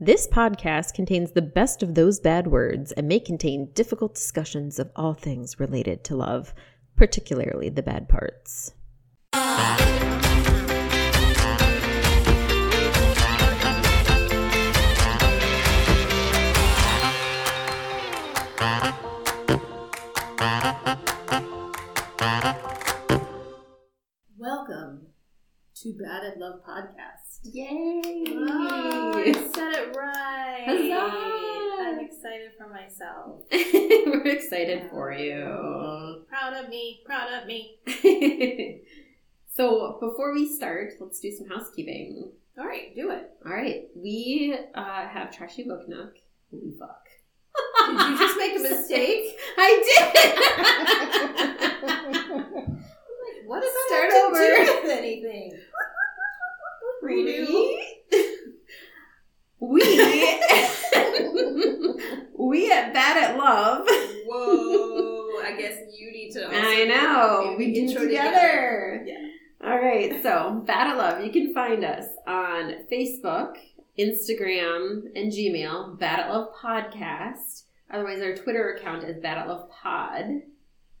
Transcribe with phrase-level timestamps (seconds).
[0.00, 4.92] This podcast contains the best of those bad words and may contain difficult discussions of
[4.94, 6.54] all things related to love,
[6.94, 8.74] particularly the bad parts.
[24.36, 25.08] Welcome
[25.74, 27.27] to Bad at Love podcast.
[27.44, 28.24] Yay!
[28.30, 30.64] Oh, I said it right.
[30.66, 31.88] Huzzah!
[31.88, 33.42] I'm excited for myself.
[33.52, 36.24] We're excited for you.
[36.28, 37.00] Proud of me.
[37.06, 37.78] Proud of me.
[39.54, 42.30] so, before we start, let's do some housekeeping.
[42.58, 43.30] All right, do it.
[43.46, 46.14] All right, we uh, have Trashy Book Nook.
[46.50, 47.04] Holy fuck.
[47.86, 49.38] Did you just make a mistake?
[49.56, 50.24] I did!
[51.88, 52.26] I'm like,
[53.46, 54.64] What does that Start have to over.
[54.66, 55.52] do with anything?
[57.02, 57.74] Redo.
[59.60, 59.80] We,
[62.38, 63.86] we at Bad at Love.
[64.26, 65.40] Whoa!
[65.42, 66.46] I guess you need to.
[66.48, 67.56] I know.
[67.58, 69.02] We do intro together.
[69.04, 69.16] Yeah.
[69.64, 70.22] All right.
[70.22, 71.24] So, Bad at Love.
[71.24, 73.56] You can find us on Facebook,
[73.98, 75.98] Instagram, and Gmail.
[75.98, 77.64] Bad at Love Podcast.
[77.90, 80.42] Otherwise, our Twitter account is Bad at Love Pod.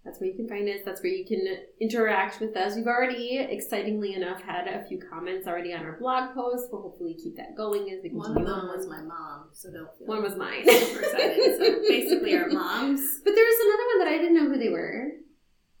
[0.04, 0.80] That's where you can find us.
[0.84, 1.44] That's where you can
[1.80, 2.76] interact with us.
[2.76, 6.68] We've already, excitingly enough, had a few comments already on our blog post.
[6.72, 8.68] We'll hopefully keep that going as we One of them on.
[8.76, 10.62] was my mom, so don't feel One was mine.
[10.62, 11.56] excited.
[11.58, 13.00] So basically, our moms.
[13.24, 15.08] But there was another one that I didn't know who they were.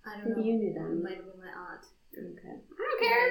[0.06, 0.36] I don't know.
[0.36, 1.02] Maybe you knew It them.
[1.02, 1.86] might have been my aunt.
[2.12, 2.48] Okay.
[2.48, 3.30] I don't care.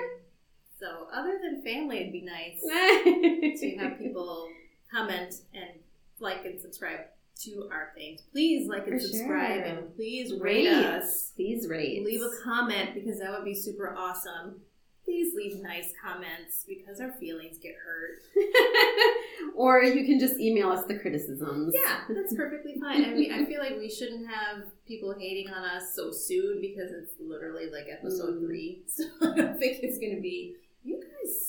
[0.80, 2.62] So, other than family, it'd be nice
[3.62, 4.48] to have people
[4.92, 5.80] comment and
[6.20, 7.02] like and subscribe
[7.44, 8.22] to our things.
[8.32, 9.76] Please like and For subscribe sure.
[9.78, 11.32] and please rate us.
[11.36, 12.04] Please rate.
[12.06, 14.62] Leave a comment because that would be super awesome.
[15.06, 18.20] Please leave nice comments because our feelings get hurt.
[19.56, 21.74] or you can just email us the criticisms.
[21.74, 23.06] Yeah, that's perfectly fine.
[23.06, 26.92] I mean, I feel like we shouldn't have people hating on us so soon because
[26.92, 28.46] it's literally like episode Mm.
[28.46, 28.82] three.
[28.88, 31.47] So I don't think it's going to be, you guys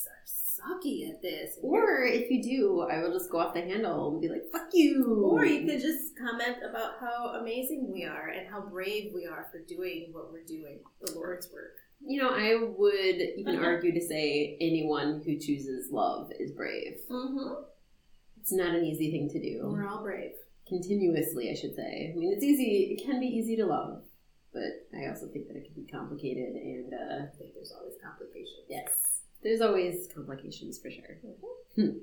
[0.59, 1.59] sucky at this.
[1.63, 4.69] Or if you do, I will just go off the handle and be like, fuck
[4.73, 5.23] you.
[5.33, 9.47] Or you could just comment about how amazing we are and how brave we are
[9.53, 11.77] for doing what we're doing, the Lord's work.
[12.01, 13.65] You know, I would even Uh-huh.
[13.67, 16.99] argue to say anyone who chooses love is brave.
[17.11, 17.63] Mm-hmm.
[18.41, 19.63] It's not an easy thing to do.
[19.65, 20.33] We're all brave.
[20.69, 22.13] Continuously, I should say.
[22.15, 24.03] I mean, it's easy, it can be easy to love,
[24.53, 27.95] but I also think that it can be complicated and, uh, I think there's always
[28.05, 28.67] complications.
[28.69, 29.08] Yes.
[29.43, 31.17] There's always complications for sure.
[31.77, 31.99] Hmm.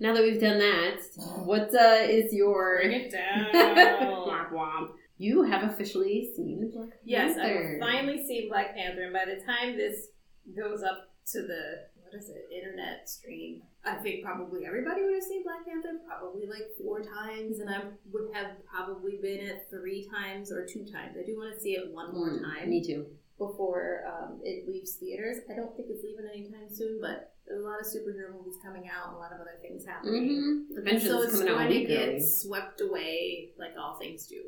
[0.00, 1.00] Now that we've done that,
[1.44, 2.78] what uh, is your.
[2.82, 3.46] Bring it down.
[3.54, 4.88] Womp womp.
[5.16, 7.74] You have officially seen Black yes, Panther.
[7.74, 10.08] I've finally seen Black Panther, and by the time this
[10.56, 15.22] goes up to the what is it, internet stream, I think probably everybody would have
[15.24, 17.80] seen Black Panther probably like four times, and I
[18.12, 21.16] would have probably been at three times or two times.
[21.20, 22.70] I do want to see it one more Mm, time.
[22.70, 23.06] Me too.
[23.38, 25.38] Before um, it leaves theaters.
[25.50, 28.88] I don't think it's leaving anytime soon, but there's a lot of superhero movies coming
[28.88, 30.66] out and a lot of other things happening.
[30.70, 30.78] Mm-hmm.
[30.78, 32.20] Avengers so it's going to get early.
[32.20, 34.42] swept away like all things do.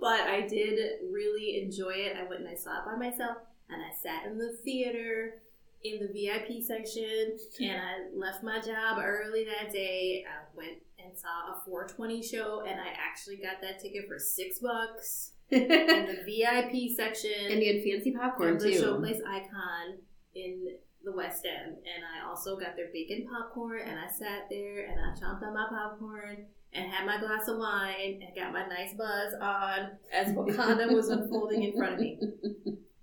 [0.00, 0.78] But I did
[1.10, 2.16] really enjoy it.
[2.16, 3.38] I went and I saw it by myself,
[3.68, 5.42] and I sat in the theater
[5.82, 10.24] in the VIP section, and I left my job early that day.
[10.28, 14.58] I went and saw a 420 show, and I actually got that ticket for six
[14.58, 18.82] bucks in the VIP section you had fancy popcorn the too.
[18.82, 19.98] Showplace Icon
[20.34, 24.86] in the West End, and I also got their bacon popcorn, and I sat there
[24.86, 28.66] and I chomped on my popcorn and had my glass of wine and got my
[28.66, 32.18] nice buzz on as Wakanda was unfolding in front of me.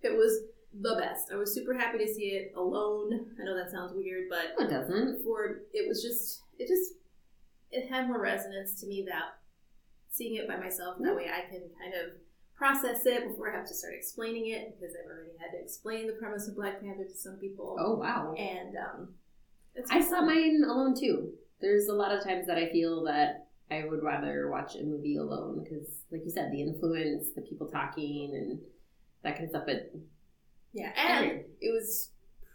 [0.02, 0.44] It was
[0.82, 1.32] the best.
[1.32, 3.28] I was super happy to see it alone.
[3.42, 5.24] I know that sounds weird, but it doesn't.
[5.24, 6.94] for it was just it just
[7.72, 9.40] it had more resonance to me that
[10.12, 11.18] seeing it by myself that mm.
[11.18, 12.14] way I can kind of
[12.56, 16.08] process it before I have to start explaining it because I've already had to explain
[16.08, 17.76] the premise of Black Panther to some people.
[17.80, 18.34] Oh, wow.
[18.38, 19.14] And um
[19.76, 20.28] it's I saw fun.
[20.28, 21.34] mine alone too.
[21.60, 25.18] There's a lot of times that I feel that I would rather watch a movie
[25.18, 28.60] alone because, like you said, the influence, the people talking, and
[29.24, 29.64] that kind of stuff.
[29.66, 29.92] But
[30.74, 32.12] Yeah, and it was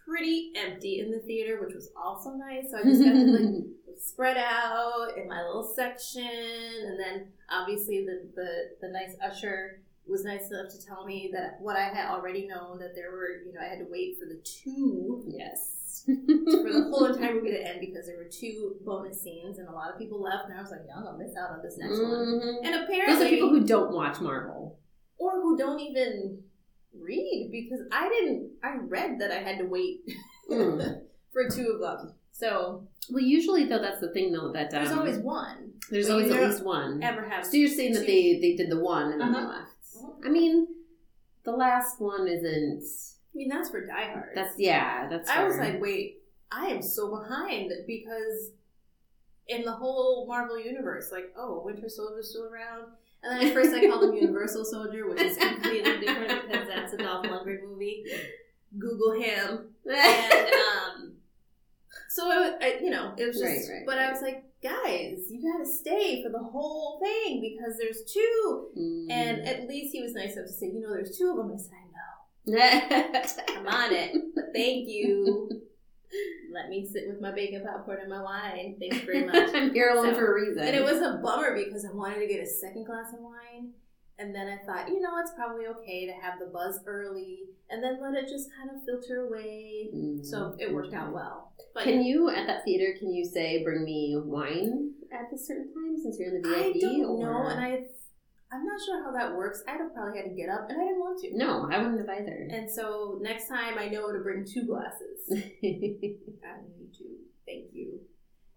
[0.07, 2.71] pretty empty in the theater, which was also nice.
[2.71, 3.65] So I just got to like
[3.99, 10.23] spread out in my little section, and then obviously the the, the nice usher was
[10.25, 13.53] nice enough to tell me that what I had already known that there were you
[13.53, 16.03] know I had to wait for the two yes.
[16.05, 16.13] for
[16.71, 19.91] the whole entire movie to end because there were two bonus scenes and a lot
[19.91, 22.09] of people left and I was like, "Y'all gonna miss out on this next one."
[22.09, 22.57] Mhm.
[22.65, 24.79] And apparently, Those are people who don't watch Marvel.
[25.17, 26.43] or who don't even
[26.99, 28.51] read because I didn't.
[28.63, 30.01] I read that I had to wait
[30.49, 31.01] Mm.
[31.31, 32.13] for two of them.
[32.31, 35.73] So Well, usually though, that's the thing though that um, there's always one.
[35.91, 37.03] there's always at least one.
[37.03, 39.49] Ever have So you're saying that they they did the one and then they Uh-huh.
[39.59, 39.70] left.
[40.25, 40.67] I mean,
[41.43, 42.83] the last one isn't.
[43.33, 44.31] I mean, that's for Die Hard.
[44.35, 45.07] That's yeah.
[45.09, 45.29] That's.
[45.29, 46.21] I was like, wait,
[46.51, 48.51] I am so behind because
[49.47, 52.85] in the whole Marvel universe, like, oh, Winter Soldier's still around.
[53.23, 56.93] And then at first I called him Universal Soldier, which is completely different because that's
[56.93, 58.05] a Dolph Lundgren movie.
[58.77, 59.67] Google him.
[59.83, 61.13] And, um,
[62.07, 65.25] so, it I, you know, it was just, Right, right, but I was like, guys,
[65.29, 68.67] you gotta stay for the whole thing because there's two.
[68.77, 69.11] Mm.
[69.11, 71.51] And at least he was nice enough to say, you know, there's two of them.
[71.53, 73.21] I said, I know.
[73.57, 74.13] I'm on it.
[74.35, 75.49] But thank you.
[76.53, 78.75] Let me sit with my bacon popcorn and my wine.
[78.79, 79.49] Thanks very much.
[79.55, 80.63] I'm here alone So- for a reason.
[80.63, 83.71] And it was a bummer because I wanted to get a second glass of wine.
[84.19, 87.39] And then I thought, you know, it's probably okay to have the buzz early
[87.71, 89.89] and then let it just kind of filter away.
[89.95, 90.23] Mm.
[90.23, 91.50] So it worked out well.
[91.73, 92.97] But Can you at that theater?
[92.99, 96.75] Can you say, "Bring me wine" at a certain time since you're in the VIP,
[96.75, 97.23] I don't or...
[97.23, 97.83] know, and I,
[98.51, 99.63] I'm not sure how that works.
[99.67, 101.37] I'd have probably had to get up, and I didn't want to.
[101.37, 102.47] no, I wouldn't have either.
[102.51, 105.19] And so next time I know to bring two glasses.
[105.31, 107.05] I need to.
[107.45, 107.99] Thank you.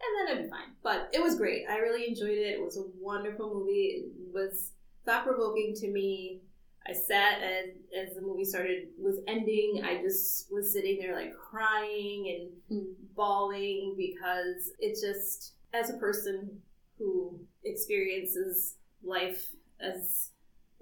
[0.01, 0.75] And then I'd be fine.
[0.83, 1.65] But it was great.
[1.71, 2.59] I really enjoyed it.
[2.59, 4.05] It was a wonderful movie.
[4.05, 4.73] It was
[5.07, 6.43] thought provoking to me.
[6.87, 7.67] I sat as
[7.97, 9.83] as the movie started was ending.
[9.85, 12.29] I just was sitting there like crying
[12.71, 12.95] and Mm.
[13.15, 16.63] bawling because it just as a person
[16.99, 20.31] who experiences life as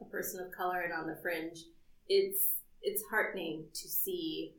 [0.01, 1.61] a person of color and on the fringe,
[2.09, 4.55] it's it's heartening to see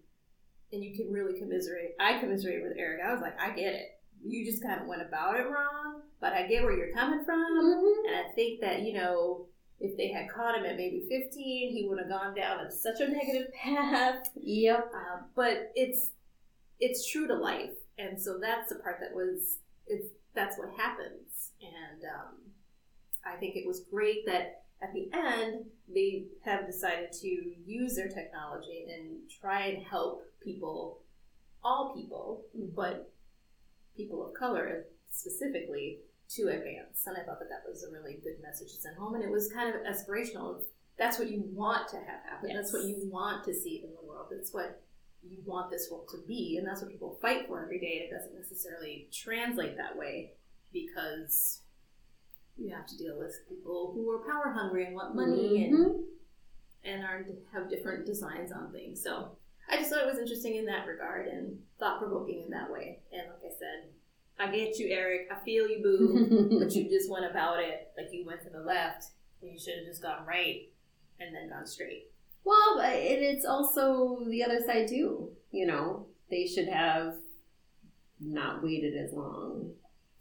[0.72, 1.92] and you can really commiserate.
[2.00, 3.01] I commiserate with Eric.
[3.06, 3.90] I was like, I get it.
[4.25, 7.36] You just kind of went about it wrong, but I get where you're coming from.
[7.36, 8.07] Mhm.
[8.07, 9.48] And I think that, you know,
[9.83, 11.33] if they had caught him at maybe 15,
[11.74, 14.30] he would have gone down such a negative path.
[14.35, 14.91] Yep.
[14.95, 16.12] Um, but it's
[16.80, 21.51] it's true to life, and so that's the part that was it's that's what happens.
[21.62, 22.35] And um,
[23.25, 27.27] I think it was great that at the end they have decided to
[27.65, 31.01] use their technology and try and help people,
[31.62, 33.12] all people, but
[33.97, 36.00] people of color specifically
[36.35, 37.06] to advance.
[37.06, 39.30] And I thought that that was a really good message to send home, and it
[39.30, 40.62] was kind of aspirational.
[40.97, 42.53] That's what you want to have happen.
[42.56, 44.27] That's what you want to see in the world.
[44.31, 44.81] That's what
[45.27, 48.07] you want this world to be, and that's what people fight for every day.
[48.07, 50.33] It doesn't necessarily translate that way
[50.71, 51.62] because
[52.57, 56.03] you have to deal with people who are power hungry and want money and Mhm.
[56.83, 59.01] and are have different designs on things.
[59.01, 59.38] So
[59.69, 63.01] I just thought it was interesting in that regard and thought provoking in that way.
[63.12, 63.94] And like I said,
[64.44, 65.28] I get you, Eric.
[65.31, 66.60] I feel you, boo.
[66.60, 69.06] but you just went about it like you went to the left,
[69.42, 70.69] and you should have just gone right
[71.19, 72.12] and then gone straight.
[72.44, 75.31] Well, but it, it's also the other side too.
[75.51, 77.16] You know, they should have
[78.19, 79.72] not waited as long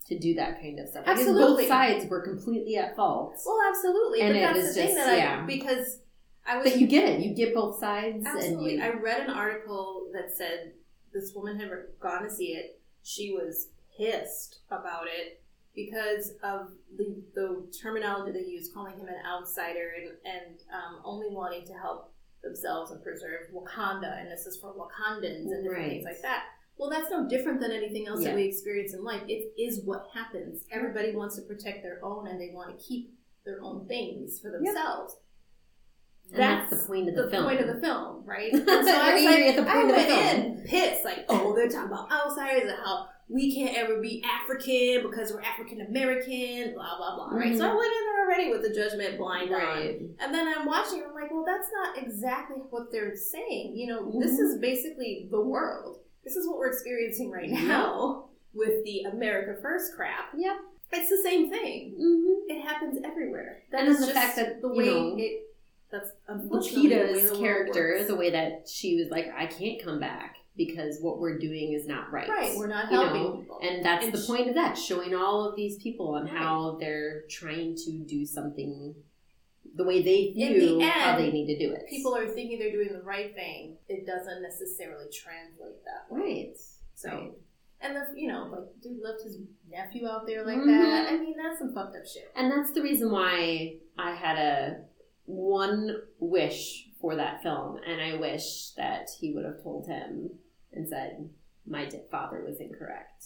[0.08, 1.04] to do that kind of stuff.
[1.04, 1.64] Because Absolutely.
[1.64, 3.36] both sides were completely at fault.
[3.44, 4.20] Well, absolutely.
[4.20, 5.40] And but that's the thing just- that yeah.
[5.42, 5.98] I because
[6.46, 7.20] I was But you get it.
[7.20, 8.74] You get both sides, Absolutely.
[8.74, 10.72] and I read an article that said
[11.12, 11.70] this woman had
[12.00, 12.80] gone to see it.
[13.04, 15.42] She was pissed about it
[15.74, 21.28] because of the, the terminology they use, calling him an outsider and, and um, only
[21.30, 22.12] wanting to help
[22.42, 24.20] themselves and preserve Wakanda.
[24.20, 26.44] And this is for Wakandans and different things like that.
[26.76, 28.28] Well, that's no different than anything else Yeah.
[28.30, 29.22] that we experience in life.
[29.28, 30.64] It is what happens.
[30.70, 33.14] Everybody wants to protect their own and they want to keep
[33.44, 35.16] their own things for themselves.
[36.32, 37.44] And that's the point of the film.
[37.44, 38.50] point of the film, right?
[38.54, 40.58] So I was like, at the point I of the went film.
[40.58, 45.02] in pissed, like, oh, they're talking about outsiders and how we can't ever be African
[45.02, 47.56] because we're African American, blah blah blah, right?
[47.56, 50.00] So I went in there already with the judgment blind on, Right.
[50.20, 53.74] and then I'm watching, and I'm like, well, that's not exactly what they're saying.
[53.76, 54.40] You know, this Mhm.
[54.44, 56.00] is basically the world.
[56.24, 60.32] This is what we're experiencing right now with the America First crap.
[60.36, 60.56] Yep.
[60.92, 61.94] It's the same thing.
[61.98, 62.50] Mm-hmm.
[62.50, 63.62] It happens everywhere.
[63.72, 65.48] That And is the fact that, the way know, it.
[65.90, 71.18] That's Lupita's character, the way that she was like, I can't come back because what
[71.18, 72.28] we're doing is not right.
[72.28, 73.58] Right, we're not You helping know, people.
[73.62, 76.32] And that's And the sh- point of that, showing all of these people on Right.
[76.32, 78.94] how they're trying to do something
[79.74, 81.86] the way they In the view how they need to do it.
[81.88, 83.78] people are thinking they're doing the right thing.
[83.88, 86.20] It doesn't necessarily translate that way.
[86.20, 86.56] right.
[86.94, 87.32] So, Right.
[87.80, 89.38] and the you know like dude left his
[89.70, 90.66] nephew out there like Mhm.
[90.66, 91.12] that.
[91.12, 92.30] I mean, that's some fucked up shit.
[92.36, 94.84] And that's the reason why I had a
[95.24, 100.38] one wish for that film, and I wish that he would have told him
[100.72, 101.30] and said,
[101.66, 103.24] "My father was incorrect."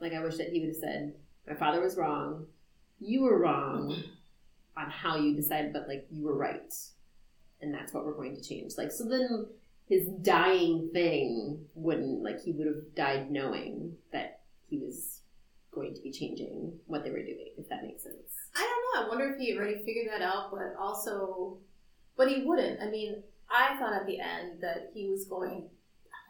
[0.00, 1.14] Like I wish that he would have said,
[1.46, 2.46] "My father was wrong.
[2.98, 3.96] You were wrong
[4.76, 6.74] on how you decided, but like you were right,
[7.60, 9.46] and that's what we're going to change." Like so, then
[9.88, 15.20] his dying thing wouldn't like he would have died knowing that he was
[15.70, 18.32] going to be changing what they were doing, if that makes sense.
[18.56, 19.06] I don't know.
[19.06, 21.58] I wonder if he already figured that out, but also,
[22.16, 22.80] but he wouldn't.
[22.80, 25.68] I mean, I thought at the end that he was going.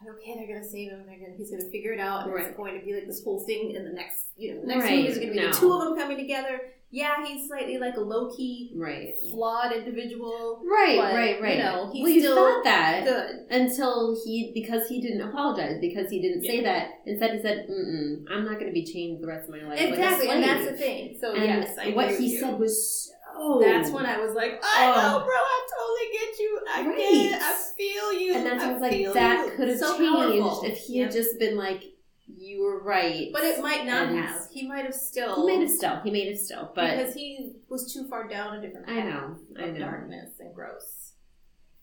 [0.05, 1.03] Okay, they're gonna save him.
[1.07, 2.45] They're gonna, he's gonna figure it out, and Right.
[2.47, 4.83] it's going to be like this whole thing in the next, you know, the next
[4.85, 5.47] Right, movie is gonna be no.
[5.51, 6.59] the two of them coming together.
[6.89, 9.15] Yeah, he's slightly like a low key, Right.
[9.31, 10.61] flawed individual.
[10.63, 11.57] Right, But, right, right.
[11.57, 13.35] you know, he's well, you still thought that Good.
[13.49, 16.91] until he, because he didn't apologize, because he didn't say that.
[17.05, 19.81] Instead, he said, Mm-mm, "I'm not going to be chained the rest of my life."
[19.81, 21.17] Exactly, and that's the thing.
[21.19, 23.11] So And yes, I what he said was
[23.61, 23.93] That's oh.
[23.93, 25.01] when I was like, I Oh.
[25.19, 25.35] know, bro.
[25.35, 26.59] I totally get you.
[26.69, 26.97] I Right.
[26.97, 27.41] get it.
[27.41, 28.33] I feel you.
[28.35, 30.63] And that's why I was like, that could have So changed powerful.
[30.65, 31.05] if he Yep.
[31.05, 31.83] had just been like,
[32.27, 34.47] "You were right." But it might not And have.
[34.51, 35.35] He might have still.
[35.47, 35.99] He made it still.
[36.03, 36.71] He made it still.
[36.75, 39.37] But because he was too far down a different I path know.
[39.57, 39.79] I know.
[39.79, 40.96] darkness and gross.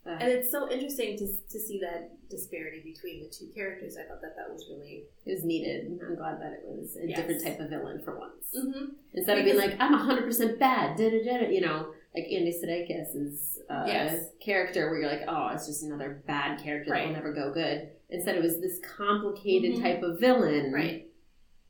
[0.07, 3.97] Uh, And it's so interesting to to see that disparity between the two characters.
[3.97, 5.05] I thought that that was really.
[5.25, 5.87] it was needed.
[6.07, 7.17] I'm glad that it was a Yes.
[7.19, 8.45] different type of villain for once.
[8.55, 8.85] Mm-hmm.
[9.15, 13.59] Instead of being like, I'm 100% bad, da da da, you know, like Andy Sudeikis'
[13.71, 14.31] uh, Yes.
[14.41, 17.89] character where you're like, oh, it's just another bad character that will never go good.
[18.11, 19.83] Instead, it was this complicated Mhm.
[19.83, 21.09] type of villain Right.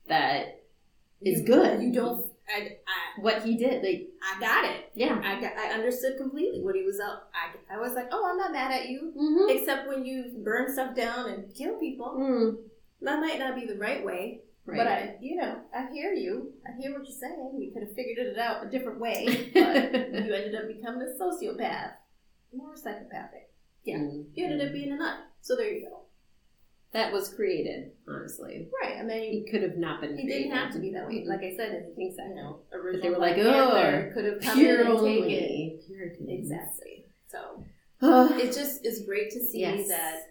[0.07, 0.61] that
[1.21, 1.81] is You- good.
[1.81, 2.25] You don't.
[2.47, 4.91] I, I What he did, like, I got it.
[4.93, 5.19] yeah.
[5.23, 7.31] I got, I understood completely what he was up.
[7.33, 9.13] I I was like, oh, I'm not mad at you.
[9.17, 9.57] Mm-hmm.
[9.57, 12.15] Except when you burn stuff down and kill people.
[12.19, 12.57] Mm,
[13.01, 14.41] That might not be the right way.
[14.65, 14.77] right.
[14.77, 16.53] But I, you know, I hear you.
[16.67, 17.57] I hear what you're saying.
[17.59, 19.93] You could have figured it out a different way, but
[20.25, 21.93] you ended up becoming a sociopath,
[22.53, 23.49] more psychopathic.
[23.83, 25.17] Yeah, Mm, you ended up being a nut.
[25.41, 26.04] So there you go.
[26.95, 28.69] That was created, honestly.
[28.81, 28.95] Right.
[28.97, 30.43] I mean, He could have not been he created.
[30.43, 31.25] didn't have to be that way.
[31.27, 32.35] Like I said, it's, Exactly.
[32.37, 34.97] you know, But original they were like, oh, could have come in pure and taken
[34.97, 35.79] only.
[35.85, 36.29] Puritans.
[36.29, 37.05] exactly.
[37.27, 37.65] So
[38.39, 39.89] it just is great to see Yes.
[39.89, 40.21] that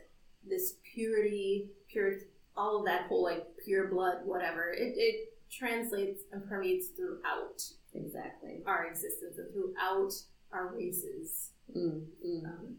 [0.48, 2.14] this purity, pure,
[2.56, 7.60] all of that whole like pure blood, whatever, it, it translates and permeates throughout
[7.92, 8.62] exactly.
[8.66, 10.12] our existence and throughout
[10.50, 11.50] our races.
[11.76, 12.44] Mm, mm.
[12.46, 12.76] Um,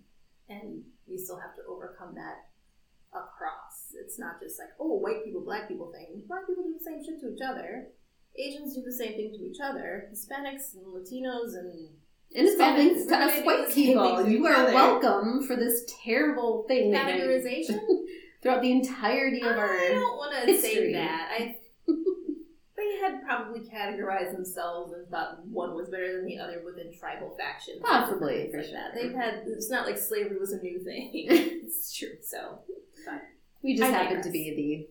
[0.50, 2.46] and we still have to overcome that
[3.16, 3.96] across.
[3.96, 6.22] It's not just like, oh, white people, black people thing.
[6.28, 7.88] Black people do the same shit to each other.
[8.38, 10.12] Asians do the same thing to each other.
[10.12, 11.96] Hispanics and Latinos and
[12.36, 14.28] And it's all thanks to us white does the same people.
[14.28, 17.80] You are welcome for this terrible thing I- categorization.
[18.46, 19.76] throughout the entirety of our.
[19.76, 21.30] I don't want to say that.
[21.32, 21.56] I
[21.88, 27.36] they had probably categorized themselves and thought one was better than the other within tribal
[27.36, 27.82] factions.
[27.84, 28.76] Possibly, for like sure.
[28.76, 28.94] that.
[28.94, 29.46] They've had.
[29.48, 31.10] It's not like slavery was a new thing.
[31.14, 32.10] it's true.
[32.22, 32.60] so
[33.64, 34.88] We just I happen to be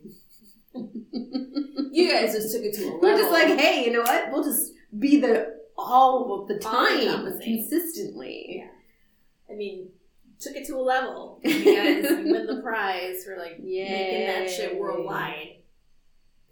[0.74, 0.80] the.
[1.92, 3.00] you guys just took it to a level.
[3.00, 4.32] We're just like, hey, you know what?
[4.32, 8.64] We'll just be the all of the time, consistently.
[9.50, 9.90] I mean,
[10.40, 11.40] took it to a level.
[11.44, 14.78] You guys win the prize for like making that shit Yay.
[14.78, 15.56] worldwide.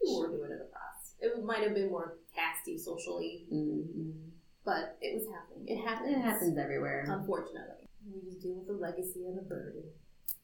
[0.00, 1.14] People were doing it across.
[1.21, 4.12] It might have been more casty socially, Mm-mm.
[4.64, 5.69] but it was happening.
[5.69, 6.16] It happens.
[6.16, 7.04] It happens everywhere.
[7.09, 9.85] Unfortunately, we just deal with the legacy and the burden.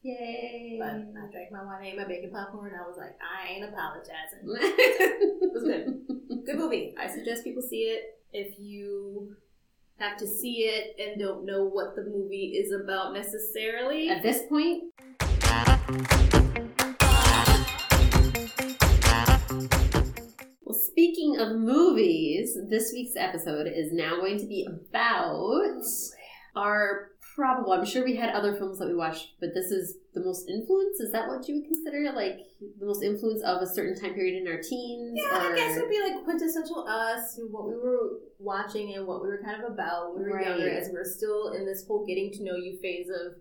[0.03, 0.77] Yay!
[0.79, 3.65] But I drank my wine, ate my bacon popcorn, and I was like, I ain't
[3.65, 4.45] apologizing.
[5.41, 6.45] It was good.
[6.47, 6.95] Good movie.
[6.99, 8.21] I suggest people see it.
[8.33, 9.37] If you
[9.99, 14.43] have to see it and don't know what the movie is about necessarily, At this
[14.49, 14.85] point,
[20.65, 25.83] well, speaking of movies, this week's episode is now going to be about oh,
[26.55, 27.73] our probable.
[27.73, 30.99] I'm sure we had other films that we watched, but this is the most influence.
[30.99, 32.39] Is that what you would consider like
[32.81, 35.13] the most influence of a certain time period in our teens?
[35.15, 39.29] Yeah, I guess it'd be like quintessential us, what we were watching and what we
[39.29, 42.33] were kind of about when we were younger, as we're still in this whole getting
[42.33, 43.35] to know you phase of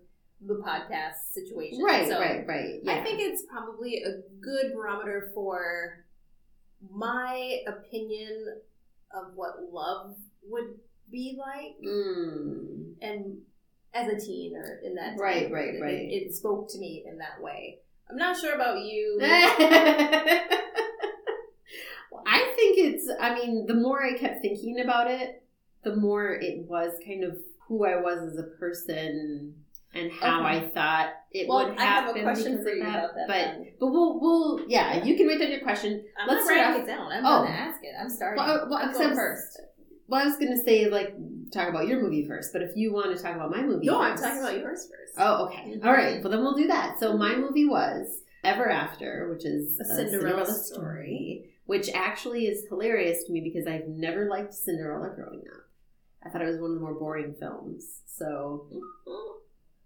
[0.46, 1.82] the podcast situation.
[1.82, 2.78] Right, So right, right.
[2.84, 2.92] Yeah.
[3.00, 6.04] I think it's probably a good barometer for
[6.94, 8.46] my opinion
[9.12, 10.14] of what love
[10.48, 10.78] would
[11.10, 12.94] be like, Mm.
[13.02, 13.38] and
[13.94, 15.94] as a teen or in that Right, right, right.
[15.94, 17.78] It, it spoke to me in that way.
[18.10, 19.18] I'm not sure about you.
[22.26, 25.42] I think it's, I mean, the more I kept thinking about it,
[25.84, 29.54] the more it was kind of who I was as a person
[29.94, 30.58] and how Okay.
[30.58, 32.88] I thought it Well, would I have a question for you that.
[32.96, 33.66] about that, But, then.
[33.80, 36.04] but we'll, we'll, yeah, you can write down your question.
[36.20, 37.12] I'm Let's not writing it down.
[37.12, 37.38] I'm Oh.
[37.42, 37.92] going to ask it.
[37.98, 38.42] I'm starting.
[38.44, 39.60] Well, uh, well, I'm going first.
[40.08, 41.14] Well, I was going to say, like,
[41.50, 44.00] talk about your movie first, but if you want to talk about my movie No,
[44.00, 45.14] I'm talking about yours first.
[45.16, 45.76] Oh, okay.
[45.76, 45.84] Mhm.
[45.84, 46.22] All right.
[46.22, 46.98] Well, then we'll do that.
[46.98, 52.46] So my movie was Ever After, which is A a Cinderella Cinderella, story, which actually
[52.46, 55.64] is hilarious to me because I've never liked Cinderella growing up.
[56.24, 58.00] I thought it was one of the more boring films.
[58.06, 58.68] So,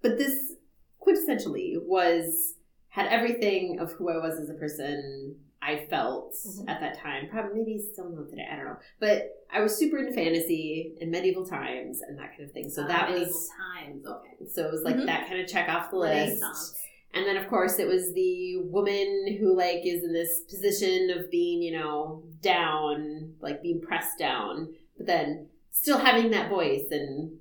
[0.01, 0.55] but this
[1.01, 2.55] quintessentially was
[2.89, 5.37] had everything of who I was as a person.
[5.65, 6.69] I felt Mhm.
[6.69, 7.29] at that time.
[7.31, 8.47] Probably maybe still not today.
[8.51, 8.77] I don't know.
[8.99, 12.69] But I was super into fantasy and medieval times and that kind of thing.
[12.69, 14.07] So Uh, that medieval was times.
[14.07, 14.47] Okay.
[14.47, 15.07] so it was like Mhm.
[15.07, 16.43] that kind of check off the list.
[17.15, 21.31] And then of course it was the woman who like is in this position of
[21.31, 27.39] being, you know, down, like being pressed down, but then still having that voice and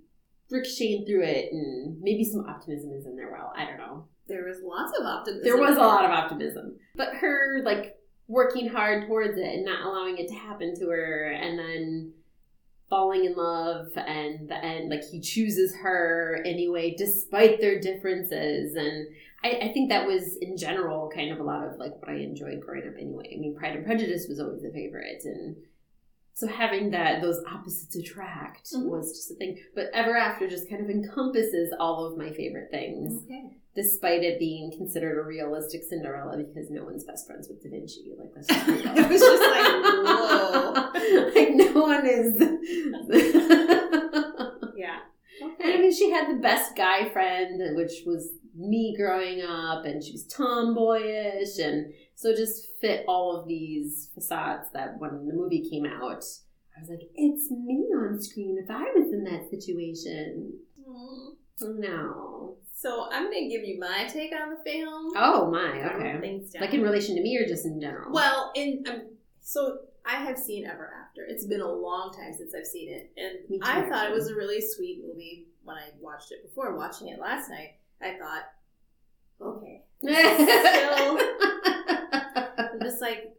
[0.50, 3.52] ricocheting through it and maybe some optimism is in there well.
[3.56, 4.06] I don't know.
[4.28, 5.44] There was lots of optimism.
[5.44, 6.78] There was a lot of optimism.
[6.96, 7.98] But her like
[8.32, 12.14] working hard towards it and not allowing it to happen to her and then
[12.90, 19.08] falling in love and the end like he chooses her anyway despite their differences and
[19.44, 22.18] I, I think that was in general kind of a lot of like what I
[22.20, 23.34] enjoyed growing up anyway.
[23.36, 25.56] I mean Pride and Prejudice was always a favorite and
[26.34, 28.90] so having that those opposites attract Mhm.
[28.90, 29.58] was just a thing.
[29.76, 33.58] But Ever After just kind of encompasses all of my favorite things Okay.
[33.76, 38.14] despite it being considered a realistic Cinderella because no one's best friends with Da Vinci.
[38.18, 38.68] Like that's just.
[38.98, 41.32] It was just like, whoa.
[41.36, 42.42] like no one is.
[44.76, 45.00] Yeah.
[45.60, 50.04] and I mean, she had the best guy friend, which was me growing up, and
[50.04, 55.68] she was tomboyish, and so just fit all of these facades that when the movie
[55.68, 56.24] came out.
[56.78, 60.54] I was like, it's me on screen if I was in that situation.
[60.80, 61.80] Mm.
[61.80, 62.58] No.
[62.74, 65.14] So I'm gonna give you my take on the film.
[65.16, 66.42] Oh my, okay.
[66.60, 68.12] Like in relation to me or just in general?
[68.12, 69.02] Well, in um,
[69.42, 71.24] so I have seen Ever After.
[71.28, 73.12] It's been a long time since I've seen it,
[73.50, 76.48] Me and too, I thought it was a really sweet movie when I watched it
[76.48, 76.76] before.
[76.76, 78.44] Watching it last night, I thought,
[79.42, 81.18] okay, still,
[82.82, 83.32] I'm just like,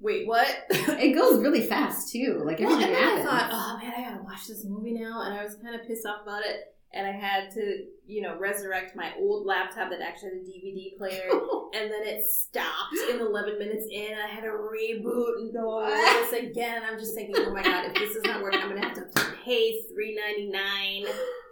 [0.00, 0.46] wait, what?
[0.70, 2.42] it goes really fast too.
[2.44, 5.42] Like Well, everything I thought, oh man, I gotta watch this movie now, and I
[5.42, 6.72] was kind of pissed off about it.
[6.92, 10.96] And I had to, you know, resurrect my old laptop that actually had a DVD
[10.96, 11.28] player.
[11.74, 14.12] and then it stopped in 11 minutes in.
[14.12, 16.82] And I had to reboot and go over this again.
[16.88, 19.34] I'm just thinking, oh my god, if this is not working, I'm gonna have to
[19.44, 21.06] pay $3.99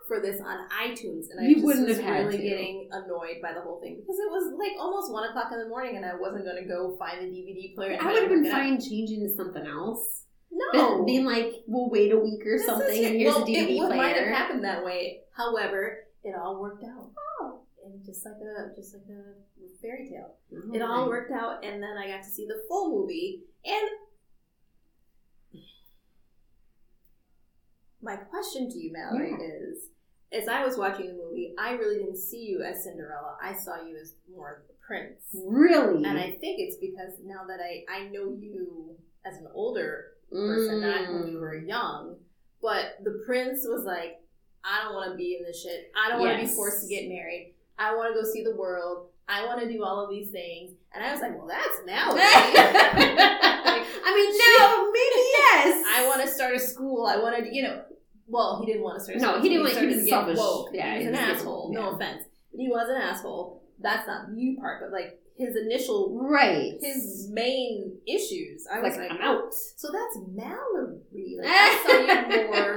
[0.09, 1.31] for this on iTunes.
[1.31, 2.43] And I You just wouldn't was have had really to.
[2.43, 5.69] getting annoyed by the whole thing because it was like almost one o'clock in the
[5.69, 7.99] morning, and I wasn't gonna go find the DVD player.
[8.01, 10.23] I would have been it fine changing to something else.
[10.53, 13.47] No, But being like, we'll wait a week or This something, and here's well, a
[13.47, 13.93] DVD player.
[13.93, 15.23] it might have happened that way.
[15.37, 17.11] However, it all worked out.
[17.41, 19.35] Oh, and just like a just like a
[19.83, 21.65] fairy tale, oh, it all worked out.
[21.65, 23.43] And then I got to see the full movie.
[23.65, 23.89] And
[28.03, 29.89] my question to you, Mallory, is:
[30.35, 33.37] as I was watching the movie, I really didn't see you as Cinderella.
[33.43, 35.21] I saw you as more of the prince.
[35.33, 36.05] Really?
[36.05, 40.81] And I think it's because now that I, I know you as an older person,
[40.81, 41.41] not when you Mm.
[41.41, 42.17] were young.
[42.61, 44.21] But the prince was like,
[44.65, 45.93] I don't want to be in this shit.
[45.95, 47.55] I don't want to be forced to get married.
[47.79, 49.09] I want to go see the world.
[49.29, 50.73] I want to do all of these things.
[50.95, 52.21] And I was like, well, that's Mallory.
[53.07, 55.85] I mean, now, maybe yes.
[55.97, 57.07] I want to start a school.
[57.07, 57.83] I want to, you know.
[58.27, 59.19] Well, he didn't want to start.
[59.21, 60.71] No, he didn't want- was to get woke.
[60.73, 61.71] Yeah, he was an asshole.
[61.73, 61.81] yeah.
[61.81, 63.63] No offense, but he was an asshole.
[63.81, 66.79] That's not you part, but like his initial, Right.
[66.81, 68.67] his main issues.
[68.73, 69.53] I was like, like, I'm out.
[69.53, 71.01] So that's Mallory.
[71.39, 72.77] Like, I saw you more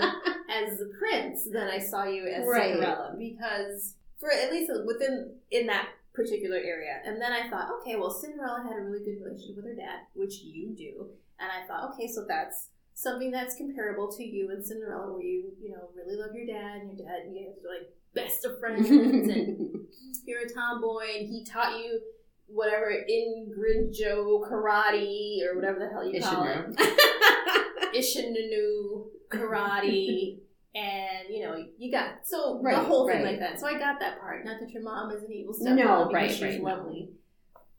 [0.50, 2.72] as the prince than I saw you as Right.
[2.74, 7.00] Cinderella because for at least within in that particular area.
[7.06, 10.00] And then I thought, okay, well Cinderella had a really good relationship with her dad,
[10.16, 11.10] which you do.
[11.40, 15.52] And I thought, okay, so that's something that's comparable to you and Cinderella, where you
[15.62, 18.44] you know really love your dad, and your dad and you guys are like best
[18.44, 19.86] of friends, and
[20.26, 22.02] you're a tomboy, and he taught you.
[22.50, 26.78] Whatever Ingrinjo karate or whatever the hell you call it, Ishinu.
[27.94, 30.38] Ishinunu karate,
[30.74, 33.60] and you know you got so Right, the whole thing like that.
[33.60, 34.46] So I got that part.
[34.46, 37.08] Not that your mom is an evil No, stepmom because right, she's right, no.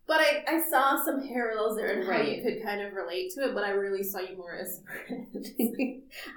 [0.08, 2.38] But I, I saw some parallels there and how Right.
[2.38, 4.82] you could kind of relate to it, but I really saw you more as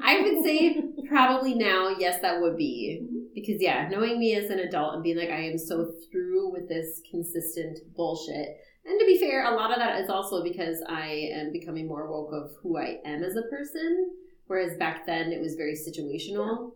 [0.03, 3.01] I would say probably now, yes, that would be.
[3.03, 3.34] Mhm.
[3.34, 6.67] Because, yeah, knowing me as an adult and being like, I am so through with
[6.67, 8.57] this consistent bullshit.
[8.86, 12.12] And to be fair, a lot of that is also because I am becoming more
[12.12, 14.12] woke of who I am as a person.
[14.47, 16.73] Whereas back then it was very situational.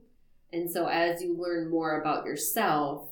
[0.54, 3.10] And so as you learn more about yourself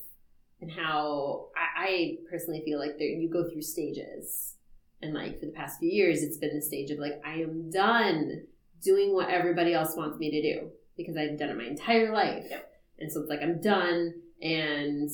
[0.63, 4.55] and how I, I personally feel like there, you go through stages.
[5.01, 7.69] And like for the past few years, it's been the stage of like, I am
[7.69, 8.43] done
[8.81, 12.45] doing what everybody else wants me to do because I've done it my entire life.
[12.49, 12.71] Yep.
[12.99, 15.09] And so it's like I'm done and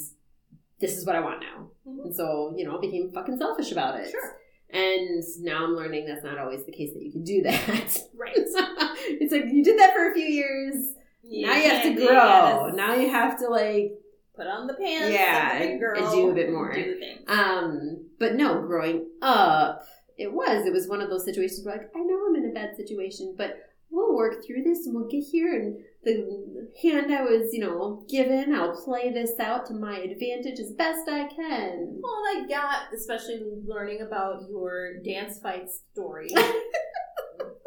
[0.79, 1.69] this is what I want now.
[1.87, 2.05] Mhm.
[2.05, 4.11] And so, you know, I became fucking selfish about it.
[4.11, 4.37] Sure.
[4.69, 7.97] And now I'm learning that's not always the case that you can do that.
[8.15, 8.33] Right.
[8.35, 10.75] it's like you did that for a few years.
[11.23, 12.69] now you have to grow.
[12.75, 13.93] Now you have to like
[14.39, 16.73] put on the pants, Yeah, and- girl, and do a bit more.
[16.73, 17.17] do the thing.
[17.27, 19.83] um but no, growing up
[20.17, 20.65] it was.
[20.65, 23.35] It was one of those situations where, like, I know I'm in a bad situation,
[23.37, 23.55] but
[23.89, 25.53] we'll work through this and we'll get here.
[25.55, 30.59] And the hand I was, you know, given, I'll play this out to my advantage
[30.59, 32.01] as best I can.
[32.03, 36.27] Well, I got especially learning about your dance fight story.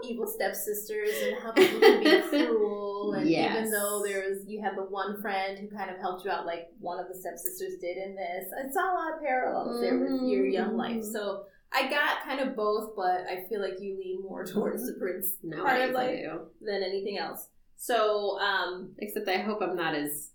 [0.05, 3.57] evil stepsisters and how people can be cruel and Yes.
[3.57, 6.45] even though there was you had the one friend who kind of helped you out
[6.47, 9.99] like one of the stepsisters did in this i saw a lot of parallels there
[9.99, 11.13] with your young life Mhm.
[11.13, 14.95] so i got kind of both but i feel like you lean more towards the
[14.99, 16.41] prince No, part of life do.
[16.61, 20.31] than anything else so um Except I hope I'm not as.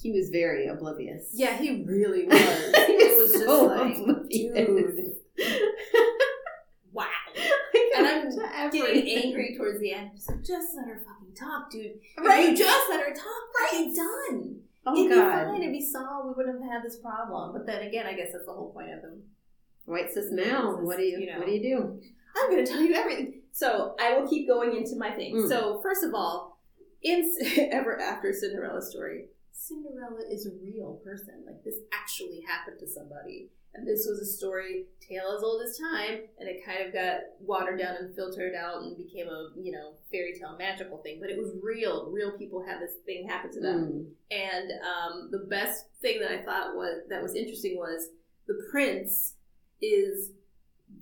[0.00, 1.30] He was very oblivious.
[1.34, 4.28] yeah he really was it was just So like oblivious.
[4.28, 5.14] dude
[8.70, 10.10] getting angry towards the end.
[10.14, 11.92] Just, like, just let her fucking talk, dude.
[12.18, 12.50] Right.
[12.50, 13.72] You just let her talk.
[13.72, 13.92] Right.
[13.94, 14.60] done.
[14.84, 15.46] Oh It'd be God.
[15.46, 16.26] fine if we saw.
[16.26, 17.52] We wouldn't have had this problem.
[17.52, 19.22] But then again, I guess that's the whole point of them.
[19.84, 20.76] White sis now.
[20.80, 21.38] What do you, You know.
[21.38, 22.00] What do you do?
[22.36, 23.42] I'm going to tell you everything.
[23.52, 25.36] So I will keep going into my thing.
[25.36, 25.48] Mm.
[25.48, 26.60] So first of all,
[27.02, 27.36] in
[27.72, 31.44] Ever After Cinderella story, Cinderella is a real person.
[31.46, 33.50] Like this actually happened to somebody.
[33.74, 37.20] And this was a story, tale as old as time, and it kind of got
[37.40, 41.18] watered down and filtered out and became a, you know, fairy tale magical thing.
[41.20, 42.10] But it was real.
[42.10, 43.78] Real people had this thing happen to them.
[44.30, 44.36] Mm.
[44.36, 48.08] And um, the best thing that I thought was that was interesting was
[48.46, 49.34] the prince
[49.80, 50.32] is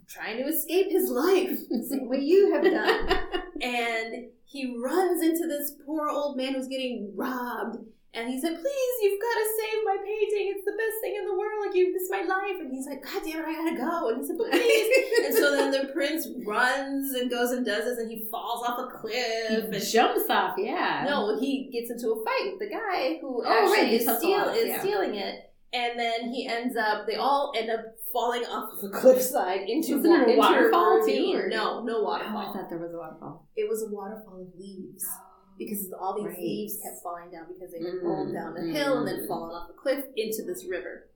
[0.09, 3.09] trying to escape his life, the same way you have done.
[3.63, 7.79] and he runs into this poor old man who's getting robbed.
[8.13, 10.53] And he's like, please, you've got to save my painting.
[10.57, 11.65] It's the best thing in the world.
[11.65, 12.59] Like, you, this is my life.
[12.59, 14.09] And he's like, God damn it, I gotta go.
[14.09, 14.91] And he said, but please.
[15.27, 18.81] and so then the prince runs and goes and does this, and he falls off
[18.81, 19.15] a cliff.
[19.15, 20.55] He And jumps off.
[20.59, 21.05] Yeah.
[21.09, 24.19] no, he gets into a fight with the guy who Oh, right, actually he is,
[24.19, 24.81] steal, is yeah.
[24.81, 25.47] stealing it.
[25.73, 27.79] And then he ends up, they all end up
[28.13, 32.39] falling off of a cliffside into, Wasn't a waterfall, too, or- No, no Oh, waterfall.
[32.39, 33.47] I thought there was a waterfall.
[33.55, 35.07] it was a waterfall of leaves.
[35.61, 36.39] Because all these Right.
[36.39, 39.29] leaves kept falling down because they Mm, were rolled down a hill and then mm.
[39.29, 41.11] fallen off a cliff into this river.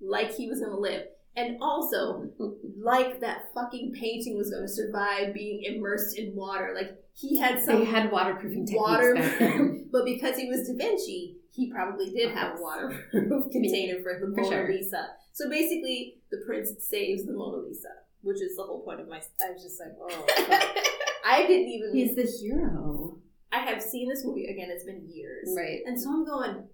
[0.00, 1.06] Like he was going to live.
[1.36, 2.30] And also,
[2.78, 6.72] like that fucking painting was going to survive being immersed in water.
[6.76, 9.14] Like he had some They had waterproofing water,
[9.90, 14.26] but because he was Da Vinci, he probably did have a waterproof container for the
[14.34, 14.68] For Mona sure.
[14.68, 15.08] Lisa.
[15.32, 17.88] So basically, the prince saves the Mona Lisa,
[18.24, 19.18] which is the whole point of my.
[19.40, 20.26] I was just like, oh.
[21.26, 21.94] I didn't even.
[21.94, 23.18] He's the hero.
[23.52, 24.68] I have seen this movie again.
[24.70, 25.80] It's been years, Right.
[25.86, 26.64] and so I'm going,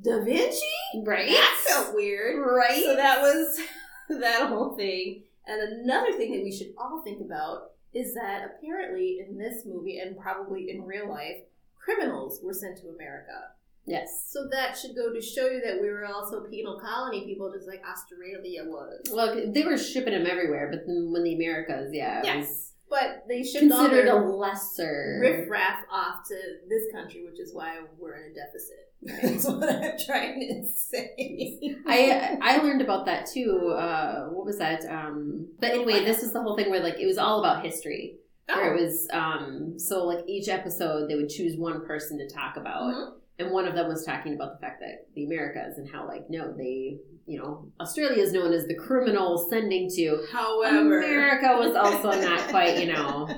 [0.00, 0.60] Da Vinci.
[1.04, 1.28] Right.
[1.30, 2.38] That felt weird.
[2.46, 2.84] Right.
[2.84, 3.58] So that was
[4.20, 5.24] that whole thing.
[5.46, 9.98] And another thing that we should all think about is that apparently in this movie
[9.98, 11.38] and probably in real life,
[11.76, 13.50] criminals were sent to America.
[13.86, 14.28] Yes.
[14.30, 17.68] So that should go to show you that we were also penal colony people, just
[17.68, 19.02] like Australia was.
[19.12, 23.42] Well, they were shipping them everywhere, but then when the Americas, yeah, yes, but they
[23.42, 25.18] should all considered a their lesser.
[25.20, 26.34] riffraff off to
[26.68, 28.80] this country, which is why we're in a deficit.
[29.22, 31.76] That's what I'm trying to say.
[31.86, 33.74] I I learned about that too.
[33.76, 34.82] Uh, what was that?
[34.86, 38.16] Um, but anyway, this was the whole thing where like it was all about history.
[38.46, 42.56] Where it was um, so like each episode they would choose one person to talk
[42.56, 43.12] about, Mhm.
[43.38, 46.28] And one of them was talking about the fact that the Americas and how like
[46.30, 51.74] no they you know Australia is known as the criminal sending to However, America was
[51.74, 53.28] also not quite you know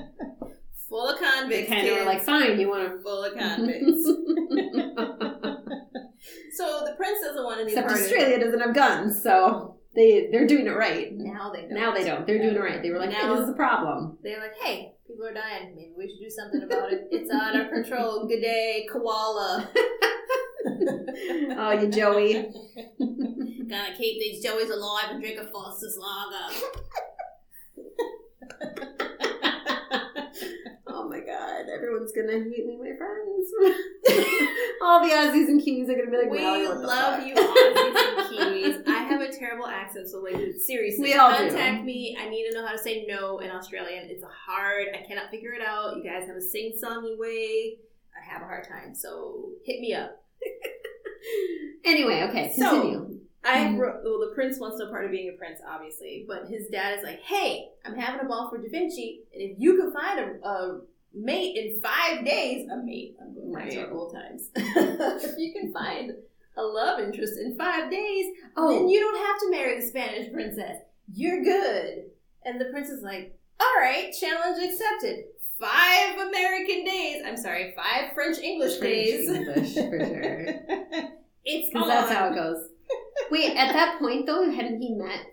[0.89, 1.69] full of they convicts.
[1.69, 3.87] kind of were like fine you want a full of convicts.
[6.57, 10.29] so the prince doesn't want any except part of Australia doesn't have guns so they
[10.31, 11.73] they're doing it right Now they don't.
[11.73, 13.53] now they don't they're doing it right they were like hey, Now- this is a
[13.57, 15.73] problem They're like, hey, people are dying.
[15.75, 17.07] Maybe we should do something about it.
[17.11, 18.27] It's out of control.
[18.27, 19.69] Good day, koala.
[21.59, 22.33] oh you Joey
[23.69, 26.67] Gonna keep these joeys alive and drink a Foster's lager.
[30.89, 33.51] Oh my god, everyone's gonna hate me, my friends.
[34.81, 37.35] All the Aussies and Kiwis are gonna be like, we "Well, what the love you,
[37.35, 38.37] Aussies and
[38.85, 38.87] Kiwis.
[38.87, 41.49] I have a terrible accent, so like seriously, We all do.
[41.49, 42.17] contact me.
[42.19, 44.09] I need to know how to say no in Australian.
[44.09, 44.87] It's hard.
[44.93, 45.97] I cannot figure it out.
[45.97, 47.77] You guys have a sing-songy way.
[48.15, 50.23] I have a hard time, so hit me up.
[51.85, 53.11] Anyway, okay, So-
[53.43, 53.77] I Mhm.
[53.79, 56.97] wrote, well, the prince wants no part of being a prince, obviously, but his dad
[56.97, 60.19] is like, "Hey, I'm having a ball for Da Vinci, and if you can find
[60.19, 60.81] a, a
[61.19, 64.49] mate in five days, a mate, I'm going back to our old times.
[64.55, 66.11] if you can find
[66.57, 68.25] a love interest in five days,
[68.55, 68.69] Oh.
[68.73, 70.77] then you don't have to marry the Spanish princess.
[71.13, 72.05] You're good."
[72.45, 75.25] And the prince is like, "All right, challenge accepted."
[75.59, 77.23] Five American days.
[77.25, 79.29] I'm sorry, five French English French days.
[79.29, 80.45] English, for sure.
[81.43, 82.67] it's Because that's how it goes.
[83.31, 85.25] Wait, at that point though, hadn't he met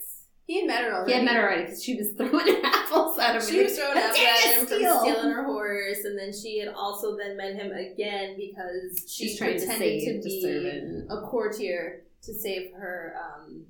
[0.47, 1.13] He had met her He already.
[1.15, 3.43] had met her already because she was throwing apples at him.
[3.43, 6.69] She was throwing apples at him for steal." stealing her horse, and then she had
[6.69, 11.07] also then met him again because she She's trying to save to be servant.
[11.11, 13.15] a courtier to save her.
[13.23, 13.67] Um,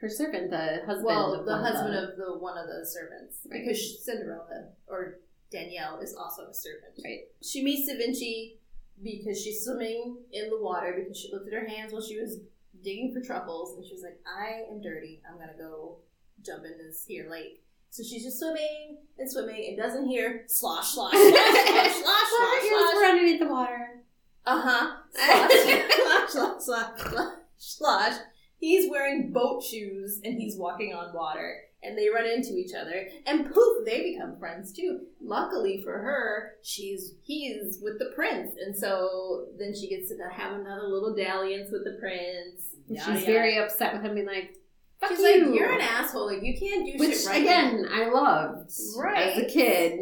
[0.00, 1.04] Her servant, the husband.
[1.04, 3.60] well, of the husband of the one of the servants, Right.
[3.64, 5.18] because Cinderella or
[5.52, 6.94] Danielle is also a servant.
[7.04, 7.20] Right.
[7.42, 8.58] She meets Da Vinci
[9.02, 12.38] because she's swimming in the water because she looked at her hands while she was
[12.82, 15.22] digging for truffles, and she was like, "I am dirty.
[15.28, 15.98] I'm gonna go
[16.44, 20.94] jump in this here lake." So she's just swimming and swimming and doesn't hear slosh,
[20.94, 24.02] slosh, slosh, slosh, slosh, slosh, were underneath the water.
[24.46, 24.96] Uh huh.
[26.28, 28.18] Slosh, slosh, slosh, slosh, slosh.
[28.58, 31.62] He's wearing boat shoes and he's walking on water.
[31.82, 35.00] And they run into each other, and poof, they become friends too.
[35.22, 40.60] Luckily for her, she's he's with the prince, and so then she gets to have
[40.60, 42.76] another little dalliance with the prince.
[42.86, 43.32] Yada, She's yada.
[43.32, 44.56] very upset with him, being like,
[45.00, 46.26] "Fuck She's you." like, "You're an asshole.
[46.26, 49.28] Like you can't do Which shit right." again, I loved Right.
[49.28, 49.98] as a kid,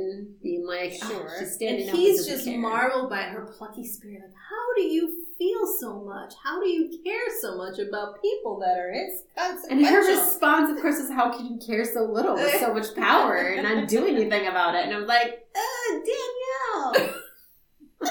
[0.69, 1.31] being like, "Oh, Sure.
[1.39, 4.21] she's standing and up he's just care." marveled by her plucky spirit.
[4.23, 6.35] Like, how do you feel so much?
[6.43, 9.71] How do you care so much about people that are inconsequential?
[9.71, 12.95] And her response, of course, is, "How can you care so little with so much
[12.95, 15.99] power and not do anything about it?" And I'm like, uh,
[16.95, 17.15] Danielle.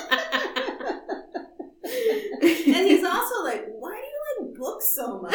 [1.87, 5.33] and he's also like, why do you like books so much?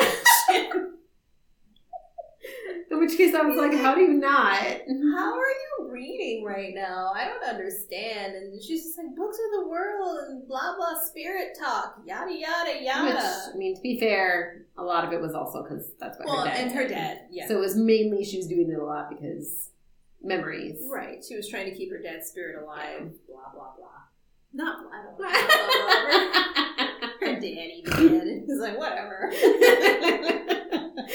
[3.02, 7.10] Which case, I was like, "How do you not?" How are you reading right now?
[7.14, 8.34] I don't understand.
[8.36, 12.72] And she's just like, books are the world and blah blah spirit talk, yada yada
[12.74, 13.50] Which, yada.
[13.52, 16.44] I mean, to be fair, a lot of it was also because that's what well,
[16.44, 17.48] her dad and her dad, yeah.
[17.48, 19.70] So it was mainly she was doing it a lot because
[20.22, 20.78] memories.
[20.88, 21.24] Right.
[21.26, 23.10] She was trying to keep her dad's spirit alive.
[23.28, 23.88] Blah blah blah.
[24.52, 25.16] Not I don't know.
[25.18, 27.28] Blah, blah, blah.
[27.28, 28.44] her daddy did.
[28.46, 29.32] He's like whatever.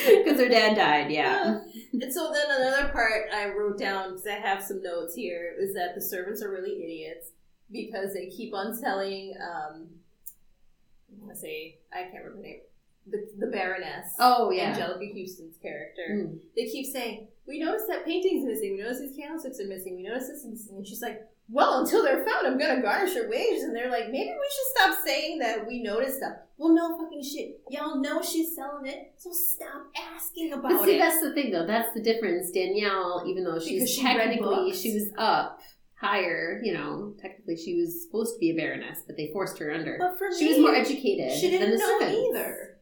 [0.07, 1.59] Because her dad died, yeah.
[2.01, 5.73] And so then another part I wrote down because I have some notes here is
[5.73, 7.31] that the servants are really idiots
[7.71, 9.33] because they keep on telling.
[9.41, 9.87] Um,
[11.09, 12.59] I want to say I can't remember her name.
[13.09, 14.13] The, the Baroness.
[14.19, 14.75] Oh, yeah.
[14.75, 16.07] Anjelica Huston's character.
[16.11, 16.39] Mm.
[16.55, 18.73] they keep saying, "We noticed that painting's missing.
[18.73, 19.95] We noticed these candlesticks are missing.
[19.95, 23.15] We noticed this is missing." And she's like, "Well, until they're found, I'm gonna garnish
[23.15, 26.73] your wages." And they're like, "Maybe we should stop saying that we noticed stuff." Well,
[26.73, 27.59] no fucking shit.
[27.69, 30.99] Y'all know she's selling it, so stop asking about But see, it.
[30.99, 31.67] that's the thing, though.
[31.67, 32.51] That's the difference.
[32.51, 35.59] Danielle, even though she's she technically she was up
[35.99, 39.71] higher, you know, technically she was supposed to be a baroness, but they forced her
[39.71, 39.97] under.
[39.99, 42.19] But for She me, was more educated She didn't the know servants.
[42.29, 42.77] either.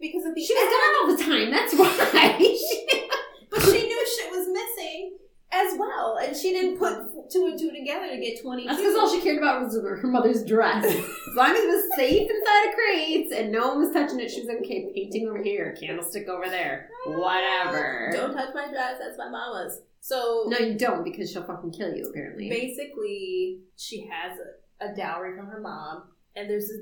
[0.00, 1.50] Because at the She was gone all the time.
[1.50, 2.36] That's why.
[3.50, 5.18] but she knew shit was missing
[5.54, 8.68] as well, and she didn't put two and two together to get twenty-two.
[8.68, 10.84] That's because all she cared about was her mother's dress.
[10.84, 14.30] as long as it was safe inside of crates and no one was touching it,
[14.30, 18.10] she was like, okay, painting over here, candlestick over there, whatever.
[18.12, 18.98] Ah, don't touch my dress.
[18.98, 19.80] That's my mama's.
[20.00, 22.04] So No, you don't because she'll fucking kill you.
[22.10, 22.50] Apparently.
[22.50, 26.04] basically, she has a, a dowry from her mom,
[26.36, 26.80] and there's this,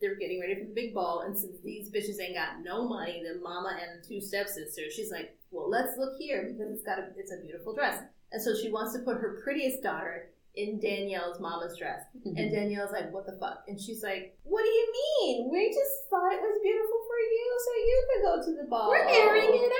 [0.00, 3.22] they're getting ready for the big ball, and since these bitches ain't got no money,
[3.22, 7.08] the mama and two stepsisters, she's like, well, let's look here because it's got a
[7.16, 11.38] it's a beautiful dress, and so she wants to put her prettiest daughter in Danielle's
[11.40, 12.02] mama's dress.
[12.26, 12.34] Mhm.
[12.36, 13.62] And Danielle's like, what the fuck?
[13.68, 15.48] And she's like, what do you mean?
[15.50, 18.88] We just thought it was beautiful for you so you could go to the ball.
[18.90, 19.72] We're airing it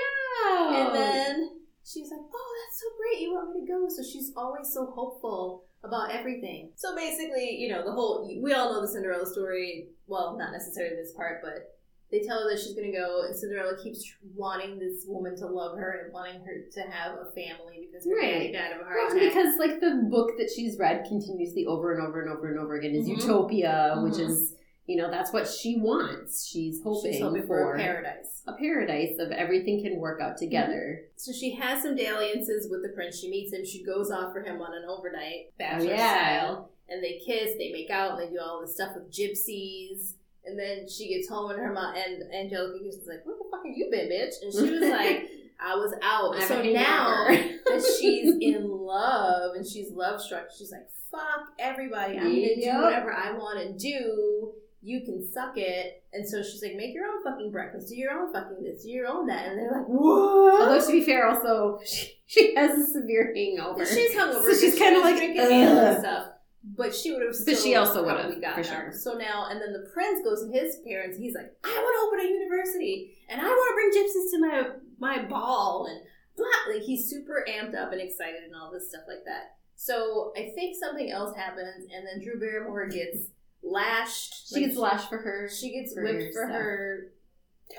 [0.47, 0.73] out.
[0.73, 1.49] And then
[1.83, 3.19] she's like, oh, that's so great.
[3.21, 3.89] You want me to go?
[3.89, 6.71] So she's always so hopeful about everything.
[6.75, 9.89] So basically, you know, the whole, we all know the Cinderella story.
[10.07, 11.75] Well, not necessarily this part, but
[12.11, 14.03] they tell her that she's going to go, and Cinderella keeps
[14.35, 18.19] wanting this woman to love her and wanting her to have a family because her
[18.19, 18.53] daddy Right.
[18.53, 19.29] died of a heart Well, attack.
[19.33, 22.75] because like the book that she's read continuously over and over and over and over
[22.75, 23.17] again is Mhm.
[23.21, 24.29] Utopia, which Mhm.
[24.29, 24.55] is
[24.87, 26.45] you know that's what she wants.
[26.45, 28.43] She's hoping, she's hoping for, a paradise.
[28.47, 31.05] a paradise of everything can work out together.
[31.15, 33.17] So she has some dalliances with the prince.
[33.19, 33.63] She meets him.
[33.63, 36.71] She goes off for him on an overnight, Oh bachelor yeah, style.
[36.89, 40.15] And they kiss, they make out, and they do all this stuff with gypsies.
[40.45, 43.65] And then she gets home and her mom and Anjelica Huston's like, "Where the fuck
[43.65, 47.95] have you been, bitch?" And she was like, "I was out." I'm so now that
[47.99, 52.17] she's in love and she's love struck, she's like, "Fuck everybody!
[52.17, 52.75] I'm gonna Yep.
[52.75, 54.53] do whatever I want to do.
[54.81, 57.89] You can suck it." And so she's like, "Make your own fucking breakfast.
[57.89, 58.83] Do your own fucking this.
[58.83, 62.55] Do your own that." And they're like, "What?" Although to be fair, also she, she
[62.55, 63.85] has a severe hangover.
[63.85, 64.43] She's hungover.
[64.43, 66.29] So she's kinda like, drinking and stuff.
[66.63, 67.35] But she would have.
[67.45, 68.91] But she also would've, gotten for sure.
[68.93, 71.17] So now, and then the prince goes to his parents.
[71.17, 74.39] He's like, "I want to open a university, and I want to bring gypsies to
[74.39, 76.01] my my ball, and
[76.37, 79.55] blah." Like he's super amped up and excited and all this stuff like that.
[79.75, 83.29] So I think something else happens, and then Drew Barrymore gets
[83.63, 84.49] lashed.
[84.49, 85.49] She Like, gets lashed for her.
[85.49, 86.51] She gets for whipped for stuff.
[86.51, 87.13] her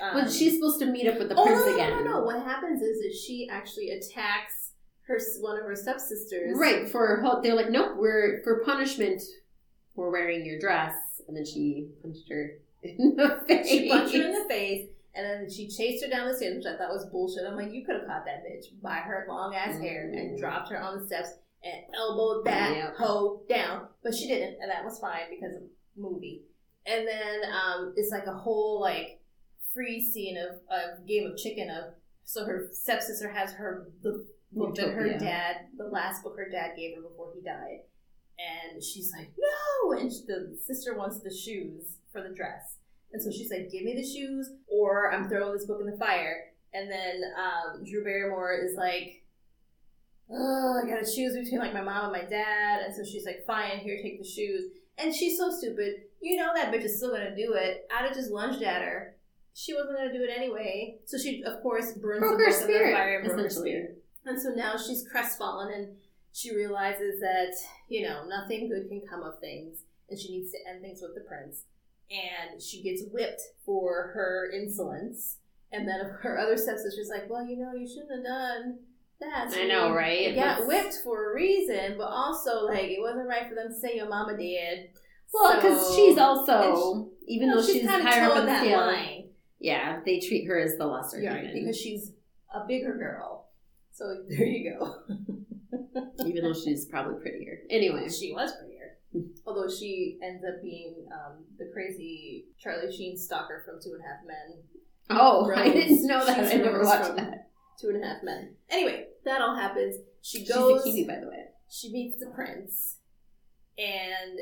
[0.01, 1.89] Um, Well, she's supposed to meet up with the oh, prince no, no, again.
[1.91, 2.21] No, no, no.
[2.23, 4.62] What happens is, that she actually attacks
[5.07, 6.57] her one of her stepsisters.
[6.57, 9.21] Right, for her, they're like, nope, we're for punishment,
[9.95, 10.95] we're wearing your dress,
[11.27, 12.51] and then she punched her
[12.83, 13.67] in the face.
[13.67, 16.65] She punched her in the face, and then she chased her down the stairs, which
[16.65, 17.43] I thought was bullshit.
[17.47, 20.39] I'm like, you could have caught that bitch by her long ass hair and Mhm.
[20.39, 21.29] dropped her on the steps
[21.63, 22.95] and elbowed that Yep.
[22.97, 23.87] hoe down.
[24.03, 25.63] But she didn't, and that was fine because of
[25.95, 26.43] movie.
[26.85, 29.21] And then um, it's like a whole like
[29.73, 31.93] free scene of a game of chicken of
[32.25, 36.71] so her stepsister has her the book that her dad the last book her dad
[36.77, 37.79] gave her before he died
[38.39, 39.97] and she's like no!
[39.97, 42.77] And the sister wants the shoes for the dress.
[43.11, 45.97] And so she's like give me the shoes or i'm throwing this book in the
[45.97, 46.45] fire.
[46.73, 49.23] And then um, drew barrymore is like
[50.31, 52.81] oh i gotta choose between like my mom and my dad.
[52.85, 54.71] And so she's like fine here take the shoes.
[54.97, 55.95] And she's so stupid.
[56.21, 57.87] You know that bitch is still gonna do it.
[57.95, 59.15] I'd have just lunged at her.
[59.55, 60.97] She wasn't gonna do it anyway.
[61.05, 64.02] So she of course burns Broke the book in the fire and broke her spirit
[64.25, 65.95] and so now she's crestfallen and
[66.33, 67.53] she realizes that,
[67.89, 71.13] you know, nothing good can come of things and she needs to end things with
[71.15, 71.63] the prince.
[72.11, 75.37] And she gets whipped for her insolence.
[75.71, 78.79] And then her other stepsister's like, well, you know, you shouldn't have done
[79.21, 79.53] that.
[79.57, 80.29] I know, right?
[80.29, 83.69] They got That's- whipped for a reason, but also, like, it wasn't right for them
[83.69, 84.89] to say your mama did.
[85.33, 88.45] Well, because So- she's also, even you know, though she's, kinda higher up towing in
[88.45, 89.29] the that scale, line.
[89.59, 92.11] yeah, they treat her as the lesser Yeah, human, because she's
[92.53, 93.42] a bigger girl.
[93.93, 94.95] So there you go.
[96.25, 97.59] even though she's probably prettier.
[97.69, 98.97] Anyway, She was prettier.
[99.45, 104.07] Although she ends up being um, the crazy Charlie Sheen stalker from Two and a
[104.07, 104.63] Half Men.
[105.11, 105.73] oh, I Rose.
[105.73, 106.49] didn't know that.
[106.49, 107.49] She's I never Rose watched that.
[107.79, 108.55] Two and a Half Men.
[108.71, 109.97] Anyway, that all happens.
[110.21, 110.81] She goes.
[110.83, 111.45] She's a kiwi, by the way.
[111.69, 112.97] She meets the prince,
[113.77, 114.39] and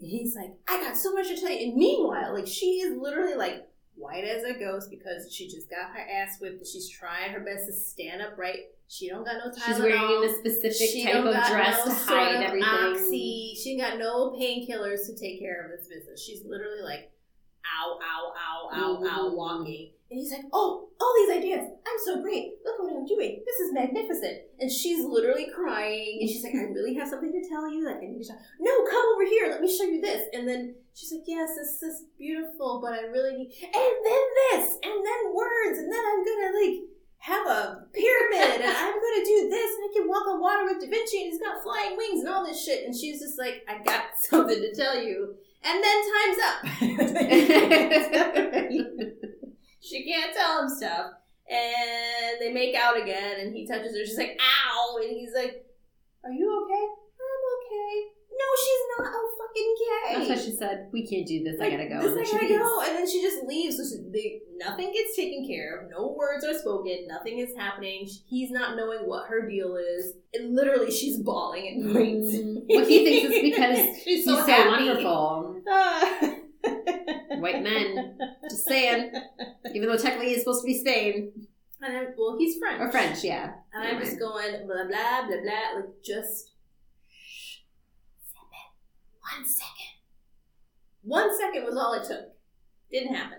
[0.00, 3.34] he's like, "I got so much to tell you." And meanwhile, like she is literally
[3.34, 6.66] like white as a ghost because she just got her ass whipped.
[6.66, 8.60] She's trying her best to stand upright.
[8.88, 9.66] She don't got no Tylenol.
[9.66, 12.68] She's wearing a specific She type of dress no to hide everything.
[12.68, 13.56] Oxy.
[13.62, 16.22] She ain't got no painkillers to take care of this business.
[16.22, 17.10] She's literally like,
[17.64, 19.90] ow, ow, ow, ow, ow, walking.
[20.10, 21.64] And he's like, oh, all these ideas.
[21.64, 22.52] I'm so great.
[22.64, 23.42] Look what I'm doing.
[23.44, 24.46] This is magnificent.
[24.60, 26.18] And she's literally crying.
[26.20, 27.84] And she's like, I really have something to tell you.
[27.84, 28.38] Like, I need to talk.
[28.60, 29.48] No, come over here.
[29.50, 30.28] Let me show you this.
[30.32, 33.52] And then she's like, yes, this is beautiful, but I really need.
[33.64, 34.78] And then this.
[34.84, 35.78] And then words.
[35.78, 39.88] And then I'm going to, like, have a pyramid and I'm gonna do this and
[39.88, 42.44] I can walk on water with Da Vinci and he's got flying wings and all
[42.44, 45.34] this shit and she's just like, I got something to tell you.
[45.62, 47.20] And then time's up.
[49.80, 51.12] she can't tell him stuff.
[51.48, 54.04] And they make out again and he touches her.
[54.04, 54.98] She's like, ow.
[55.00, 55.64] And he's like,
[56.24, 56.86] Are you okay?
[57.20, 58.08] I'm okay.
[58.36, 60.14] No, she's not oh fucking gay.
[60.18, 61.60] That's why she said, "We can't do this.
[61.60, 62.58] I gotta go." This I gotta leaves.
[62.58, 63.76] go, and then she just leaves.
[63.76, 65.88] So she, they, nothing gets taken care of.
[65.90, 67.06] No words are spoken.
[67.06, 68.08] Nothing is happening.
[68.26, 70.14] He's not knowing what her deal is.
[70.32, 72.32] And literally, she's bawling at points.
[72.34, 72.62] Mm.
[72.68, 75.60] Well, he thinks it's because she's He's so, wonderful.
[75.68, 76.34] Ah.
[77.40, 78.18] White men.
[78.48, 79.12] Just saying.
[79.74, 81.32] Even though technically he's supposed to be Spain
[81.82, 82.80] And I'm, well, he's French.
[82.80, 83.52] or French, yeah.
[83.72, 85.80] And I'm just going blah blah blah blah.
[85.80, 86.52] Like just
[87.08, 87.58] shh,
[89.20, 89.94] one second.
[91.02, 92.32] One second was all it took.
[92.90, 93.38] Didn't happen.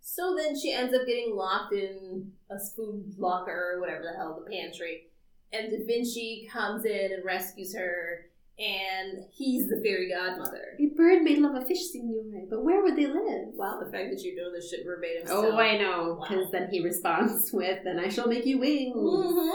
[0.00, 4.42] So then she ends up getting locked in a food locker or whatever the hell,
[4.42, 5.08] the pantry.
[5.52, 8.26] And Da Vinci comes in and rescues her,
[8.58, 10.76] and he's the fairy godmother.
[10.80, 13.48] A bird made love a fish, signore, but where would they live?
[13.54, 15.24] Wow, the fact that you know this shit verbatim.
[15.28, 15.56] Oh, still.
[15.56, 16.26] I know, Wow.
[16.28, 19.50] because then he responds with, "Then I shall make you wings." hmm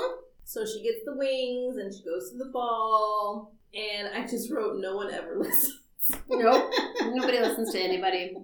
[0.46, 3.54] So she gets the wings and she goes to the ball.
[3.74, 5.80] And I just wrote, no one ever listens.
[6.28, 6.70] Nope,
[7.02, 8.36] nobody listens to anybody.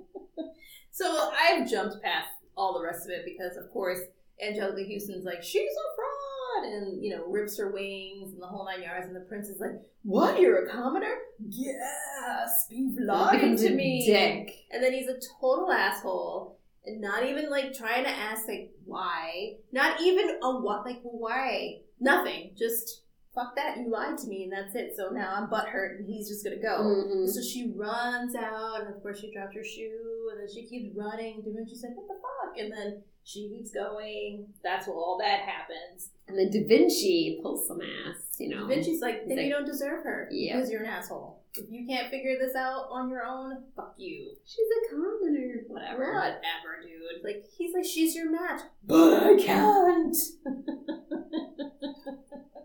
[0.91, 3.99] So I've jumped past all the rest of it because, of course,
[4.43, 6.16] Anjelica Huston's like, she's a fraud,
[6.63, 9.07] and, you know, rips her wings and the whole nine yards.
[9.07, 10.39] And the prince is like, what?
[10.39, 11.13] You're a commoner?
[11.47, 14.05] Yes, be lying Becomes to me.
[14.05, 14.53] dick.
[14.71, 19.55] And then he's a total asshole and not even like trying to ask like why.
[19.71, 21.79] Not even a what like why.
[21.99, 22.51] Nothing.
[22.57, 23.03] Just
[23.37, 24.93] fuck that, you lied to me and that's it.
[24.97, 26.79] So now I'm butthurt and he's just gonna go.
[26.83, 27.29] Mhm.
[27.29, 30.95] So she runs out and of course she drops her shoe and then she keeps
[30.97, 31.43] running.
[31.43, 32.57] Da she's like, What the fuck?
[32.57, 34.47] And then she keeps going.
[34.63, 36.09] That's where all that happens.
[36.27, 38.61] And then Da Vinci pulls some ass, you know.
[38.61, 40.27] Da Vinci's like, then He's you don't deserve her.
[40.31, 40.55] Yeah.
[40.55, 41.43] Because you're an asshole.
[41.53, 44.31] If you can't figure this out on your own, fuck you.
[44.45, 45.63] She's a commoner.
[45.67, 46.13] Whatever.
[46.13, 47.23] Whatever, dude.
[47.23, 50.15] Like he's like, she's your match, but I can't.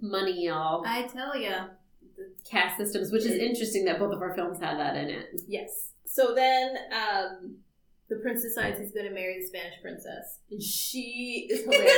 [0.00, 0.82] Money, y'all.
[0.86, 1.66] I tell ya.
[2.48, 5.40] Caste systems, which is interesting that both of our films had that in it.
[5.48, 5.92] Yes.
[6.06, 7.56] So then, um,
[8.08, 10.40] the prince decides he's going to marry the Spanish princess.
[10.50, 11.92] And she is hilarious.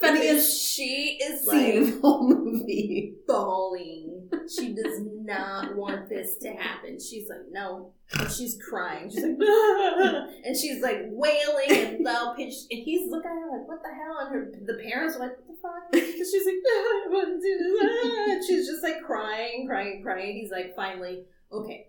[0.00, 3.14] the funniest she is scene like the whole movie.
[3.28, 4.28] bawling.
[4.58, 6.98] She does not want this to happen.
[6.98, 7.92] She's like, no.
[8.18, 9.08] And she's crying.
[9.08, 9.36] She's like,
[10.44, 12.66] and she's like wailing and loud pitched.
[12.70, 14.18] And he's looking at her like, what the hell?
[14.20, 15.88] And her the parents are like, fuck?
[15.92, 18.44] And she's like, I want to do that.
[18.46, 20.36] She's just like crying, crying, crying.
[20.36, 21.86] He's like, finally, okay.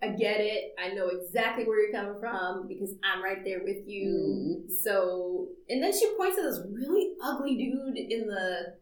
[0.00, 0.74] I get it.
[0.78, 4.62] I know exactly where you're coming from because I'm right there with you.
[4.64, 4.70] Mm.
[4.84, 8.76] So, and then she points at this really ugly dude in the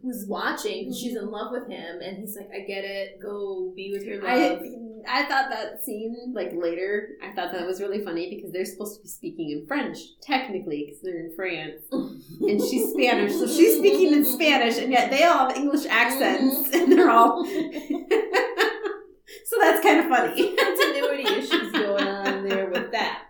[0.00, 0.92] who's watching.
[0.92, 3.20] She's in love with him, and he's like, "I get it.
[3.20, 4.60] Go be with your love." I
[5.26, 7.10] thought that scene like later.
[7.22, 10.86] I thought that was really funny because they're supposed to be speaking in French technically
[10.86, 15.24] because they're in France and she's Spanish, so she's speaking in Spanish, and yet they
[15.24, 16.74] all have English accents, mm-hmm.
[16.74, 17.44] and they're all.
[19.44, 20.56] so that's kind of funny.
[20.56, 23.24] continuity issues going on there with that.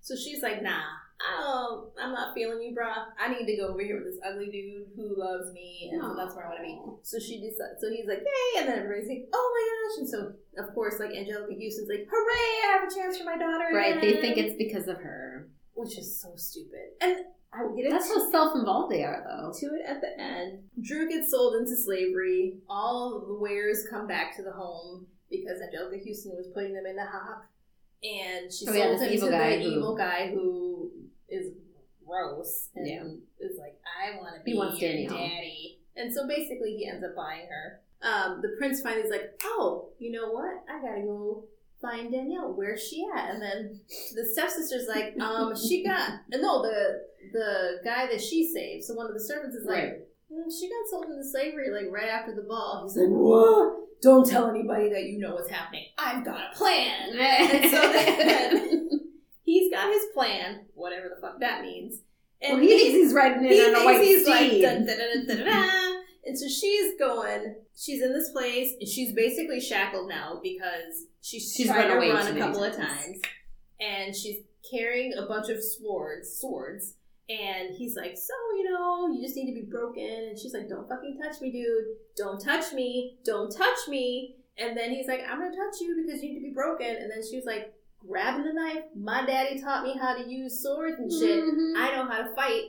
[0.00, 0.80] So she's like, "Nah,
[1.20, 1.90] I don't.
[2.00, 2.94] I'm not feeling you, bruh.
[3.18, 6.14] I need to go over here with this ugly dude who loves me, and so
[6.16, 7.80] that's where I want to be." So she decides.
[7.80, 11.00] So he's like, "Yay!" And then everybody's like, "Oh my gosh!" And so of course,
[11.00, 12.50] like Anjelica Huston's like, "Hooray!
[12.64, 14.00] I have a chance for my daughter." Right?
[14.00, 15.48] They think it's because of her.
[15.74, 16.90] which is so stupid.
[17.00, 17.16] And
[17.52, 19.52] I will get That's how self-involved they are, though.
[19.58, 20.64] to it at the end.
[20.82, 22.58] Drew gets sold into slavery.
[22.68, 26.96] All the wares come back to the home because Anjelica Huston was putting them in
[26.96, 27.46] the hock.
[28.02, 30.67] And she Oh, sold yeah, this him evil to guy the who- evil guy who
[31.28, 31.52] is
[32.06, 33.04] gross and Yeah.
[33.46, 35.14] is like, I want to be He wants your Danielle.
[35.16, 35.80] daddy.
[35.96, 37.80] And so basically he ends up buying her.
[38.00, 40.62] Um, the prince finally is like, oh, you know what?
[40.72, 41.44] I gotta go
[41.82, 42.52] find Danielle.
[42.54, 43.34] Where's she at?
[43.34, 43.80] And then
[44.14, 47.02] the stepsister's like, um, she got no the
[47.32, 48.84] the guy that she saved.
[48.84, 49.92] So one of the servants is like, Right.
[50.32, 52.84] "Mm, she got sold into slavery like right after the ball.
[52.86, 53.74] He's like, what?
[54.00, 55.86] Don't tell anybody that you know what's happening.
[55.98, 57.10] I've got a plan.
[57.18, 59.00] And so then
[59.48, 62.00] he's got his plan, whatever the fuck that means.
[62.42, 64.62] And well, he thinks he's riding in he on a white he's steed.
[64.62, 69.60] like dun, dun, dun, and so she's going she's in this place and she's basically
[69.60, 72.88] shackled now because she's, She's tried run to run a couple of times.
[72.88, 73.20] times.
[73.80, 76.94] And she's carrying a bunch of swords swords.
[77.30, 80.28] And he's like so you know you just need to be broken.
[80.28, 81.84] And she's like don't fucking touch me dude.
[82.16, 83.18] Don't touch me.
[83.24, 84.36] Don't touch me.
[84.58, 86.86] And then he's like i'm gonna touch you because you need to be broken.
[86.86, 87.74] And then she was like
[88.06, 91.72] grabbing the knife my daddy taught me how to use swords and shit Mhm.
[91.76, 92.62] I know how to fight.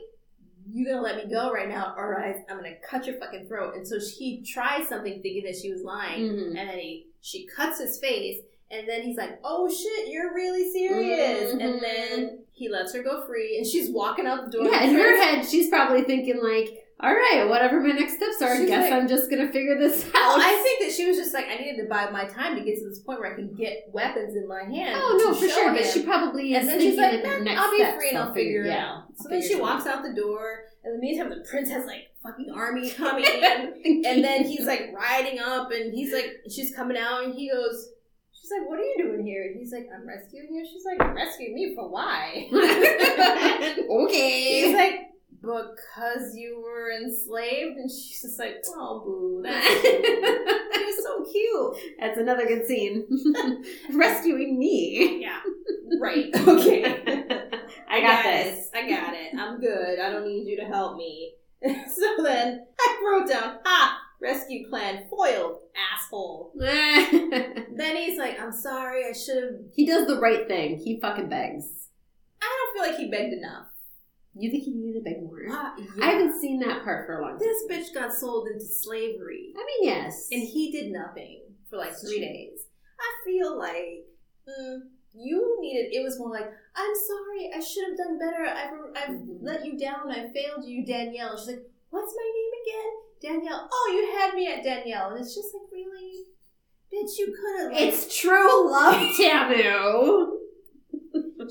[0.72, 3.74] You gonna let me go right now, or I, I'm gonna cut your fucking throat.
[3.74, 6.46] And so he tries something, thinking that she was lying, Mhm.
[6.48, 8.38] and then he she cuts his face,
[8.70, 11.60] and then he's like, "Oh shit, you're really serious." Mhm.
[11.64, 14.66] And then he lets her go free, and she's walking out the door.
[14.70, 16.68] Yeah, in her head, she's probably thinking like,
[17.02, 20.04] "All right, whatever my next steps are, I guess like- I'm just gonna figure this
[20.06, 22.54] out." Well, I think that she was just like, I needed to buy my time
[22.56, 24.94] to get to this point where I can get weapons in my hand.
[25.02, 25.72] oh no, for sure.
[25.72, 28.08] But she probably is And then she's like, of the "Nah, next I'll be free
[28.10, 29.04] and I'll figure it out.
[29.16, 30.60] So then she walks out the door.
[30.84, 34.02] In the meantime, the prince has like fucking army coming in.
[34.06, 37.88] And then he's like riding up and he's like, she's coming out and he goes,
[38.32, 39.42] she's like, what are you doing here?
[39.46, 40.64] And he's like, I'm rescuing you.
[40.64, 42.48] She's like, "Rescue me for why?
[44.04, 44.64] okay.
[44.64, 45.09] he's like,
[45.40, 47.76] because you were enslaved.
[47.76, 49.42] And she's just like, oh, boo.
[49.42, 49.66] That's
[51.02, 51.76] so cute.
[51.98, 53.06] That's another good scene.
[53.92, 55.20] Rescuing me.
[55.22, 55.40] Yeah.
[56.00, 56.30] Right.
[56.48, 56.84] Okay.
[57.92, 58.68] I got this.
[58.72, 58.76] it.
[58.76, 59.34] I got it.
[59.36, 59.98] I'm good.
[59.98, 61.34] I don't need you to help me.
[61.64, 65.58] so then I wrote down, ha, rescue plan foiled,
[65.92, 66.52] asshole.
[66.56, 69.54] Then he's like, I'm sorry, I should have.
[69.74, 70.78] he does the right thing.
[70.78, 71.88] He fucking begs.
[72.40, 73.66] I don't feel like he begged enough.
[74.34, 75.40] You think he needed to beg more?
[75.50, 77.40] Ah, I haven't seen that part for a long time.
[77.40, 80.28] This bitch got sold into slavery, I mean, yes.
[80.30, 82.60] and he did nothing for like three days.
[83.00, 84.06] I feel like
[84.48, 84.78] mm,
[85.14, 85.92] you needed.
[85.92, 88.44] It was more like, I'm sorry, I should have done better.
[88.46, 89.38] I've I've Mhm.
[89.42, 90.10] let you down.
[90.10, 91.30] I failed you, Danielle.
[91.30, 93.40] And she's like, What's my name again?
[93.40, 93.68] Danielle.
[93.72, 96.24] Oh, you had me at Danielle, and it's just like, really,
[96.92, 97.72] bitch, you could have.
[97.72, 100.38] Like, it's true love, Tamu.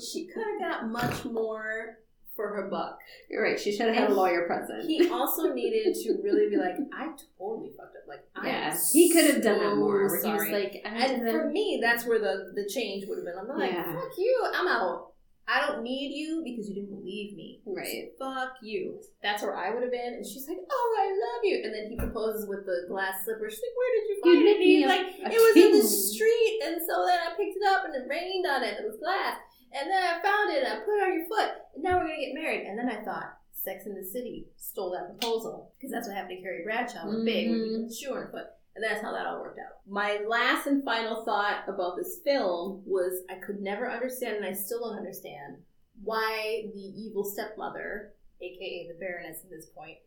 [0.00, 1.98] she could have got much more
[2.40, 2.98] for her buck.
[3.28, 3.60] You're right.
[3.60, 4.88] She should have had a lawyer present.
[4.88, 8.08] He also needed to really be like, I totally fucked up.
[8.08, 10.08] Like, I'm yeah, he could have done that more.
[10.08, 10.48] Where Sorry.
[10.48, 13.34] he was like, and for me, that's where the the change would have been.
[13.38, 13.92] I'm like, Yeah.
[13.92, 15.08] fuck you, I'm out.
[15.52, 17.58] I don't need you because you didn't believe me.
[17.66, 18.12] right.
[18.20, 19.02] Fuck you.
[19.20, 20.14] That's where I would have been.
[20.14, 21.60] And she's like, oh, I love you.
[21.64, 23.50] And then he proposes with the glass slipper.
[23.50, 24.54] She's like, where did you You find it?
[24.54, 26.60] And he's like, it was in the street.
[26.62, 28.78] And so then I picked it up and it rained on it.
[28.78, 29.38] It was glass.
[29.72, 31.50] And then I found it and I put it on your foot.
[31.74, 32.66] And now we're going to get married.
[32.66, 35.72] And then I thought, Sex in the City stole that proposal.
[35.78, 37.80] Because that's what happened to Carrie Bradshaw with Big, when he Mhm.
[37.82, 38.46] put the shoe on her foot.
[38.74, 39.80] And that's how that all worked out.
[39.86, 44.52] My last and final thought about this film was I could never understand, and I
[44.52, 45.62] still don't understand,
[46.02, 49.98] why the evil stepmother, aka the Baroness at this point,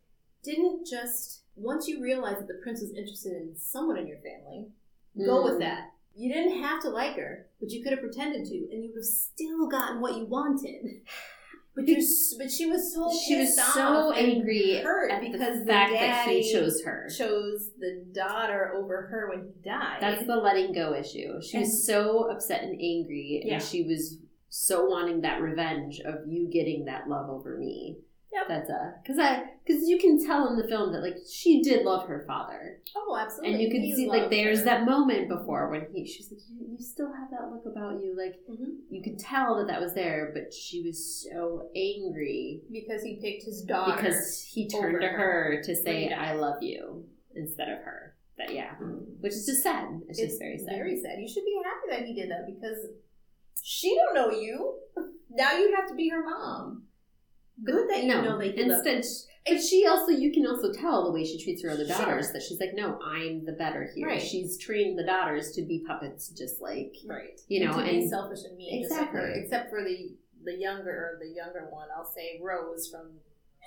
[0.44, 4.72] didn't just, once you realize that the prince was interested in someone in your family,
[5.18, 5.44] go Mm.
[5.44, 5.92] with that.
[6.16, 9.00] You didn't have to like her, but you could have pretended to, and you would
[9.00, 11.02] have still gotten what you wanted.
[11.76, 12.06] But you,
[12.38, 16.28] but she was so She was so angry hurt at because the the fact that
[16.28, 17.08] he chose her.
[17.10, 19.98] chose the daughter over her when he died.
[20.00, 21.42] That's the letting go issue.
[21.42, 23.56] She And- was so upset and angry, Yeah.
[23.56, 27.98] and she was so wanting that revenge of you getting that love over me.
[28.34, 28.48] Yep.
[28.48, 31.86] That's a because I because you can tell in the film that like she did
[31.86, 33.54] love her father, oh, absolutely.
[33.54, 34.66] and you can He see like there's her.
[34.66, 38.16] that moment before when he she's like you, you still have that look about you
[38.18, 38.78] like Mhm.
[38.90, 43.44] you could tell that that was there, but she was so angry because he picked
[43.44, 43.96] his daughter.
[43.96, 45.18] because he turned to her.
[45.58, 46.12] her to say.
[46.12, 47.06] I love you
[47.36, 48.16] instead of her.
[48.36, 48.72] But yeah,
[49.22, 49.88] which is just sad.
[50.10, 50.70] It's, it's just very sad.
[50.76, 51.20] Very sad.
[51.20, 52.88] You should be happy that he did that because
[53.62, 54.80] she don't know you.
[55.36, 56.84] Now you have to be her mom.
[57.64, 59.04] Good that you know that he loved instead,
[59.48, 62.42] but she also you can also tell the way she treats her other daughters that
[62.42, 64.08] she's like, no, I'm the better here.
[64.08, 64.22] Right.
[64.22, 67.40] She's trained the daughters to be puppets, just like Right.
[67.48, 69.02] You know, to be and- selfish and mean, just like.
[69.10, 69.32] Exactly.
[69.44, 73.12] Except for the the younger or the younger one, I'll say Rose from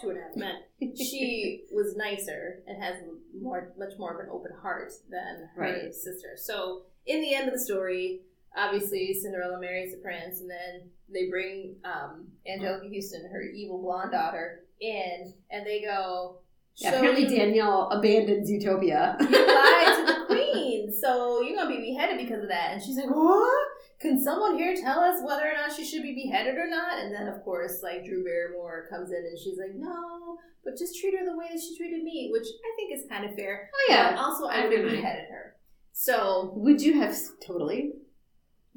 [0.01, 0.57] Two and a Half Men.
[0.97, 2.97] She was nicer and has
[3.41, 5.95] more, much more of an open heart than her Right.
[5.95, 6.33] sister.
[6.37, 8.21] So in the end of the story,
[8.57, 14.13] obviously Cinderella marries the prince, and then they bring um, Anjelica Huston, her evil blonde
[14.13, 16.41] daughter, in, and they go.
[16.77, 19.17] yeah, "So apparently you- Danielle abandons Utopia.
[19.21, 22.73] you lied to the queen, so you're gonna be beheaded because of that.
[22.73, 23.69] And she's like, what?
[23.99, 26.99] Can someone here tell us whether or not she should be beheaded or not?
[26.99, 31.01] And then, of course, like Drew Barrymore comes in and she's like, no, but just
[31.01, 33.71] treat her the way that she treated me, which I think is kind of fair.
[33.73, 35.57] oh But yeah, also, I I would have beheaded her.
[35.93, 37.93] So would you have totally?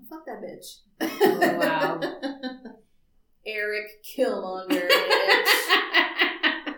[0.10, 0.82] Fuck that bitch.
[1.02, 2.00] Oh, wow.
[3.46, 5.56] Erik Killmonger, bitch.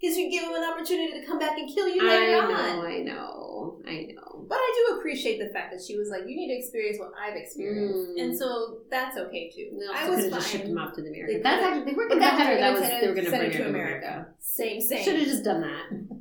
[0.00, 2.52] Because you give him an opportunity to come back and kill you I later know,
[2.52, 2.86] on.
[2.86, 4.44] I know, I know.
[4.46, 7.12] But I do appreciate the fact that she was like, "You need to experience what
[7.18, 8.20] I've experienced," Mm.
[8.22, 9.70] and so that's okay too.
[9.80, 10.40] They I was have fine.
[10.40, 11.32] just shipped him off to the America.
[11.32, 12.54] They That's actually they weren't going to have her.
[12.60, 14.06] That was they were going to bring her to America.
[14.06, 14.26] America.
[14.40, 15.04] Same, same.
[15.04, 16.13] Should have just done that.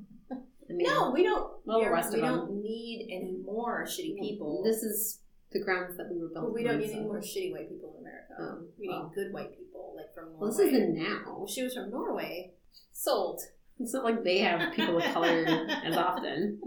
[0.73, 1.51] I mean, no, we don't.
[1.65, 2.35] Well, the rest we of them.
[2.35, 4.63] don't need any more shitty people.
[4.63, 5.19] This is
[5.51, 6.45] the grounds that we were built.
[6.45, 6.97] But we don't need so.
[6.97, 8.33] any more shitty white people in America.
[8.39, 9.03] Oh, we well.
[9.03, 10.39] need good white people, like from Norway.
[10.39, 11.45] Well, this is the now.
[11.47, 12.51] She was from Norway.
[12.91, 13.41] Sold.
[13.79, 15.45] It's not like they have people of color
[15.83, 16.59] as often.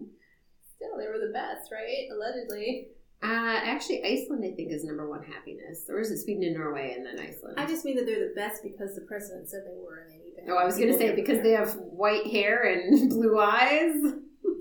[0.77, 2.07] Still, they were the best, right?
[2.13, 2.89] Allegedly.
[3.23, 5.87] Uh, actually, Iceland, I think, is number one happiness.
[5.89, 7.55] Or is it Sweden and Norway and then Iceland?
[7.57, 10.26] I just mean that they're the best because the president said they were, and they
[10.49, 13.95] oh, I was going to say because they have white hair and blue eyes.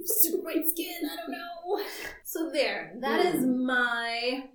[0.06, 0.94] super white skin.
[1.04, 1.84] I don't know.
[2.24, 3.66] So there, that is Hmm.
[3.66, 4.50] my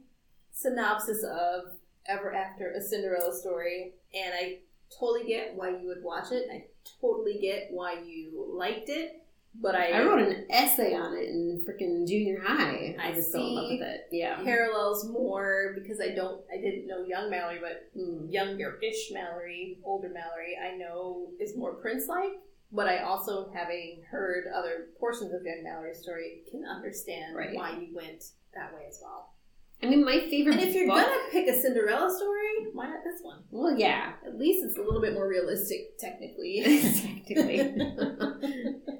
[0.53, 1.73] synopsis of
[2.07, 4.59] Ever After a Cinderella story, and I
[4.99, 6.49] totally get why you would watch it.
[6.53, 6.65] I
[7.01, 9.20] totally get why you liked it,
[9.55, 12.95] but I, I wrote an essay on it in freaking junior high.
[13.01, 14.09] I, I just fell in love with it.
[14.13, 14.43] Yeah.
[14.45, 18.31] parallels more because I don't, I didn't know young Mallory, but Mm.
[18.33, 22.41] younger-ish Mallory, older Mallory, I know is more Prince-like.
[22.73, 27.53] But I also, having heard other portions of young Mallory's story, can understand Right.
[27.53, 28.23] why you went
[28.55, 29.35] that way as well.
[29.83, 30.53] I mean, my favorite.
[30.53, 33.43] And if you're book- gonna pick a Cinderella story, why not this one?
[33.51, 36.61] well, yeah, At least it's a little bit more realistic, technically.
[37.27, 37.75] technically.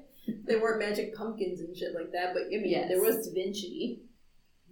[0.51, 2.89] there weren't magic pumpkins and shit like that, but I mean, Yes.
[2.89, 4.01] there was Da Vinci.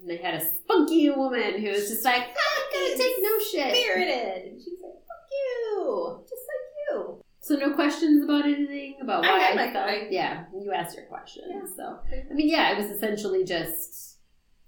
[0.01, 3.39] And they had a spunky woman who was just like, ah, I'm gonna take no
[3.51, 3.75] shit.
[3.75, 4.51] Spirited!
[4.51, 6.23] And she's like, fuck you!
[6.29, 7.21] Just like you!
[7.41, 9.89] So no questions about anything about I why had I, thought.
[9.89, 11.43] I- yeah, you asked your question.
[11.49, 11.61] Yeah.
[11.75, 14.17] So I mean, yeah, it was essentially just.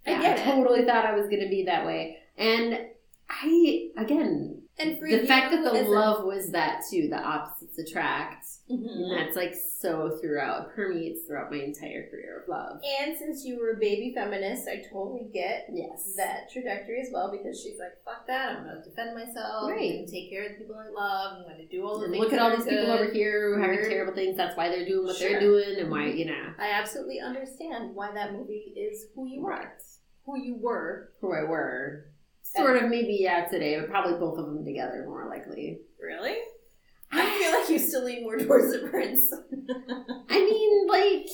[0.05, 0.43] I Yeah, get it.
[0.43, 2.79] totally thought I was going to be that way, and
[3.29, 8.45] I again And for the fact that the love was that too, the opposites attract,
[8.69, 8.87] Mhm.
[8.87, 12.81] and that's like so throughout, permeates throughout my entire career of love.
[13.01, 17.31] And since you were a baby feminist, I totally get Yes, that trajectory as well
[17.31, 19.95] because she's like, fuck that, I'm gonna defend myself, Right.
[20.05, 22.23] gonna take care of the people I love, I'm gonna do all the And things
[22.23, 24.37] look at all are these people over here who are having terrible things.
[24.37, 25.29] That's why they're doing what Sure.
[25.29, 29.45] they're doing, and why you know I absolutely understand why that movie is who you
[29.45, 29.49] are.
[29.51, 29.67] Right.
[30.25, 31.09] Who you were.
[31.21, 32.05] who I were.
[32.55, 35.79] Sort of maybe yeah today, but probably both of them together more likely.
[36.01, 36.35] Really?
[37.11, 39.33] I feel like you still lean more towards the prince.
[40.29, 41.27] I mean, like,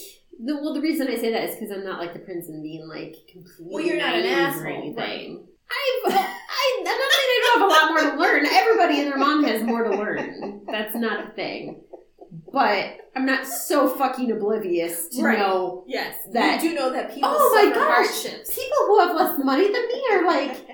[0.44, 2.62] the, well, the reason I say that is because I'm not like the prince and
[2.64, 5.30] being like completely Well, you're not an asshole, or right.
[5.70, 8.46] I've, uh, I, I'm not saying I don't have a lot more to learn.
[8.52, 10.62] Everybody and their mom has more to learn.
[10.68, 11.82] That's not a thing.
[12.54, 15.40] but I'm not so fucking oblivious to Right.
[15.40, 17.84] know Yes, That- you do know that people Oh my gosh.
[18.14, 18.54] hardships.
[18.56, 20.68] people who have less money than me are like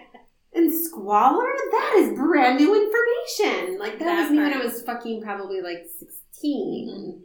[0.56, 1.52] in squalor.
[1.72, 3.80] That is brand new information.
[3.80, 6.90] Like that, That was me when I was fucking probably like 16.
[6.90, 7.20] Mm-hmm.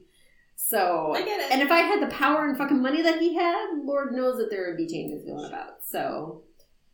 [0.57, 1.53] So I get it.
[1.53, 4.51] And if I had the power and fucking money that he had, Lord knows that
[4.51, 5.85] there would be changes going about.
[5.89, 6.43] So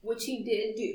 [0.03, 0.95] Which he did do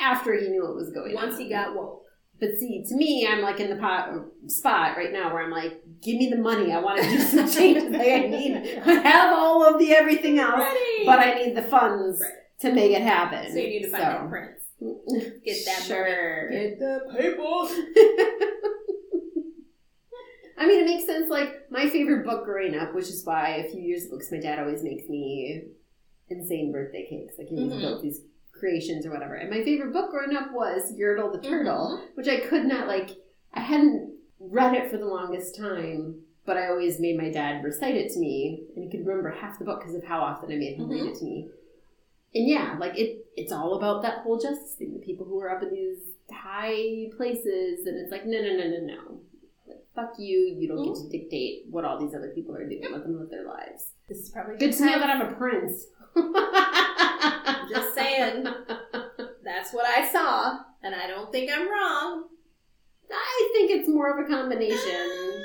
[0.00, 1.28] after he knew what was going on.
[1.28, 2.02] once he got woke.
[2.38, 4.10] But see, to me, I'm like in the pot,
[4.48, 6.70] spot right now where I'm like, give me the money.
[6.72, 7.90] I want to do some changes.
[7.90, 11.06] like I need, I have all of the everything else, Ready.
[11.06, 12.32] but I need the funds Right.
[12.60, 13.50] to make it happen.
[13.50, 14.55] so you need to find that prince.
[14.80, 16.50] Get that sure.
[16.50, 17.40] Get the paper.
[20.58, 21.30] I mean, it makes sense.
[21.30, 24.40] Like my favorite book growing up, which is why a few years ago, because my
[24.40, 25.64] dad always makes me
[26.28, 27.34] insane birthday cakes.
[27.38, 27.80] Like he Mhm.
[27.80, 28.22] built these
[28.52, 29.34] creations or whatever.
[29.34, 32.06] And my favorite book growing up was Yertle the Turtle, Mm-hmm.
[32.14, 33.10] which I could not like.
[33.52, 37.94] I hadn't read it for the longest time, but I always made my dad recite
[37.96, 40.56] it to me, and he could remember half the book because of how often I
[40.56, 41.10] made him read Mhm.
[41.10, 41.50] it to me.
[42.36, 44.92] And yeah, like it, it's all about that whole justice thing.
[44.92, 48.68] The people who are up in these high places, and it's like, no, no, no,
[48.68, 49.20] no, no.
[49.66, 50.54] Like, fuck you.
[50.58, 51.10] You don't get to mm-hmm.
[51.12, 52.82] dictate what all these other people are doing.
[52.92, 53.92] Let them live their lives.
[54.06, 55.86] This is probably Good to know that I'm a prince.
[57.70, 58.44] Just saying.
[59.42, 62.24] That's what I saw, and I don't think I'm wrong.
[63.10, 65.44] I think it's more of a combination.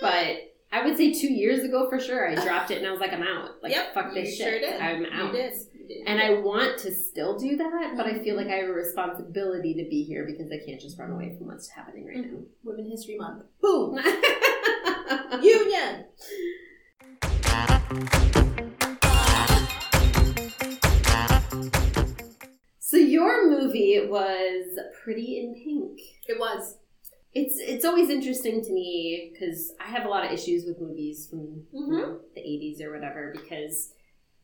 [0.00, 3.00] But I would say two years ago for sure, I dropped it and I was
[3.00, 3.60] like, I'm out.
[3.60, 4.62] Like, Yep, fuck this you sure shit.
[4.62, 4.80] did.
[4.80, 5.32] I'm You out.
[5.32, 5.52] did.
[5.74, 6.06] You did.
[6.06, 8.46] And I want to still do that, but I feel mm-hmm.
[8.46, 11.48] like I have a responsibility to be here because I can't just run away from
[11.48, 12.34] what's happening right mm-hmm.
[12.34, 12.42] now.
[12.62, 13.42] Women History Month.
[13.60, 13.98] Boom.
[15.42, 16.04] Union.
[22.78, 25.98] so your movie was Pretty in Pink.
[26.28, 26.76] It was.
[27.32, 31.28] It's it's always interesting to me because I have a lot of issues with movies
[31.30, 31.88] from you Mhm.
[31.88, 33.92] know, the '80s or whatever because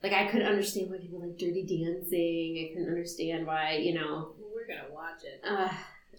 [0.03, 2.59] like I couldn't understand why people like Dirty Dancing.
[2.71, 5.41] I couldn't understand why you know We're gonna watch it.
[5.43, 5.69] Uh,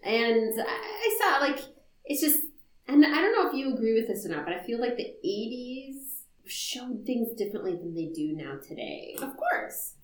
[0.03, 1.59] and I, I saw like
[2.05, 2.43] it's just,
[2.87, 4.97] and I don't know if you agree with this or not, but I feel like
[4.97, 9.15] the '80s showed things differently than they do now today.
[9.21, 9.95] Of course.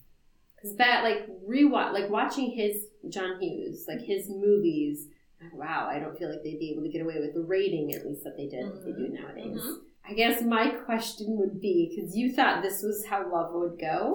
[0.55, 5.07] Because that, like rewatch, like watching his John Hughes, like his movies.
[5.53, 8.05] Wow, I don't feel like they'd be able to get away with the rating at
[8.05, 8.65] least that they did.
[8.85, 9.57] They do nowadays.
[9.61, 9.77] Mhm.
[10.05, 14.13] I guess my question would be because you thought this was how love would go.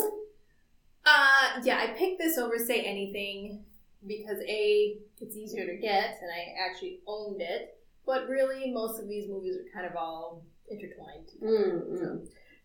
[1.06, 3.64] Uh, yeah, I picked this over Say Anything
[4.06, 7.78] because A, it's easier to get, and I actually owned it.
[8.04, 11.30] But really, most of these movies are kind of all intertwined.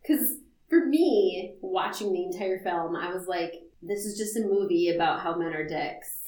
[0.02, 0.38] Because
[0.70, 5.22] for me, watching the entire film, I was like, this is just a movie about
[5.22, 6.20] how men are dicks.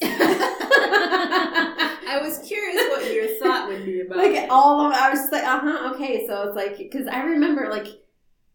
[2.06, 4.50] I was curious what your thought would be about like it.
[4.50, 6.26] all of I was just like, uh huh, okay.
[6.26, 7.86] So it's like, because I remember like,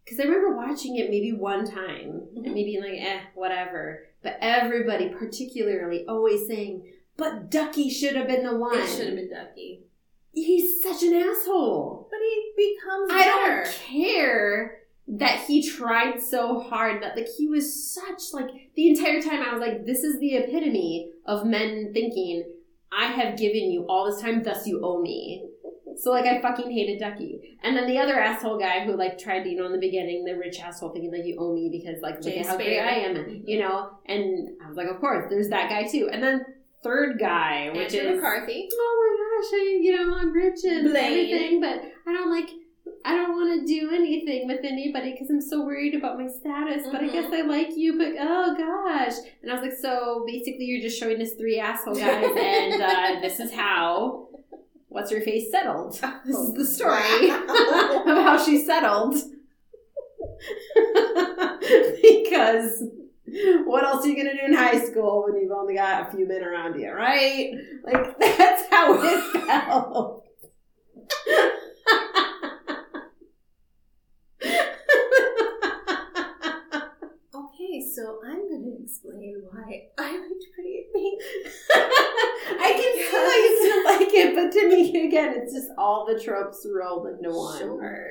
[0.04, 2.46] because I remember watching it maybe one time Mhm.
[2.46, 4.06] and being like, eh, whatever.
[4.24, 6.84] But everybody, particularly, always saying,
[7.18, 8.78] but Ducky should have been the one.
[8.78, 9.82] It should have been Ducky.
[10.34, 12.08] He's such an asshole.
[12.10, 13.64] But he becomes I better.
[13.64, 14.78] don't care
[15.08, 19.52] that he tried so hard that like he was such like the entire time I
[19.52, 22.46] was like this is the epitome of men thinking
[22.92, 25.48] I have given you all this time thus you owe me.
[25.98, 27.58] So like I fucking hated Ducky.
[27.64, 30.26] And then the other asshole guy who like tried to, you know, in the beginning,
[30.26, 32.94] the rich asshole thinking like you owe me because like look at how great I
[33.00, 33.92] am, you know?
[34.08, 36.10] And I was like, of course, there's that guy too.
[36.12, 36.46] And then
[36.84, 38.68] third guy, which Andrew is McCarthy.
[38.74, 41.06] oh my gosh, I, you know, I'm rich and Blane.
[41.06, 42.50] everything, but I don't like,
[43.04, 46.86] I don't want to do anything with anybody because I'm so worried about my status.
[46.92, 47.14] But I Mhm.
[47.14, 49.14] guess I like you, but oh gosh.
[49.42, 53.20] And I was like, so basically, you're just showing us three asshole guys, and uh,
[53.22, 54.28] this is how.
[54.90, 55.94] What's her face settled?
[56.26, 59.16] This is the story of how she settled.
[62.02, 62.84] because
[63.66, 66.28] what else are you gonna do in high school when you've only got a few
[66.28, 67.54] men around you, right?
[67.86, 70.26] Like that's how it felt.
[77.34, 81.22] Okay, so I'm going to explain why I liked Pretty Pink.
[81.74, 86.06] I can see why you didn't like it, but to me, again, it's just all
[86.06, 87.58] the tropes rolled into one.
[87.60, 88.08] Sure.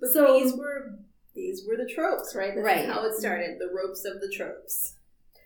[0.00, 0.98] But So- these were
[1.34, 2.54] these were the tropes, right?
[2.54, 2.84] This Right.
[2.86, 3.58] how it started.
[3.58, 4.96] The ropes of the tropes.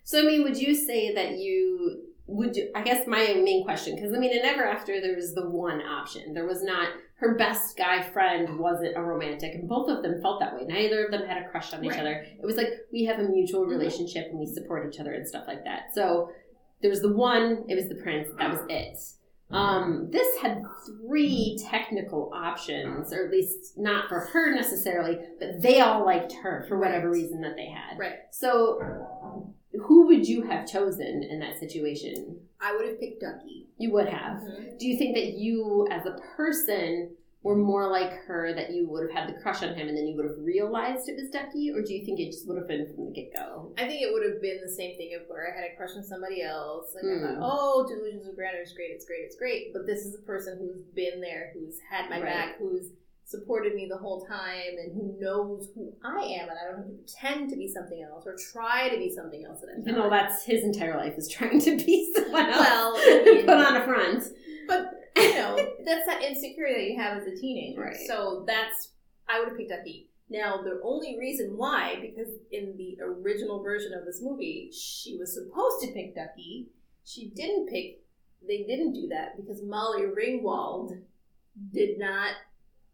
[0.03, 2.57] So, I mean, would you say that you would?
[2.57, 5.49] You, I guess my main question, because I mean, in Ever After, there was the
[5.49, 6.35] one option.
[6.35, 6.89] There was not
[7.19, 10.65] her best guy friend wasn't a romantic, and both of them felt that way.
[10.67, 12.01] Neither of them had a crush on each Right.
[12.01, 12.25] other.
[12.41, 13.71] It was like we have a mutual Mhm.
[13.71, 15.95] relationship and we support each other and stuff like that.
[15.95, 16.31] So
[16.83, 17.65] there was the one.
[17.69, 18.29] It was the prince.
[18.39, 18.99] That was it.
[19.49, 20.61] Um, this had
[21.07, 26.65] three technical options, or at least not for her necessarily, but they all liked her
[26.69, 27.15] for whatever Right.
[27.15, 27.97] reason that they had.
[27.99, 28.19] Right.
[28.31, 28.81] So,
[29.83, 32.46] who would you have chosen in that situation?
[32.67, 33.67] I would have picked Ducky.
[33.79, 34.43] You would have.
[34.79, 37.11] Do you think that you, as a person,
[37.43, 40.07] were more like her, that you would have had the crush on him and then
[40.09, 42.67] you would have realized it was Ducky, or do you think it just would have
[42.67, 43.73] been from the get go?
[43.79, 45.95] I think it would have been the same thing if where I had a crush
[45.97, 46.93] on somebody else.
[46.95, 47.23] Like I Hmm.
[47.25, 49.73] thought, oh, Delusions of Grandeur is great, it's great, it's great.
[49.73, 52.25] But this is a person who's been there, who's had my Right.
[52.35, 52.91] back, who's
[53.27, 56.87] supported me the whole time, and who knows who I am, and I don't have
[56.87, 59.97] to pretend to be something else or try to be something else that I'm Even
[59.97, 62.65] though that's his entire life is trying to be someone else.
[62.65, 62.95] Well,
[63.41, 64.25] put on a front.
[64.69, 67.81] But you know, that's that insecurity that you have as a teenager.
[67.81, 67.97] Right.
[68.07, 68.93] So that's
[69.29, 70.09] I would have picked Ducky.
[70.31, 75.35] Now the only reason why, because in the original version of this movie, she was
[75.35, 76.69] supposed to pick Ducky.
[77.05, 78.03] She didn't pick.
[78.47, 81.01] They didn't do that because Molly Ringwald
[81.73, 82.35] did not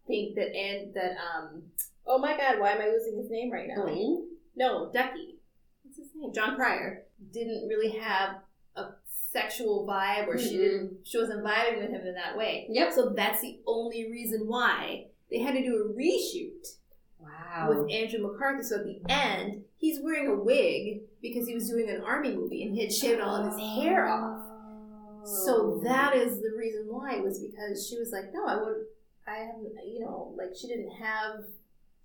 [0.07, 1.63] think that and that um.
[2.05, 2.59] Oh my God!
[2.59, 3.83] Why am I losing his name right now?
[3.83, 4.27] Blane?
[4.55, 5.35] No, Ducky.
[5.83, 6.33] What's his name?
[6.33, 8.37] Jon Cryer didn't really have
[8.75, 10.61] a sexual vibe, or she Mhm.
[10.61, 10.97] didn't.
[11.03, 12.67] She wasn't vibing with him in that way.
[12.69, 12.91] Yep.
[12.93, 16.75] So that's the only reason why they had to do a reshoot
[17.19, 17.69] Wow.
[17.69, 18.63] with Andrew McCarthy.
[18.63, 22.63] So at the end, he's wearing a wig because he was doing an army movie
[22.63, 24.41] and he had shaved all of his hair off.
[25.25, 28.85] So that is the reason why it was because she was like, no, I would,
[29.27, 31.45] I haven't, you know, like she didn't have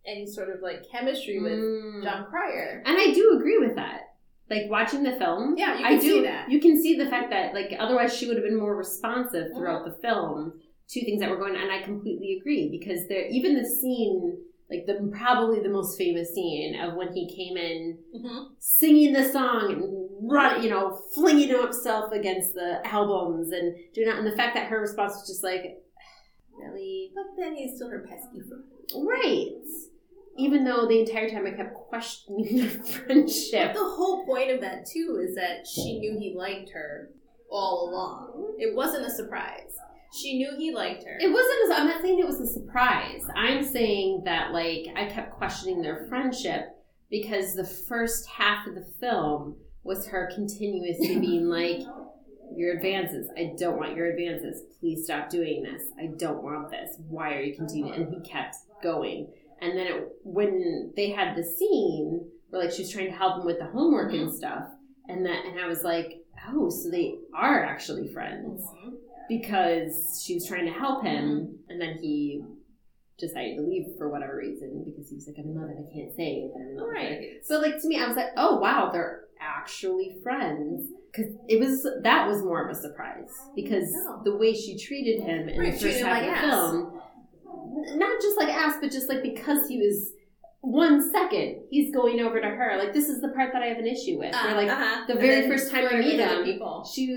[0.06, 2.02] any sort of like chemistry with Mm.
[2.04, 2.82] Jon Cryer.
[2.86, 4.02] And I do agree with that.
[4.50, 6.00] Like watching the film, Yeah, you I do.
[6.00, 6.50] see that.
[6.50, 9.84] You can see the fact that like otherwise she would have been more responsive throughout
[9.84, 10.54] the film
[10.90, 11.62] to things that were going on.
[11.62, 14.38] And I completely agree because there even the scene,
[14.70, 18.44] like the probably the most famous scene of when he came in Mm-hmm.
[18.58, 24.16] singing the song and run, you know, flinging himself against the albums and doing that,
[24.18, 25.76] and the fact that her response was just like,
[26.60, 29.06] really, But then he's still her pesky friend.
[29.06, 29.52] right.
[30.36, 33.72] Even though the entire time I kept questioning their friendship.
[33.72, 37.10] But the whole point of that too is that she knew he liked her
[37.50, 38.54] all along.
[38.58, 39.74] It wasn't a surprise.
[40.16, 41.18] She knew he liked her.
[41.20, 41.72] It wasn't.
[41.72, 43.22] As, I'm not saying it was a surprise.
[43.34, 46.68] I'm saying that like I kept questioning their friendship
[47.10, 51.80] because the first half of the film was her continuously being like,
[52.54, 53.28] "Your advances.
[53.36, 54.62] I don't want your advances.
[54.80, 55.82] Please stop doing this.
[55.98, 56.96] I don't want this.
[57.08, 59.28] Why are you continuing?" And he kept going.
[59.60, 63.40] And then it, when they had the scene where like she was trying to help
[63.40, 64.64] him with the homework and stuff,
[65.08, 68.94] and that and I was like, "Oh, so they are actually friends." Mhm.
[69.28, 72.42] because she was trying to help him, and then he
[73.18, 75.92] decided to leave for whatever reason because he was like, "I'm in love and I
[75.92, 77.44] can't say that I'm in love." Right.
[77.44, 81.86] So, like to me, I was like, "Oh wow, they're actually friends." Because it was
[82.02, 84.20] that was more of a surprise because Oh.
[84.24, 88.20] the way she treated him in Right, the first half like of the film, not
[88.20, 90.12] just like ass, but just like because he was
[90.60, 92.76] one second he's going over to her.
[92.78, 94.34] Like this is the part that I have an issue with.
[94.34, 95.04] where like uh-huh.
[95.06, 96.84] the very first time flirt meet him, people.
[96.84, 97.16] she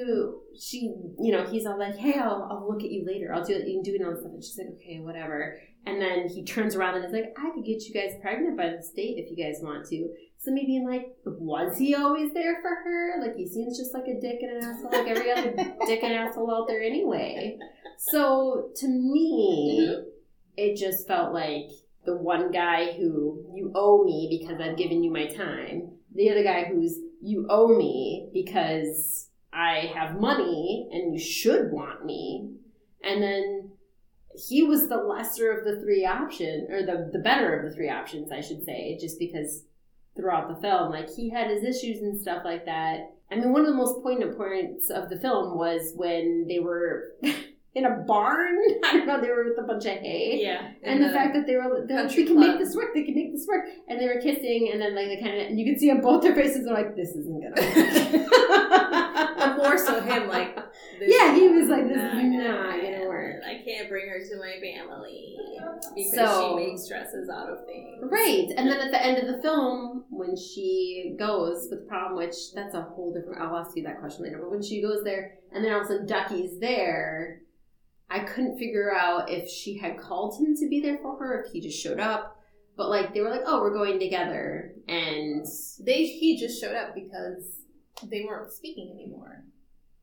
[0.60, 3.54] she you know he's all like hey I'll, I'll look at you later i'll do
[3.54, 6.44] it you can do it on stuff and she's like okay whatever and then he
[6.44, 9.32] turns around and is like i could get you guys pregnant by this date if
[9.32, 10.10] you guys want to
[10.44, 13.22] so maybe I'm like was he always there for her?
[13.22, 15.52] Like he seems just like a dick and an asshole like every other
[15.86, 17.60] dick and asshole out there anyway.
[17.98, 20.10] So to me mm-hmm.
[20.58, 21.70] it just felt like
[22.06, 26.44] the one guy who you owe me because I've given you my time, the other
[26.44, 32.50] guy who's you owe me because I have money and you should want me,
[33.04, 33.72] and then
[34.36, 37.90] he was the lesser of the three options, or the the better of the three
[37.90, 39.66] options, I should say, just because
[40.16, 43.14] throughout the film, like he had his issues and stuff like that.
[43.32, 47.14] I mean, one of the most poignant points of the film was when they were
[47.74, 48.58] in a barn.
[48.86, 50.40] I don't know, they were with a bunch of hay.
[50.42, 50.72] Yeah.
[50.84, 52.50] And the fact that they were, they're like, country they can club.
[52.50, 53.66] make this work, they can make this work.
[53.88, 56.02] And they were kissing, and then like they kind of, and you could see on
[56.02, 57.66] both their faces, they're like, this isn't gonna work.
[59.58, 60.58] more so him, like,
[61.00, 63.01] Yeah, he was like, this is not not gonna
[63.46, 65.38] I can't bring her to my family
[65.96, 68.00] because So- she makes dresses out of things.
[68.04, 68.48] Right.
[68.58, 72.54] And then at the end of the film, when she goes with the problem, which
[72.54, 75.38] that's a whole different, I'll ask you that question later, but when she goes there,
[75.52, 77.42] and then all of a sudden Ducky's there,
[78.10, 81.52] I couldn't figure out if she had called him to be there for her, if
[81.52, 82.38] he just showed up.
[82.76, 84.74] But like, they were like, oh, we're going together.
[84.88, 85.46] And,
[85.80, 87.60] They he just showed up because
[88.04, 89.44] they weren't speaking anymore.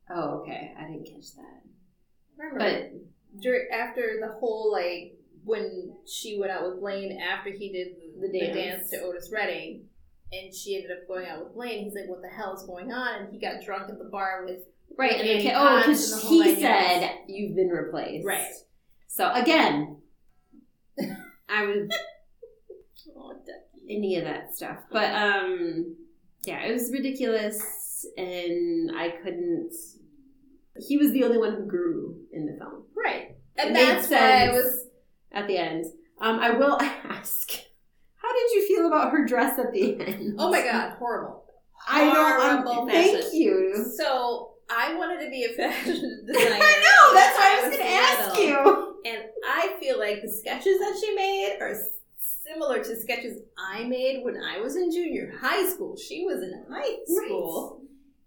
[0.09, 1.61] oh, okay, I didn't catch that.
[2.37, 2.91] Remember, But,
[3.41, 8.27] dur- after the whole like when she went out with Blane after he did the,
[8.27, 8.55] the dance.
[8.55, 9.85] dance to Otis Redding,
[10.31, 11.83] and she ended up going out with Blane.
[11.83, 14.43] He's like, "What the hell is going on?" And he got drunk at the bar
[14.45, 14.61] with
[14.97, 15.13] Right.
[15.13, 18.25] And And then he oh, because and the whole he said you've been replaced.
[18.27, 18.51] Right.
[19.07, 19.97] So again,
[21.49, 21.91] I would
[23.15, 23.35] Oh,
[23.89, 25.95] any of that stuff, but um,
[26.43, 29.73] yeah, it was ridiculous, and I couldn't.
[30.87, 33.35] He was the only one who grew in the film Right.
[33.57, 34.87] And that's why I was
[35.31, 35.85] at the end.
[36.21, 37.51] Um, I will ask,
[38.15, 40.35] how did you feel about her dress at the end?
[40.37, 41.43] Oh my god, horrible.
[41.87, 42.41] I don't.
[42.41, 43.85] Horrible Um, thank you.
[43.97, 46.55] So I wanted to be a fashion designer.
[46.55, 47.13] I know.
[47.13, 48.29] That's why I was going to little.
[48.29, 49.11] ask you.
[49.11, 51.73] And I feel like the sketches that she made are
[52.17, 55.95] similar to sketches I made when I was in junior high school.
[55.97, 57.78] She was in high school.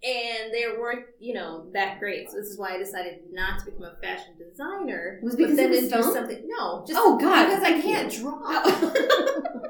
[0.05, 2.29] And they weren't, you know, that great.
[2.29, 5.21] So this is why I decided not to become a fashion designer.
[5.23, 6.43] Was but because then it was do something.
[6.47, 8.63] No, just Oh, God, because I can't draw.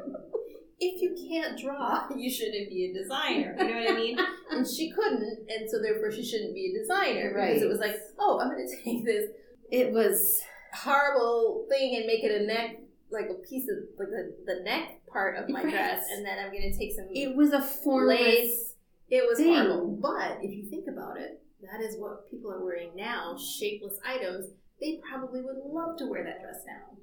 [0.80, 3.54] if you can't draw, you shouldn't be a designer.
[3.58, 4.18] You know what I mean?
[4.50, 7.48] and she couldn't, and so therefore she shouldn't be a designer right.
[7.48, 9.30] because it was like, oh, I'm going to take this
[9.70, 10.40] It was.
[10.74, 12.78] horrible thing and make it a neck,
[13.10, 15.70] like a piece of like the, the neck part of my Right.
[15.70, 18.18] dress, and then I'm going to take some It was a formless.
[18.18, 18.71] lace.
[19.12, 19.52] It was thing.
[19.52, 19.98] horrible.
[20.00, 24.46] But if you think about it, that is what people are wearing now, shapeless items.
[24.80, 26.96] They probably would love to wear that dress now.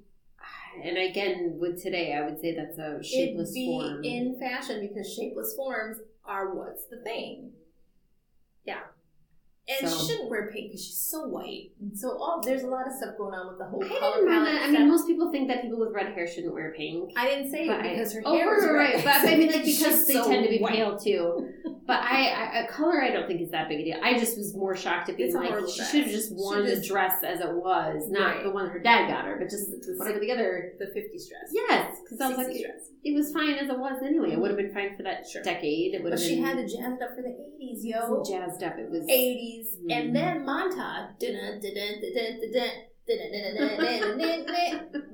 [0.84, 4.04] And again, with today, I would say that's a shapeless It'd be form.
[4.04, 7.52] in fashion because shapeless forms are what's the thing.
[8.64, 8.80] Yeah.
[9.70, 11.70] And So- she shouldn't wear pink because she's so white.
[11.80, 14.24] And so all there's a lot of stuff going on with the whole I color
[14.26, 14.62] didn't.
[14.62, 17.12] I mean, most people think that people with red hair shouldn't wear pink.
[17.16, 19.04] I didn't say it because her oh, hair was right, right, red.
[19.04, 20.74] But I mean, like because they so tend to be white.
[20.74, 21.52] pale too.
[21.90, 23.96] But I, I, a color, I don't think is that big a deal.
[24.00, 26.80] I just was more shocked at being It's like she should have just worn the
[26.80, 28.44] dress as it was, not Right.
[28.44, 30.74] the one her dad got her, but just whatever the other.
[30.78, 31.50] The 50s dress.
[31.50, 32.90] Yes, because I was like, 60s it, dress.
[33.02, 34.28] it was fine as it was anyway.
[34.28, 34.40] It mm-hmm.
[34.40, 35.42] would have been fine for that Sure.
[35.42, 35.94] decade.
[35.94, 38.22] It would But she had to jazz up for the 80s, it yo.
[38.22, 38.78] jazzed up.
[38.78, 39.59] It was 80s.
[39.60, 39.92] Mhm.
[39.92, 41.18] And then montage.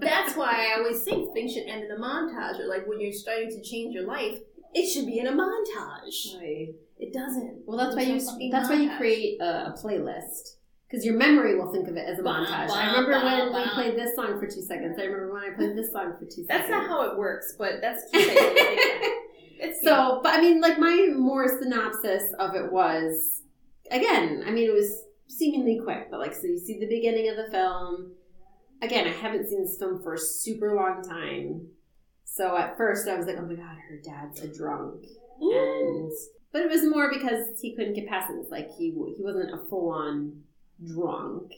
[0.00, 3.12] That's why I always think things should end in a montage, or like when you're
[3.12, 4.38] starting to change your life,
[4.74, 6.36] it should be in a montage.
[6.38, 6.74] Right.
[6.98, 7.62] It doesn't.
[7.66, 10.56] Well, that's why you that's why you create a, playlist
[10.88, 12.70] because your memory will think of it as a montage.
[12.70, 14.96] I remember when we played this song for two seconds.
[14.98, 16.48] I remember when I played this song for two seconds.
[16.48, 18.26] That's not how it works, but that's cute.
[18.26, 19.22] that.
[19.58, 19.82] It's.
[19.82, 23.42] So, but I mean, like my more synopsis of it was,
[23.90, 27.36] again, I mean, it was seemingly quick, but like, so you see the beginning of
[27.36, 28.12] the film.
[28.82, 31.68] Again, I haven't seen this film for a super long time.
[32.24, 35.06] So at first I was like, oh my god, her dad's a drunk.
[35.40, 36.10] And,
[36.52, 38.50] but it was more because he couldn't get past it.
[38.50, 40.42] Like he, he wasn't a full on
[40.84, 41.52] drunk.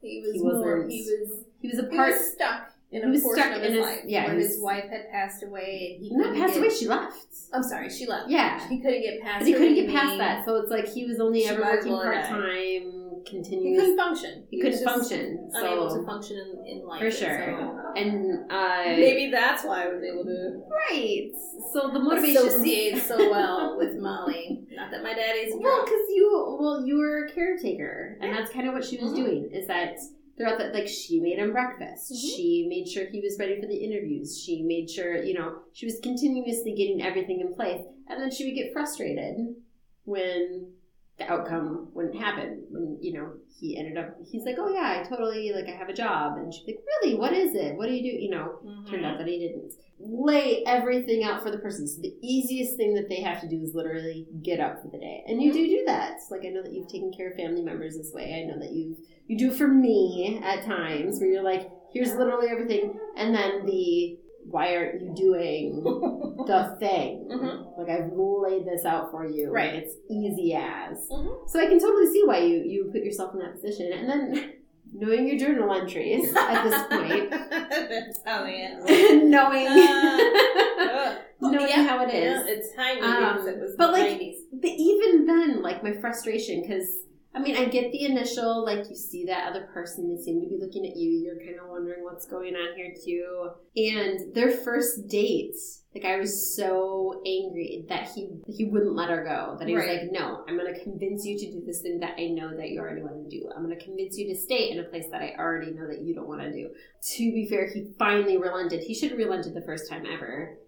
[0.00, 0.86] he was he more.
[0.88, 1.44] He was.
[1.60, 3.78] He was a He part, was stuck in he was portion stuck of in his
[3.78, 6.62] his- life yeah, where he his wife had passed away, and he not passed get-
[6.62, 7.26] away, she left.
[7.52, 8.30] I'm sorry, she left.
[8.30, 8.66] Yeah.
[8.68, 9.46] he couldn't get past.
[9.46, 10.44] He couldn't get past that.
[10.44, 12.40] So it's like he was only She ever working part time.
[12.42, 14.44] time, He couldn't function.
[14.50, 15.50] He was couldn't function.
[15.54, 16.36] Unable So to function
[16.66, 17.00] in, in life.
[17.00, 17.56] for sure.
[17.58, 21.30] so- And uh maybe that's why I was able to right.
[21.72, 24.64] So the motivation associate so well with Molly.
[24.72, 28.38] Not that my daddy's Well, because you well, you were a caretaker, and Yeah.
[28.38, 29.16] that's kind of what she was Mhm.
[29.16, 29.50] doing.
[29.52, 29.98] Is that
[30.36, 32.12] throughout the like she made him breakfast.
[32.12, 32.36] Mhm.
[32.36, 34.40] She made sure he was ready for the interviews.
[34.40, 38.44] She made sure you know she was continuously getting everything in place, and then she
[38.44, 39.56] would get frustrated
[40.04, 40.72] when
[41.18, 42.64] the outcome wouldn't happen.
[42.70, 45.88] When you know he ended up, he's like, "Oh yeah, I totally like I have
[45.88, 47.16] a job," and she's like, "Really?
[47.16, 47.76] What is it?
[47.76, 48.58] What do you do?" You know.
[48.64, 48.90] Mm-hmm.
[48.90, 49.74] Turned out that he didn't.
[49.98, 51.86] Lay everything out for the person.
[51.86, 54.98] So the easiest thing that they have to do is literally get up for the
[54.98, 55.22] day.
[55.26, 56.18] And you do do that.
[56.30, 58.42] Like I know that you've taken care of family members this way.
[58.42, 58.96] I know that you've
[59.28, 64.18] you do for me at times where you're like, here's literally everything and then the
[64.44, 65.82] why aren't you doing
[66.46, 67.28] the thing?
[67.30, 67.78] Mhm.
[67.78, 69.50] Like I've laid this out for you.
[69.50, 69.74] Right.
[69.74, 71.08] It's easy as.
[71.10, 71.48] Mhm.
[71.48, 73.92] So I can totally see why you you put yourself in that position.
[73.92, 74.52] And then
[74.94, 78.78] knowing your journal entries at this point That's how I
[79.24, 82.46] knowing Uh, knowing yeah, how it is.
[82.46, 84.36] Yeah, it's tiny Um, it was but, like, 90s.
[84.52, 87.01] But even then, like my frustration, because
[87.34, 90.46] I mean, I get the initial, like you see that other person, they seem to
[90.46, 93.50] be looking at you, you're kind of wondering what's going on here too.
[93.74, 95.54] And their first date,
[95.94, 99.56] like I was so angry that he he wouldn't let her go.
[99.58, 102.16] That he was like, no, I'm going to convince you to do this thing that
[102.18, 103.48] I know that you already want to do.
[103.56, 106.02] I'm going to convince you to stay in a place that I already know that
[106.02, 106.68] you don't want to do.
[107.14, 108.82] To be fair, he finally relented.
[108.82, 110.58] He should have relented the first time ever.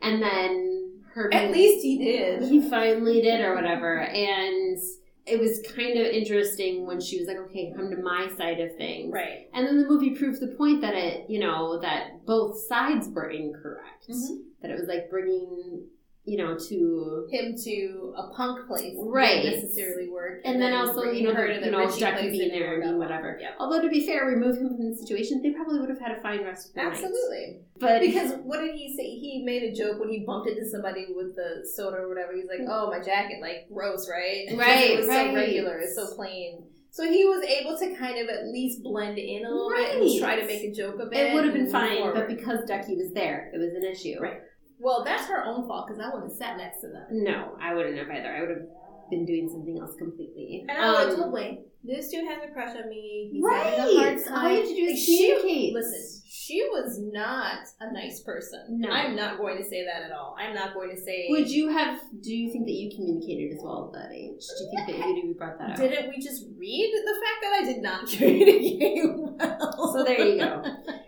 [0.00, 2.42] And then her At least he did.
[2.42, 4.78] he finally did or whatever and
[5.26, 8.76] it was kind of interesting when she was like okay come to my side of
[8.76, 9.48] things Right.
[9.54, 13.30] and then the movie proved the point that it you know that both sides were
[13.30, 14.38] incorrect Mhm.
[14.60, 15.86] that it was like bringing
[16.26, 19.44] you know, to him to a punk place, Right.
[19.44, 20.40] necessarily work.
[20.44, 23.36] and then also you know her the, you know Ducky place being there and whatever.
[23.40, 23.50] Yep.
[23.60, 26.20] Although to be fair, remove him from the situation, they probably would have had a
[26.22, 26.92] fine rest of the night.
[26.92, 27.60] Absolutely.
[27.78, 29.04] But Because what did he say?
[29.04, 32.32] He made a joke when he bumped into somebody with the soda or whatever.
[32.34, 35.28] He's like, "Oh, my jacket, like gross, right?" Right, It was right.
[35.28, 35.78] so regular.
[35.80, 36.64] It's so plain.
[36.90, 40.00] So he was able to kind of at least blend in a little bit Right.
[40.00, 41.16] and try to make a joke of it.
[41.18, 44.20] it would have been and fine, but because Ducky was there, it was an issue.
[44.20, 44.38] Right.
[44.84, 47.06] Well, that's her own fault because I wouldn't have sat next to them.
[47.10, 48.28] No, I wouldn't have either.
[48.28, 48.66] I would have
[49.10, 50.64] been doing something else completely.
[50.68, 53.30] And I would have Um, told Wayne, this dude has a crush on me.
[53.32, 53.74] He's right.
[53.74, 54.44] having a hard time.
[54.46, 55.74] All you have to do Like, is she- communicate.
[55.74, 58.60] Listen, she was not a nice person.
[58.80, 58.90] No.
[58.90, 60.34] I'm not going to say that at all.
[60.38, 61.26] I'm not going to say.
[61.30, 61.98] Would you have?
[62.22, 64.40] Do you think that you communicated as well at that age?
[64.58, 65.76] Do you think that you'd brought that up?
[65.76, 69.92] Didn't we just read the fact that I did not communicate well?
[69.94, 70.62] So there you go.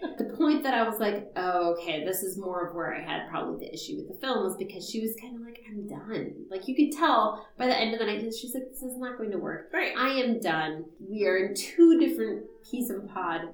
[0.46, 3.66] Point that I was like, oh, okay, this is more of where I had probably
[3.66, 6.34] the issue with the film was because she was kind of like, I'm done.
[6.48, 9.18] Like you could tell by the end of the night, she's like, this is not
[9.18, 9.70] going to work.
[9.72, 9.92] Right.
[9.98, 10.84] I am done.
[11.00, 13.48] We are in two different pieces of pod.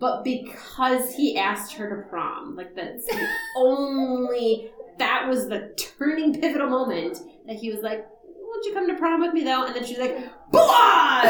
[0.00, 6.40] But because he asked her to prom, like that's the only that was the turning
[6.40, 9.66] pivotal moment that he was like, Won't you come to prom with me though?
[9.66, 10.18] And then she's like,
[10.50, 11.22] Blah!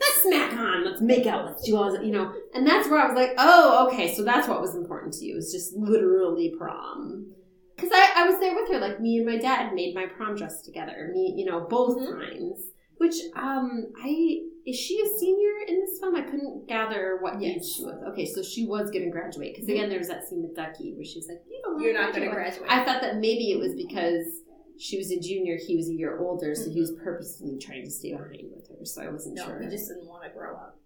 [0.00, 2.32] Let's smack on, let's make out, let's do all this, you know.
[2.54, 5.36] And that's where I was like, Oh, okay, so that's what was important to you,
[5.36, 7.32] It's just literally prom.
[7.76, 10.36] Because I, I was there with her, like me and my dad made my prom
[10.36, 11.10] dress together.
[11.12, 12.10] Me, you know, both Mhm.
[12.10, 12.60] times.
[12.98, 16.14] Which um I is she a senior in this film?
[16.14, 18.00] I couldn't gather what age she was.
[18.10, 20.92] Okay, so she was going to graduate because again, there was that scene with Ducky
[20.94, 22.70] where she's like, "You don't you're not going to graduate." graduate.
[22.70, 24.41] I thought that maybe it was because
[24.82, 27.04] she was a junior, he was a year older, so he was Mm-hmm.
[27.04, 28.84] purposefully trying to stay behind with her.
[28.84, 29.62] So I wasn't no, sure.
[29.62, 30.76] he just didn't want to grow up.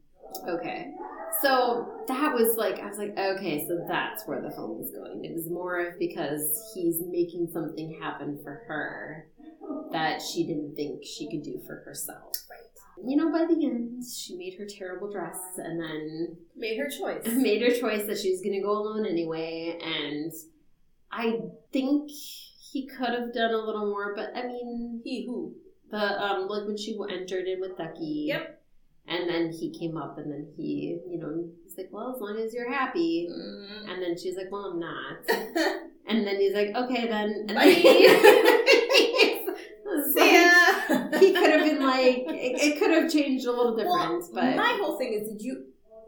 [0.48, 0.92] Okay.
[1.42, 5.24] So that was like, I was like, okay, so that's where the film was going.
[5.24, 9.28] It was more of because he's making something happen for her
[9.92, 12.32] that she didn't think she could do for herself.
[12.50, 13.08] Right.
[13.08, 17.24] You know, by the end, she made her terrible dress and then Made her choice.
[17.26, 19.78] made her choice that she was going to go alone anyway.
[19.82, 20.32] And
[21.12, 21.40] I
[21.72, 22.10] think
[22.72, 25.54] he could have done a little more, but I mean, he who?
[25.90, 28.24] the um like when she entered in with Ducky.
[28.28, 28.52] Yep.
[29.08, 32.38] And then he came up, and then he, you know, he's like, "Well, as long
[32.40, 33.88] as you're happy." Mm.
[33.92, 35.18] And then she's like, "Well, I'm not."
[36.08, 37.64] And then he's like, "Okay, then." And Bye.
[37.64, 37.74] then
[40.14, 40.48] See ya.
[41.18, 44.56] he could have been like, it, it could have changed a little different, Well, but
[44.56, 45.64] my whole thing is, did you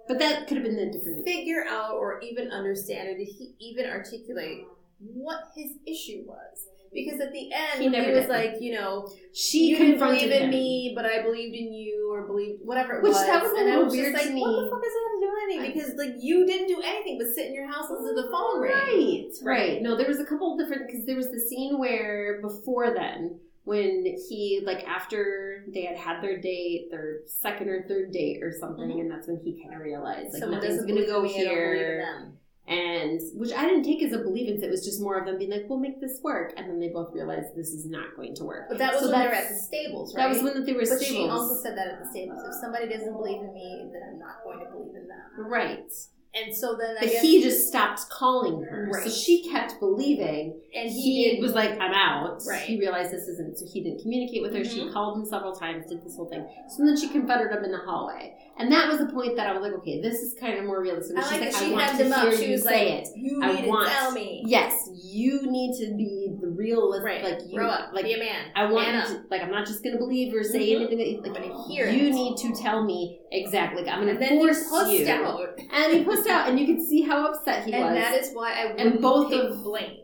[0.07, 1.25] but that could have been the different.
[1.27, 4.67] figure out or even understand, or did he even articulate
[4.99, 6.67] what his issue was?
[6.91, 8.29] Because at the end, He he, was did.
[8.31, 10.51] like, you know, She you didn't believe in him.
[10.51, 13.27] me, but I believed in you, or believed whatever it Which was.
[13.27, 15.05] that was a and I little weird just to like, what the fuck does that
[15.05, 15.73] have to do with anything?
[15.75, 18.31] Because like you didn't do anything but sit in your house and listen to the
[18.31, 18.73] phone ring.
[18.73, 19.83] Right, right.
[19.83, 23.39] No, there was a couple of different because there was the scene where before then,
[23.65, 28.51] when he like after they had had their date, their second or third date or
[28.51, 29.01] something, Mhm.
[29.01, 32.33] and that's when he kind of realized like Someone nothing's gonna go in don't here.
[32.69, 34.63] And which I didn't take as a believance.
[34.63, 36.89] It was just more of them being like, "We'll make this work," and then they
[36.89, 38.67] both realized this is not going to work.
[38.69, 40.23] But that was So when they were at the stables, right?
[40.23, 41.07] That was when they were But stables.
[41.07, 42.43] she also said that at the stables.
[42.47, 45.47] If somebody doesn't believe in me, then I'm not going to believe in them.
[45.51, 45.91] right.
[46.35, 50.89] And so then I But he just stopped calling her, so she kept believing, and
[50.91, 52.43] he, he, was like, I'm out.
[52.47, 52.61] Right.
[52.61, 54.63] He realized this isn't, so he didn't communicate with her.
[54.63, 54.93] She Mhm.
[54.93, 56.47] called him several times, did this whole thing.
[56.69, 58.35] So then she confronted him in the hallway.
[58.59, 60.83] And that was the point that I was like, okay, this is kind of more
[60.83, 61.17] realistic.
[61.17, 62.35] I She's like like, that I she want had to hear up.
[62.35, 63.09] She you was say like, it.
[63.17, 67.05] "You I need to want- tell me." Yes, you need to be the realist.
[67.05, 67.23] right.
[67.23, 68.51] Like, you, grow up, like, be a man.
[68.57, 70.77] I want Man to, like, I'm not just going to believe or say Mhm.
[70.91, 72.13] anything that like, I'm gonna hear you it.
[72.15, 73.83] need to tell me exactly.
[73.85, 75.09] Like, I'm going to force you.
[75.09, 75.41] out,
[75.73, 77.95] And he pushed out, and you could see how upset he and was.
[77.95, 80.01] And that is why I And wouldn't both pick of- blame.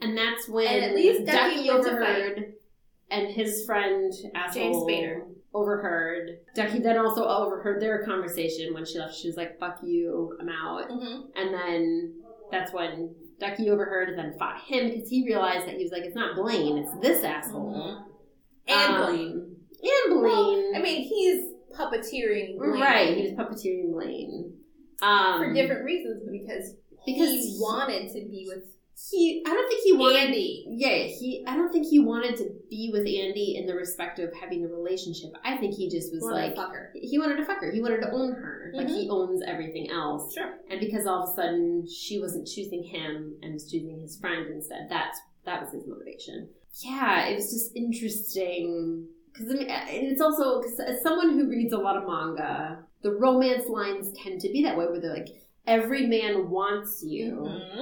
[0.00, 2.54] And that's when And at least Ducky Ducky overheard,
[3.10, 5.22] and his friend asshole Spader.
[5.54, 6.40] overheard.
[6.54, 9.14] Ducky then also overheard their conversation when she left.
[9.14, 11.20] She was like, "Fuck you, I'm out." Mm-hmm.
[11.36, 12.14] And then
[12.50, 16.02] that's when Ducky overheard and then fought him because he realized that he was like,
[16.02, 18.02] "It's not Blane, it's this asshole."
[18.66, 19.56] And Um, Blane.
[19.82, 20.72] And Blane.
[20.76, 23.16] I mean, he's puppeteering Blane right?
[23.16, 24.54] He was puppeteering Blane.
[25.02, 26.74] Um, for different reasons, but because
[27.06, 28.64] because he wanted to be with
[29.10, 29.42] he.
[29.44, 30.16] I don't think he wanted.
[30.28, 30.64] Andy.
[30.68, 30.88] Yeah,
[31.18, 31.44] he.
[31.46, 34.68] I don't think he wanted to be with Andy in the respect of having a
[34.68, 35.30] relationship.
[35.44, 36.92] I think he just was Wanted like fuck her.
[36.94, 37.72] he wanted to fuck her.
[37.72, 38.94] He wanted to own her, like Mhm.
[38.96, 40.32] he owns everything else.
[40.32, 40.58] Sure.
[40.70, 44.46] And because all of a sudden she wasn't choosing him and was choosing his friend
[44.50, 46.48] instead, that's that was his motivation.
[46.82, 51.78] Yeah, it was just interesting because I mean, it's also as someone who reads a
[51.78, 55.28] lot of manga, the romance lines tend to be that way, where they're like,
[55.66, 57.78] every man wants you Mhm.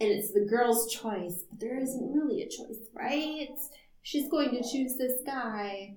[0.00, 3.48] and it's the girl's choice, but there isn't really a choice, right?
[4.02, 5.94] She's going to choose this guy.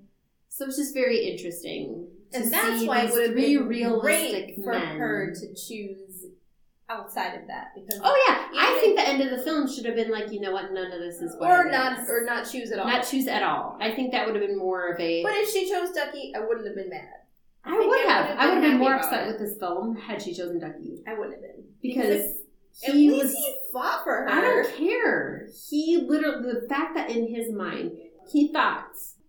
[0.48, 2.08] So it's just very interesting.
[2.32, 4.98] to and that's why it would be realistic for men.
[4.98, 6.26] her to choose
[6.90, 9.94] outside of that because Oh yeah, I think the end of the film should have
[9.94, 12.08] been like, you know what, none of this is what or not is.
[12.10, 12.86] or not choose at all.
[12.86, 13.76] not choose at all.
[13.80, 15.22] I think that would have been more of a.
[15.22, 17.14] but if she chose Ducky, I wouldn't have been mad.
[17.64, 18.24] I would I have.
[18.26, 21.02] would've I would have been more upset about with this film had she chosen Ducky
[21.06, 22.34] I wouldn't have been because
[22.80, 23.32] he least was.
[23.32, 24.28] he fought for her.
[24.30, 25.46] I don't care.
[25.68, 27.92] He literally the fact that in his mind
[28.30, 28.86] he thought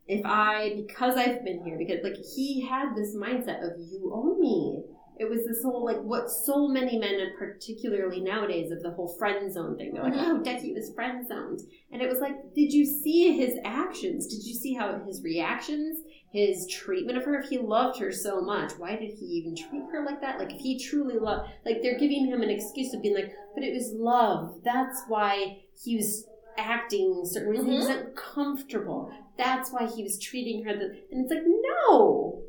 [0.08, 4.38] if I because I've been here because like he had this mindset of you owe
[4.40, 4.84] me.
[5.22, 9.14] It was this whole like what so many men and particularly nowadays of the whole
[9.20, 9.94] friend zone thing.
[9.94, 10.40] They're like, Mhm.
[10.40, 11.60] oh, Ducky was friend zoned,
[11.92, 14.28] and it was like, did you see his actions?
[14.28, 16.00] Did you see how his reactions?
[16.32, 19.84] His treatment of her, if he loved her so much, why did he even treat
[19.92, 20.38] her like that?
[20.38, 23.64] Like, if he truly loved, like, they're giving him an excuse of being like, but
[23.64, 24.62] it was love.
[24.64, 26.28] That's why he was
[26.60, 27.64] acting certain ways.
[27.64, 27.80] He mm-hmm.
[27.80, 30.76] wasn't comfortable That's why he was treating her.
[30.76, 32.44] The, and it's like, no,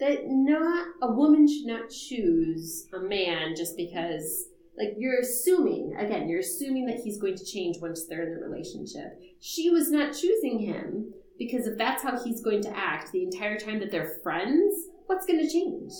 [0.00, 4.48] that not a woman should not choose a man just because.
[4.76, 8.40] Like you're assuming again, you're assuming that he's going to change once they're in the
[8.40, 9.20] relationship.
[9.38, 13.58] She was not choosing him because if that's how he's going to act the entire
[13.58, 14.74] time that they're friends,
[15.06, 15.92] what's going to change?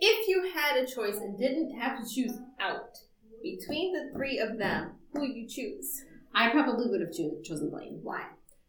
[0.00, 2.96] If you had a choice and didn't have to choose out
[3.42, 6.02] between the three of them, who would you choose?
[6.34, 8.00] I probably would have cho- chosen Blane.
[8.02, 8.24] Why?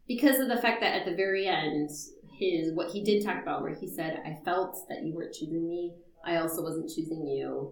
[0.08, 1.90] because of the fact that at the very end
[2.38, 5.68] his what he did talk about where he said i felt that you weren't choosing
[5.68, 5.94] me
[6.24, 7.72] i also wasn't choosing you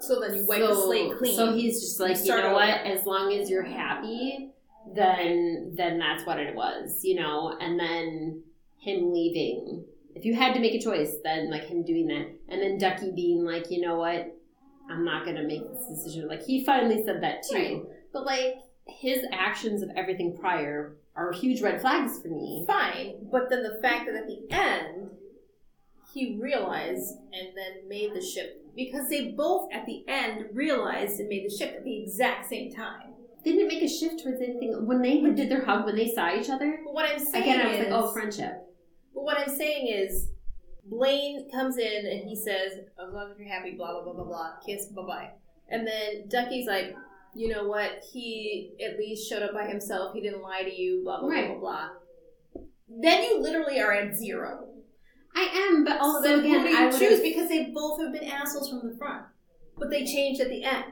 [0.00, 1.34] So then you wipe the slate clean.
[1.34, 2.54] so he's just like you start know over.
[2.56, 4.50] what as long as you're happy
[4.94, 7.56] then then that's what it was you know?
[7.60, 8.42] And then
[8.78, 9.84] him leaving.
[10.14, 12.26] If you had to make a choice then like him doing that.
[12.48, 14.32] And then ducky being like you know what?
[14.90, 16.28] I'm not gonna make this decision.
[16.28, 17.56] Like he finally said that too.
[17.56, 17.82] Right.
[18.12, 18.56] but like
[18.86, 22.64] his actions of everything prior are huge red flags for me.
[22.66, 25.10] Fine, but then the fact that at the end
[26.16, 28.54] he realized and then made the shift.
[28.74, 32.72] Because they both at the end realized and made the shift at the exact same
[32.72, 33.05] time.
[33.46, 36.34] They didn't make a shift towards anything when they did their hug when they saw
[36.34, 38.54] each other But what I'm saying again i was is, like oh friendship
[39.14, 40.30] But what I'm saying is,
[40.84, 44.24] Blane comes in and he says, "As long as you're happy, blah blah blah blah
[44.24, 45.30] blah, kiss, bye bye."
[45.68, 46.96] And then Ducky's like,
[47.36, 48.02] "You know what?
[48.12, 50.12] He at least showed up by himself.
[50.12, 51.46] He didn't lie to you, blah blah Right.
[51.48, 51.88] blah blah
[52.54, 54.68] blah." Then you literally are at zero.
[55.36, 57.20] i am but also so again who do you i choose?
[57.20, 59.24] Because they both have been assholes from the front,
[59.78, 60.84] but they changed at the end.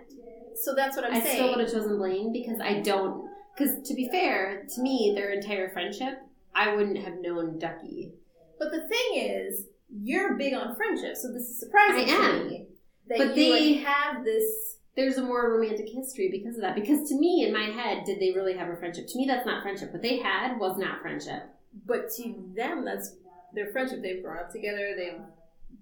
[0.63, 1.27] So that's what I'm I saying.
[1.27, 3.29] I still would have chosen Blane because I don't.
[3.57, 6.19] Because to be fair, to me, their entire friendship,
[6.55, 8.13] I wouldn't have known Ducky.
[8.59, 12.39] But the thing is, you're big on friendship, so this is surprising I am.
[12.39, 12.67] to me
[13.09, 14.79] that But you they- would have this.
[14.97, 16.77] There's a more romantic history because of that.
[16.77, 19.09] Because to me, in my head, did they really have a friendship?
[19.09, 19.93] To me, that's not friendship.
[19.93, 21.43] What they had was not friendship.
[21.85, 23.17] But to them, that's
[23.53, 24.03] their friendship.
[24.03, 24.95] They've grown up together.
[24.97, 25.21] They've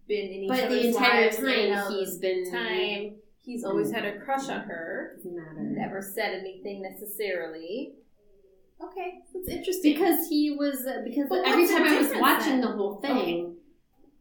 [0.08, 3.14] been in each But other's the entire lives in and out time, he's been time.
[3.44, 5.14] He's always had a crush on her.
[5.16, 5.56] Doesn't matter.
[5.60, 7.94] Never said anything necessarily.
[8.82, 9.94] Okay, that's interesting.
[9.94, 12.60] Because he was uh, because every time I was watching then?
[12.62, 13.52] the whole thing, Okay.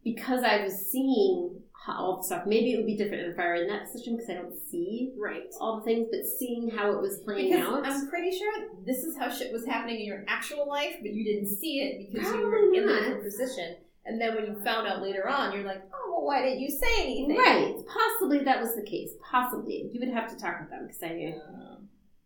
[0.04, 2.44] because I was seeing all the stuff.
[2.46, 5.14] Maybe it would be different if I were in that position because I don't see
[5.18, 5.48] right.
[5.60, 7.86] all the things, but seeing how it was playing Because out.
[7.88, 8.52] I'm pretty sure
[8.86, 12.12] this is how shit was happening in your actual life, but you didn't see it
[12.14, 13.76] because you were Probably in different position.
[14.06, 16.70] And then when you found out later on, you're like, oh, well, why didn't you
[16.70, 17.38] say anything?
[17.38, 17.76] Right.
[17.88, 19.12] Possibly that was the case.
[19.30, 19.90] Possibly.
[19.92, 21.36] You would have to talk with them because I,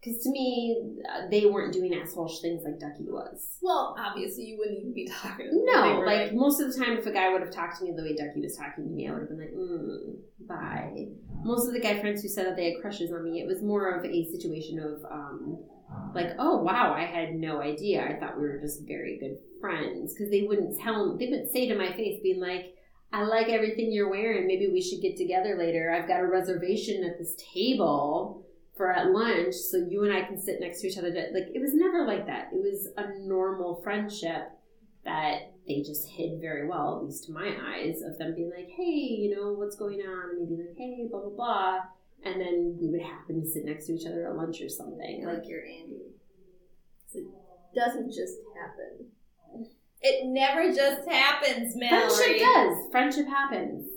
[0.06, 0.78] because to me,
[1.10, 3.58] uh, they weren't doing assholeish things like Ducky was.
[3.62, 5.48] Well, obviously, you wouldn't even be talking.
[5.48, 5.66] to them.
[5.66, 7.92] They No, like most of the time, if a guy would have talked to me
[7.96, 10.16] the way Ducky was talking to me, I would have been like, mm,
[10.48, 11.08] bye.
[11.44, 13.62] Most of the guy friends who said that they had crushes on me, it was
[13.62, 15.64] more of a situation of, um,
[16.14, 18.04] like, oh wow, I had no idea.
[18.04, 21.68] I thought we were just very good friends because they wouldn't tell, they wouldn't say
[21.68, 22.74] to my face, being like,
[23.12, 24.48] I like everything you're wearing.
[24.48, 25.92] Maybe we should get together later.
[25.92, 28.46] I've got a reservation at this table
[28.76, 31.10] for at lunch, so you and I can sit next to each other.
[31.10, 32.50] Like it was never like that.
[32.52, 34.52] It was a normal friendship
[35.06, 38.70] that they just hid very well, at least to my eyes, of them being like,
[38.70, 41.80] "Hey, you know what's going on?" and maybe like, "Hey, blah blah blah,"
[42.26, 45.26] and then we would happen to sit next to each other at lunch or something.
[45.28, 46.02] I Like, you're Andy.
[47.14, 47.26] It
[47.76, 49.08] doesn't just happen.
[50.02, 52.14] It never just happens, Mallory.
[52.16, 52.92] friendship does.
[52.92, 53.88] Friendship happens.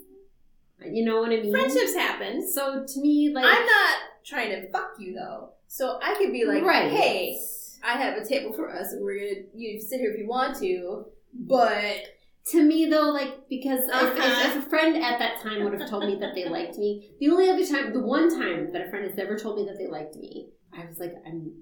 [0.85, 1.51] You know what I mean?
[1.51, 2.49] Friendships happen.
[2.49, 5.51] So to me, like, I'm not trying to fuck you though.
[5.67, 6.91] So I could be like, right.
[6.91, 7.39] hey,
[7.83, 10.57] I have a table for us, and we're gonna you sit here if you want
[10.61, 11.97] to, but
[12.53, 14.49] To me, though, like because if, Uh-huh.
[14.51, 17.11] if, if a friend at that time would have told me that they liked me,
[17.21, 19.77] the only other time, the one time that a friend has ever told me that
[19.79, 21.53] they liked me, I was like, I'm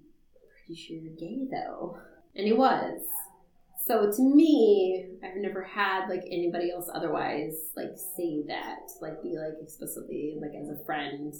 [0.64, 1.98] pretty sure you're gay, though,
[2.34, 3.00] and he was.
[3.86, 9.36] So to me, I've never had like anybody else otherwise like say that, like be
[9.38, 11.32] like explicitly like as a friend.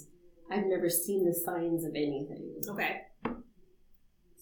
[0.49, 2.53] I've never seen the signs of anything.
[2.69, 3.01] Okay.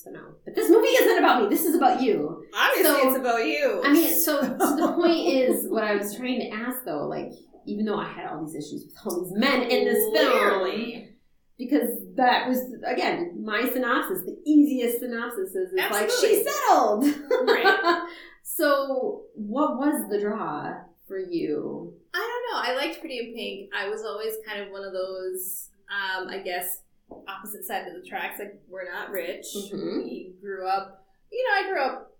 [0.06, 0.22] So no.
[0.46, 1.50] But this movie isn't about me.
[1.50, 2.46] This is about you.
[2.56, 3.82] Obviously, So- it's about you.
[3.84, 7.32] I mean, so, so the point is, what I was trying to ask though, like,
[7.66, 11.10] even though I had all these issues with all these men in this film, Clearly.
[11.58, 14.20] because that was again my synopsis.
[14.26, 17.06] The easiest synopsis is it's like she settled.
[17.48, 18.08] Right.
[18.44, 20.74] so, what was the draw
[21.08, 21.94] for you?
[22.14, 22.72] I don't know.
[22.72, 23.72] I liked Pretty in Pink.
[23.76, 26.82] I was always kind of one of those, um, I guess,
[27.28, 28.40] opposite side of the tracks.
[28.40, 29.46] Like, we're not rich.
[29.56, 30.04] Mhm.
[30.04, 32.18] We grew up, you know, I grew up,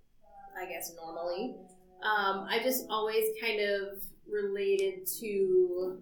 [0.58, 1.56] I guess, normally.
[2.02, 6.00] Um, I just always kind of related to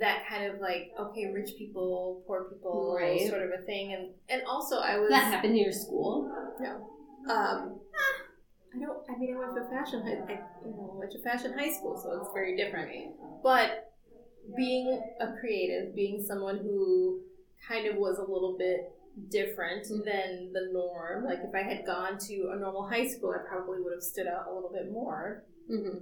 [0.00, 3.26] that kind of like, okay, rich people, poor people, Right.
[3.28, 3.94] sort of a thing.
[3.94, 5.08] And, and also, I was.
[5.10, 6.30] That happened in your school.
[6.60, 6.90] No,
[7.32, 7.80] um,
[8.74, 8.98] I don't.
[9.08, 10.34] I mean, I went to fashion high.
[10.34, 13.14] I, you know, went to fashion high school, so it's very different.
[13.42, 13.87] But
[14.56, 17.20] being a creative, being someone who
[17.66, 18.92] kind of was a little bit
[19.30, 21.24] different than the norm.
[21.24, 24.26] Like if I had gone to a normal high school, I probably would have stood
[24.26, 25.44] out a little bit more.
[25.70, 25.98] Mm-hmm.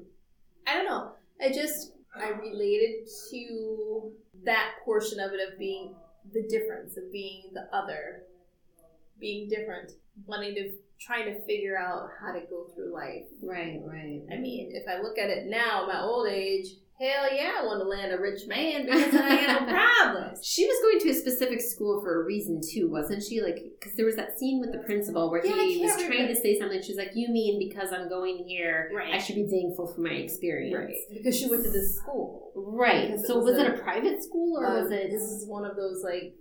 [0.66, 1.12] I don't know.
[1.40, 4.12] I just I related to
[4.44, 5.94] that portion of it of being
[6.32, 8.22] the difference of being the other,
[9.20, 9.92] being different,
[10.26, 13.24] wanting to trying to figure out how to go through life.
[13.42, 14.22] Right, right.
[14.32, 16.68] I mean, if I look at it now, my old age,
[16.98, 20.44] hell yeah, I want to land a rich man because I got no problems.
[20.46, 23.40] She was going to a specific school for a reason too, wasn't she?
[23.42, 26.28] Like, because there was that scene with the principal where Yeah, he was can't trying
[26.28, 26.82] to say something.
[26.82, 29.14] She's like, "You mean because I'm going here, Right.
[29.14, 32.52] I should be thankful for my experience." Right, because she went to this school.
[32.54, 33.08] Right.
[33.08, 35.10] Because it So was was, it a- a private school or Um, was it?
[35.10, 36.34] This is one of those like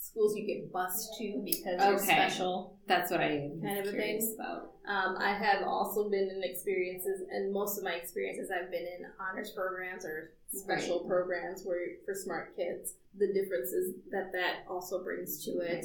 [0.00, 2.78] schools you get bused to because you're special.
[2.86, 4.34] That's what I Kind of a thing.
[4.34, 4.72] about.
[4.88, 9.06] Um, I have also been in experiences, and most of my experiences I've been in
[9.20, 12.94] honors programs or special programs where for smart kids.
[13.18, 15.84] The differences that that also brings to it.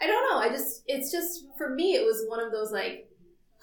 [0.00, 0.38] I don't know.
[0.38, 3.10] I just it's just for me it was one of those like,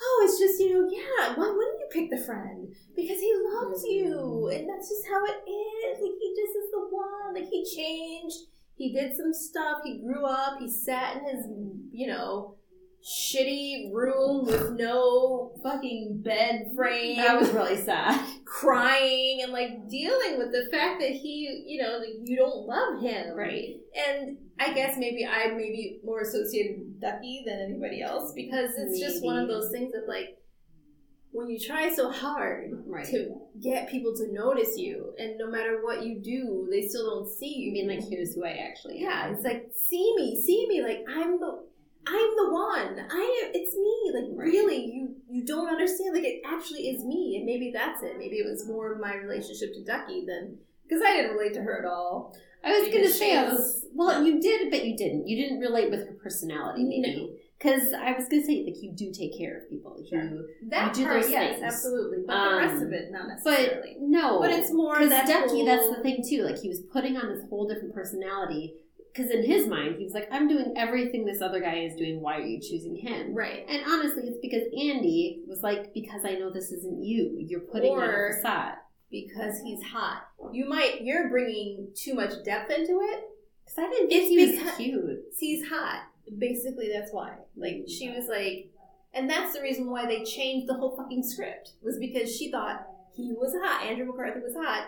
[0.02, 1.36] oh, it's just you know yeah.
[1.36, 5.50] Why wouldn't you pick the friend because he loves you and that's just how it
[5.50, 6.02] is.
[6.02, 7.34] Like he just is the one.
[7.36, 8.38] Like he changed.
[8.76, 9.80] He did some stuff.
[9.84, 10.60] He grew up.
[10.60, 11.46] He sat in his
[11.92, 12.56] you know
[13.06, 18.20] shitty room with no fucking bed frame That was really sad.
[18.46, 23.02] crying and like dealing with the fact that he, you know, like you don't love
[23.02, 23.36] him.
[23.36, 23.76] Right.
[24.08, 28.72] And I guess maybe I may be more associated with Ducky than anybody else because
[28.76, 30.38] it's just one of those things that like
[31.36, 33.06] when you try so hard Right.
[33.08, 37.30] to get people to notice you and no matter what you do, they still don't
[37.30, 37.68] see you.
[37.68, 39.04] You mean like here's who I actually am.
[39.04, 40.82] Yeah, it's like see me, see me.
[40.82, 41.64] Like I'm the,
[42.08, 43.00] I'm the one.
[43.10, 43.52] I am.
[43.54, 44.12] It's me.
[44.14, 44.52] Like Right.
[44.54, 46.14] really, you you don't understand.
[46.16, 48.18] Like it actually is me, and maybe that's it.
[48.18, 50.58] Maybe it was more of my relationship to Ducky than
[50.88, 52.36] because I didn't relate to her at all.
[52.64, 55.28] I was gonna say I was- well, you did, but you didn't.
[55.28, 57.32] You didn't relate with her personality, maybe.
[57.58, 59.98] Because I was gonna say like you do take care of people.
[60.10, 60.22] Sure.
[60.24, 61.64] You, That You do part, those yes, things.
[61.64, 62.18] absolutely.
[62.28, 63.96] But Um, the rest of it, not necessarily.
[64.00, 65.50] but no, But, it's more because that Ducky.
[65.58, 66.44] whole- That's the thing too.
[66.44, 68.76] Like he was putting on this whole different personality.
[69.14, 72.20] Because in his mind, he was like, "I'm doing everything this other guy is doing.
[72.20, 73.64] Why are you choosing him?" right.
[73.70, 77.38] And honestly, it's because Andy was like, "Because I know this isn't you.
[77.40, 78.76] You're putting on Or- a facade."
[79.10, 80.24] Because he's hot.
[80.52, 83.24] You might you're bringing too much depth into it.
[83.64, 85.24] Because I didn't It's he was because- cute.
[85.40, 86.08] He's hot.
[86.38, 87.36] Basically, that's why.
[87.56, 88.70] Like she was like,
[89.14, 92.88] and that's the reason why they changed the whole fucking script was because she thought
[93.16, 93.84] he was hot.
[93.86, 94.88] Andrew McCarthy was hot,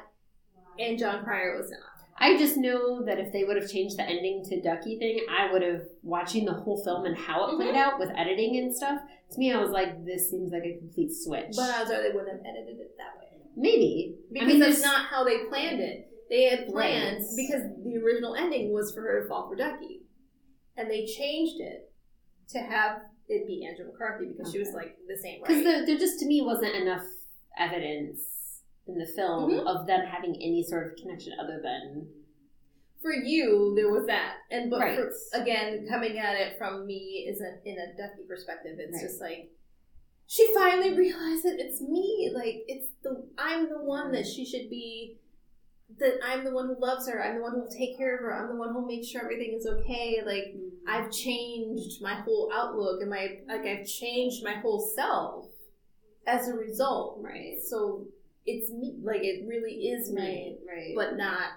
[0.79, 1.81] and Jon Cryer was not.
[2.19, 5.51] I just know that if they would have changed the ending to Ducky thing, I
[5.53, 7.77] would have watching the whole film and how it played Mhm.
[7.77, 9.01] out with editing and stuff.
[9.31, 11.53] To me, I was like, this seems like a complete switch.
[11.55, 14.81] But odds are they wouldn't have edited it that way Maybe because I mean, that's
[14.81, 16.09] not how they planned it.
[16.29, 17.35] They had planned Right.
[17.35, 20.01] because the original ending was for her to fall for Ducky,
[20.77, 21.91] and they changed it
[22.49, 25.85] to have it be Andrew McCarthy because she was like, "This ain't because right." there,
[25.85, 27.05] there just to me wasn't enough
[27.57, 29.65] evidence in the film Mhm.
[29.67, 32.07] of them having any sort of connection other than
[33.01, 34.97] for you, there was that, and but Right.
[34.97, 38.79] for, again, coming at it from me isn't in a Ducky perspective.
[38.79, 39.01] It's Right.
[39.01, 39.51] just like
[40.25, 42.29] she finally realized that it's me.
[42.33, 45.19] Like it's the I'm the one that she should be.
[45.99, 47.23] That I'm the one who loves her.
[47.23, 48.33] I'm the one who will take care of her.
[48.35, 50.21] I'm the one who will make sure everything is okay.
[50.25, 50.87] Like mm-hmm.
[50.89, 55.45] I've changed my whole outlook and my like I've changed my whole self.
[56.27, 57.19] as a result.
[57.23, 57.55] Right.
[57.63, 58.05] So
[58.45, 58.99] it's me.
[59.01, 60.75] Like it really is me, Right.
[60.75, 60.93] right.
[60.95, 61.51] but not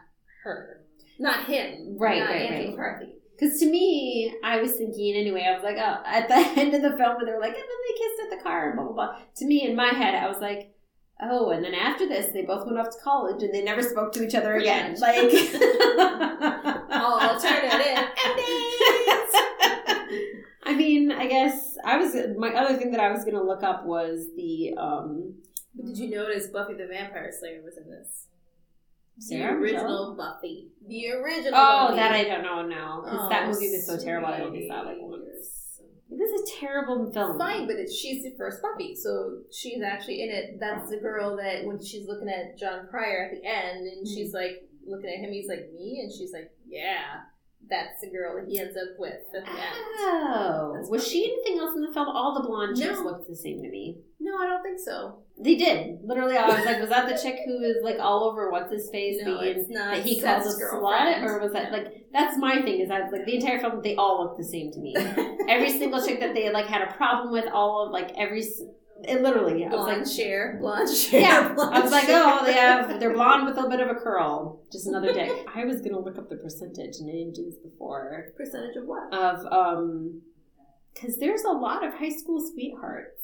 [0.44, 0.82] her,
[1.18, 1.96] not him.
[1.98, 2.70] Right, Not right, Andrew right.
[2.70, 3.14] McCarthy.
[3.38, 6.82] Because to me, I was thinking anyway, I was like, oh, at the end of
[6.82, 8.84] the film where they were like, and then they kissed at the car and blah,
[8.86, 9.18] blah, blah.
[9.36, 10.74] To me, in my head, I was like,
[11.22, 14.12] oh, and then after this, they both went off to college and they never spoke
[14.14, 14.96] to each other again.
[14.98, 15.16] Like,
[16.90, 17.80] Alternative
[18.26, 19.34] endings.
[20.62, 23.62] I mean, I guess I was, my other thing that I was going to look
[23.62, 25.34] up was the, um,
[25.74, 28.26] But Did you notice Buffy the Vampire Slayer was in this?
[29.18, 30.68] Sarah the original Buffy.
[30.86, 31.52] The original.
[31.54, 31.96] Oh, Buffy.
[31.96, 33.02] that I don't know, no.
[33.04, 35.59] Because that Oh, movie was so terrible, I only saw it like once.
[36.10, 37.38] It was a terrible film.
[37.38, 40.58] Fine, but it's, she's the first puppy, so she's actually in it.
[40.58, 44.14] That's the girl that when she's looking at Jon Cryer at the end, and Mm-hmm.
[44.14, 47.20] she's like looking at him, he's like me, and she's like, yeah,
[47.68, 49.76] that's the girl that he ends up with at the end.
[50.00, 52.08] Oh, was she anything else in the film?
[52.08, 53.04] All the blonde chicks No.
[53.04, 53.98] looked the same to me.
[54.20, 55.20] No, I don't think so.
[55.42, 56.00] They did.
[56.04, 58.90] Literally, I was like, was that the chick who was like all over what's his
[58.90, 59.96] face No, being it's not.
[59.96, 62.80] that he called a slut, or was that like that's my thing?
[62.80, 64.94] Is I was like the entire film they all look the same to me.
[65.48, 68.44] every single chick that they like had a problem with, all of like every.
[69.02, 71.22] It literally, I was like, share, blonde share.
[71.22, 71.52] yeah.
[71.54, 73.98] blonde I was like, oh, they have they're blonde with a little bit of a
[73.98, 75.32] curl, just another dick.
[75.54, 78.84] I was gonna look up the percentage, and I didn't do this before percentage of
[78.84, 79.10] what?
[79.14, 80.20] of um
[80.92, 83.19] because there's a lot of high school sweethearts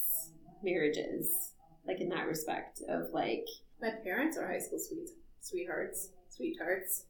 [0.62, 1.52] marriages
[1.86, 3.46] like in that respect of like
[3.80, 5.08] My parents are high school sweet
[5.40, 6.10] sweethearts.
[6.30, 7.04] Sweethearts.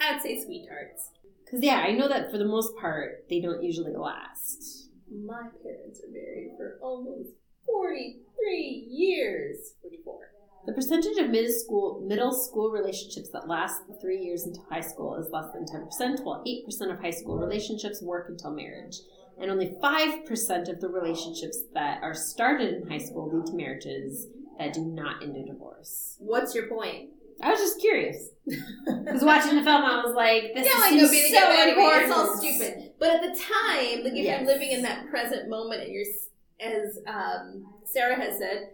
[0.00, 1.10] I'd say sweethearts.
[1.44, 6.00] because yeah i know that for the most part they don't usually last My parents
[6.04, 7.30] are married for almost
[7.66, 9.74] 43 years.
[9.82, 10.18] 44.
[10.66, 14.80] the percentage of middle school middle school relationships that last the three years into high
[14.80, 18.96] school is less than 10% while 8% of high school relationships work until marriage
[19.40, 24.26] and only 5% of the relationships that are started in high school lead to marriages
[24.58, 27.10] that do not end in divorce What's your point?
[27.42, 28.28] I was just curious.
[28.46, 31.70] Because watching the film, I was like, this Yeah, is like so anyway.
[31.70, 32.02] important.
[32.02, 32.92] It's all stupid.
[32.98, 34.40] But at the time, like if Yes.
[34.42, 36.04] you're living in that present moment and you're,
[36.60, 38.68] as um, Sarah has said,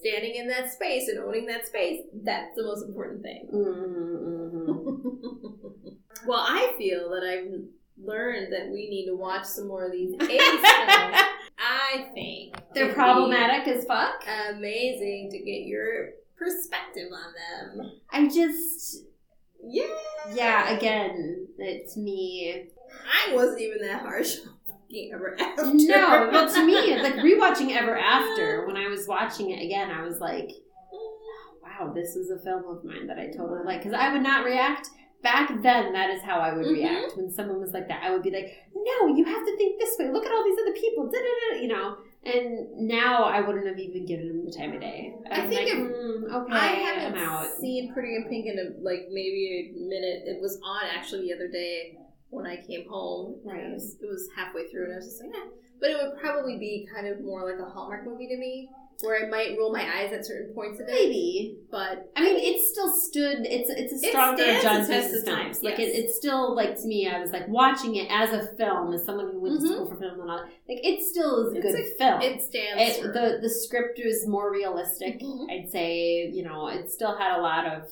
[0.00, 3.48] standing in that space and owning that space, that's the most important thing.
[3.54, 4.72] Mm-hmm.
[6.26, 7.62] well, I feel that I've
[8.04, 11.16] learned that we need to watch some more of these 80s films.
[11.58, 14.24] I think They're problematic as fuck.
[14.50, 17.92] Amazing to get your perspective on them.
[18.10, 19.04] I just,
[19.62, 19.84] Yeah.
[20.32, 22.70] yeah, again, it's me,
[23.30, 24.36] I wasn't even that harsh.
[25.12, 25.72] Ever after.
[25.72, 29.88] no, well, to me, it's like rewatching Ever After, when I was watching it again,
[29.88, 31.62] I was like, mm.
[31.62, 33.84] wow, this is a film of mine that I totally like.
[33.84, 34.90] Because I would not react.
[35.22, 36.72] Back then, that is how I would Mhm.
[36.72, 38.02] react when someone was like that.
[38.02, 40.08] I would be like, "No, you have to think this way.
[40.10, 41.96] Look at all these other people." Da-da-da, you know.
[42.24, 45.14] And now I wouldn't have even given them the time of day.
[45.30, 46.84] I I'm think like, if- mm, okay, I I'm
[47.14, 47.46] haven't out.
[47.60, 50.22] seen Pretty in Pink in a, like maybe a minute.
[50.26, 51.98] It was on actually the other day
[52.30, 53.40] when I came home.
[53.44, 53.64] Right.
[53.64, 55.48] It was, it was halfway through, and I was just like, eh.
[55.80, 58.68] But it would probably be kind of more like a Hallmark movie to me,
[59.02, 60.92] where I might roll my eyes at certain points of it.
[60.92, 61.56] Maybe.
[61.70, 63.46] But I mean, it still stood.
[63.46, 65.46] It's it's a It stronger stands John the test Hughes of time.
[65.62, 65.88] Like yes.
[65.88, 67.08] it, it's still like to me.
[67.08, 69.60] I was like watching it as a film, as someone who went Mhm.
[69.62, 70.38] to school for film and all.
[70.68, 72.20] Like it still is a It's good a- film.
[72.22, 72.98] it stands.
[72.98, 75.20] It, for, the the script was more realistic.
[75.20, 75.50] Mhm.
[75.50, 77.90] I'd say you know it still had a lot of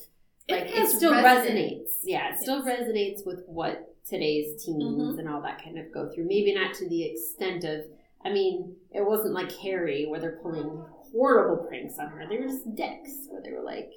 [0.51, 1.49] like it, has still resonance.
[1.51, 1.91] resonates.
[2.05, 4.83] Yeah, it still resonates with what today's teens
[5.15, 5.19] Mhm.
[5.19, 6.25] and all that kind of go through.
[6.25, 7.85] Maybe not to the extent of.
[8.25, 10.83] I mean, it wasn't like Harry where they're pulling
[11.19, 12.27] horrible pranks on her.
[12.29, 13.91] They were just dicks where they were like,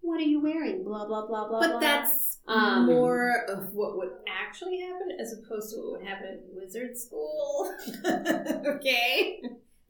[0.00, 1.60] "What are you wearing?" Blah blah blah blah.
[1.60, 1.80] But blah.
[1.80, 6.40] that's Um, more of what would actually happen as opposed to what would happen at
[6.54, 7.74] wizard school.
[8.66, 9.42] okay?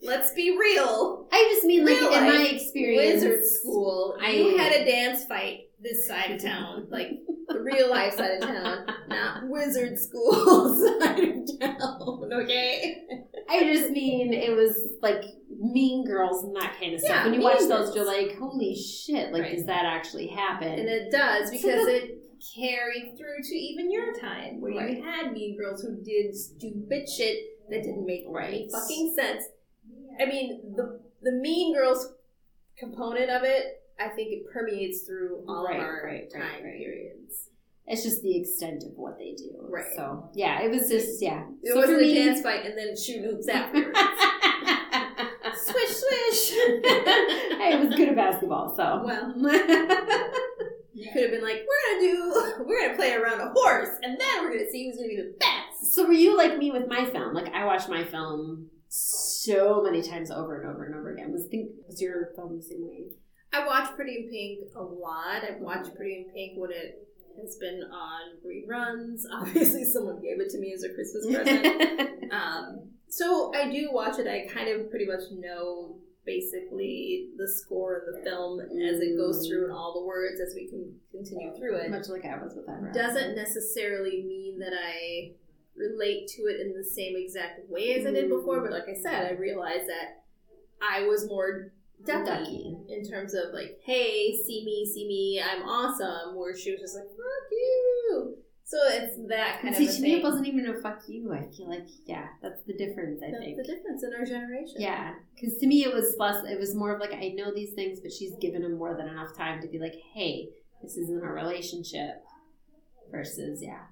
[0.02, 1.26] Let's be real.
[1.32, 5.24] I just mean like real in my experience, Wizard school, I- you had a dance
[5.24, 6.86] fight this side of town.
[6.90, 7.10] Like
[7.48, 12.30] the real life side of town, not wizard school side of town.
[12.32, 13.02] Okay?
[13.48, 15.24] I just mean it was like
[15.72, 17.10] Mean Girls and that kind of stuff.
[17.10, 17.68] Yeah, when you watch Girls.
[17.68, 19.56] those, you're like, "Holy shit!" Like, Right.
[19.56, 20.68] does that actually happen?
[20.68, 22.22] And it does So because the- it
[22.54, 24.96] carried through to even your time where Right.
[24.98, 28.52] you had mean girls who did stupid shit that didn't make Right.
[28.54, 29.44] any fucking sense.
[30.20, 32.12] I mean, the the mean girls
[32.78, 37.48] component of it, I think it permeates through all Right, of our time periods.
[37.86, 39.52] it's just the extent of what they do.
[39.68, 39.86] Right.
[39.96, 41.46] So yeah, it was just yeah.
[41.62, 43.98] It so a me, dance fight and then shoot hoops afterwards.
[47.58, 48.74] hey, it was good at basketball.
[48.76, 49.34] So well,
[50.94, 54.18] you could have been like, we're gonna do, we're gonna play around a horse, and
[54.18, 55.94] then we're gonna see who's gonna be the best.
[55.94, 57.34] So were you like me with my film?
[57.34, 61.32] Like I watched my film so many times over and over and over again.
[61.32, 63.10] Was think was your film the same way?
[63.52, 65.42] I watch Pretty in Pink a lot.
[65.42, 67.06] I've watched Pretty in Pink when it
[67.40, 69.22] has been on reruns.
[69.32, 72.32] Obviously, someone gave it to me as a Christmas present.
[72.32, 74.26] um, so I do watch it.
[74.26, 79.46] I kind of pretty much know basically the score of the film as it goes
[79.46, 81.90] through and all the words as we can continue through it.
[81.90, 82.90] Much like I was with Ever.
[82.92, 85.32] Doesn't necessarily mean that I
[85.76, 89.00] relate to it in the same exact way as I did before, but like I
[89.00, 90.24] said, I realized that
[90.82, 91.72] I was more
[92.04, 92.76] Ducky.
[92.88, 96.96] in terms of like, hey, see me, see me, I'm awesome, where she was just
[96.96, 98.36] like, fuck you.
[98.68, 101.32] So it's that kind See, of me, it wasn't even a fuck you.
[101.32, 103.22] I feel like, yeah, that's the difference.
[103.22, 103.56] I That's think.
[103.58, 104.74] the difference in our generation.
[104.78, 106.44] Yeah, because to me it was less.
[106.44, 109.06] It was more of like I know these things, but she's given him more than
[109.06, 110.48] enough time to be like, "Hey,
[110.82, 112.24] this isn't a relationship."
[113.12, 113.84] Versus, yeah,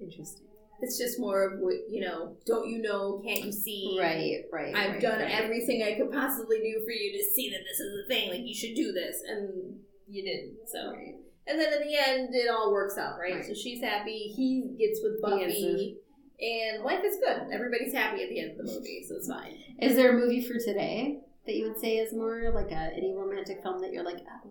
[0.00, 0.46] interesting.
[0.82, 3.96] It's just more of what, you know, don't you know, can't you see?
[4.00, 4.74] Right, right.
[4.74, 5.30] I've right, done right.
[5.32, 8.30] everything I could possibly do for you to see that this is a thing.
[8.30, 9.16] Like, you should do this.
[9.28, 10.68] And you didn't.
[10.68, 10.92] So.
[10.92, 11.14] Right.
[11.46, 13.34] And then in the end, it all works out, right?
[13.34, 13.44] Right.
[13.44, 14.32] So she's happy.
[14.36, 15.98] He gets with Buffy.
[16.40, 17.48] And life is good.
[17.52, 19.56] Everybody's happy at the end of the movie, so it's fine.
[19.80, 23.14] Is there a movie for today that you would say is more like a any
[23.16, 24.50] romantic film that you're like, oh,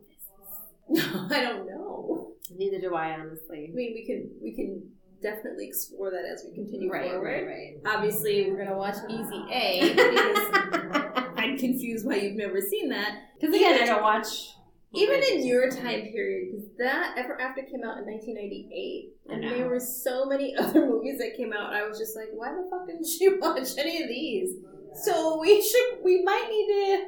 [0.89, 1.11] this is.
[1.13, 2.31] No, I don't know.
[2.55, 3.69] Neither do I, honestly.
[3.71, 4.89] I mean, we can we can
[5.21, 7.25] definitely explore that as we continue Right, forward.
[7.25, 7.95] right, right.
[7.95, 13.15] Obviously, we're gonna watch Easy A because I'm confused why you've never seen that.
[13.39, 14.55] Because again, I don't watch.
[14.93, 19.69] Even in your time period, because that Ever After came out in 1998, and there
[19.69, 21.73] were so many other movies that came out.
[21.73, 24.55] I was just like, why the fuck didn't she watch any of these?
[25.03, 27.05] So we should, we might need to.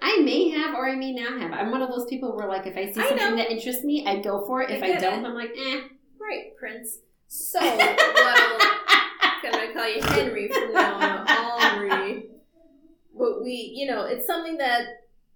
[0.00, 1.52] I may have, or I may not have.
[1.52, 3.36] I'm one of those people where, like, if I see I something know.
[3.36, 4.70] that interests me, I go for it.
[4.70, 5.28] I If I, don't, it.
[5.28, 5.80] I'm like, eh.
[6.20, 6.98] Right, Prince.
[7.26, 12.26] So, well, can I'm gonna call you Henry from now on, Henri.
[13.16, 14.82] But we, you know, it's something that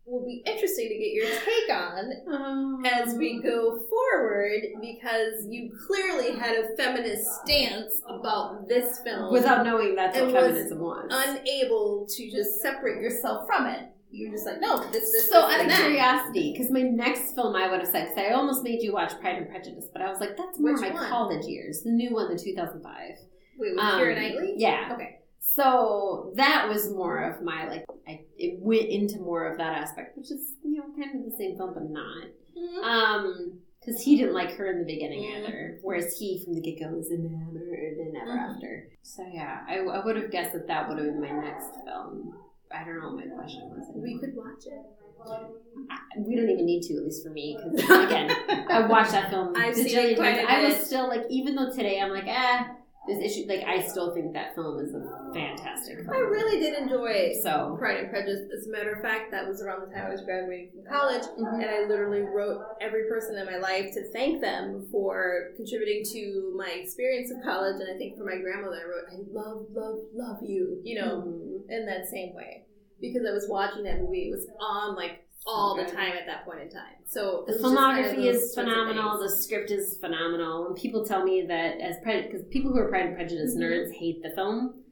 [0.05, 6.37] will be interesting to get your take on as we go forward because you clearly
[6.39, 11.07] had a feminist stance about this film without knowing that's what feminism was.
[11.11, 13.89] unable to just separate yourself from it.
[14.11, 17.71] You're just like, no, this, is so, out of curiosity, because my next film I
[17.71, 20.21] would have said, because I almost made you watch Pride and Prejudice, but I was
[20.21, 21.09] like, that's more Which my one?
[21.09, 22.93] college years, the new one, the 2005.
[23.59, 24.55] Wait, with Um, Keira Knightley?
[24.59, 24.91] Yeah.
[24.93, 25.21] Okay.
[25.45, 30.17] So that was more of my like, I it went into more of that aspect,
[30.17, 32.29] which is you know kind of the same film, but not.
[32.57, 32.83] Mhm.
[32.85, 35.39] Um, because he didn't like her in the beginning Mhm.
[35.45, 38.55] either, whereas he from the get go was enamored and ever Mhm.
[38.55, 38.89] after.
[39.03, 42.39] So yeah, I, I would have guessed that that would have been my next film.
[42.71, 43.91] I don't know what my question was.
[43.95, 44.81] We could watch it.
[45.91, 48.31] I- we don't even need to, at least for me, because again,
[48.71, 50.49] I watched that film I've seen it quite times.
[50.49, 52.65] a I was still like, even though today I'm like, eh,
[53.07, 55.01] there's issue Like, I still think that film is a
[55.35, 56.11] fantastic film.
[56.11, 58.49] I really did enjoy So, Pride and Prejudice.
[58.57, 61.23] As a matter of fact, that was around the time I was graduating from college,
[61.39, 61.55] mhm.
[61.55, 66.55] and I literally wrote every person in my life to thank them for contributing to
[66.57, 67.81] my experience of college.
[67.81, 71.23] And I think for my grandmother, I wrote, "I love, love, love you," you know,
[71.23, 71.71] Mhm.
[71.71, 72.65] in that same way,
[73.01, 74.29] because I was watching that movie.
[74.29, 76.97] It was on like all the time at that point in time.
[77.07, 79.19] So The it was just kind of filmography is phenomenal.
[79.19, 80.65] The script is phenomenal.
[80.65, 83.63] When people tell me that as pre because people who are Pride and Prejudice Mhm.
[83.63, 84.83] nerds hate the film,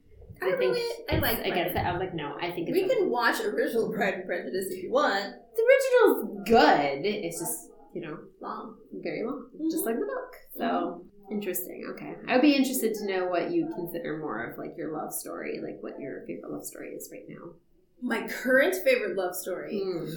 [0.42, 1.88] I I think really, I like I against and it.
[1.88, 4.66] I was like, no, I think it's We a- can watch original Pride and Prejudice
[4.70, 5.34] if you want.
[5.56, 7.04] the original's good.
[7.06, 8.76] It's just you know Long.
[8.92, 9.70] very long, Mhm.
[9.70, 10.34] just like the book.
[10.56, 11.86] So interesting.
[11.90, 15.12] Okay, I would be interested to know what you consider more of like your love
[15.12, 17.54] story, like what your favorite love story is right now.
[18.02, 19.82] My current favorite love story.
[19.84, 20.10] Mm.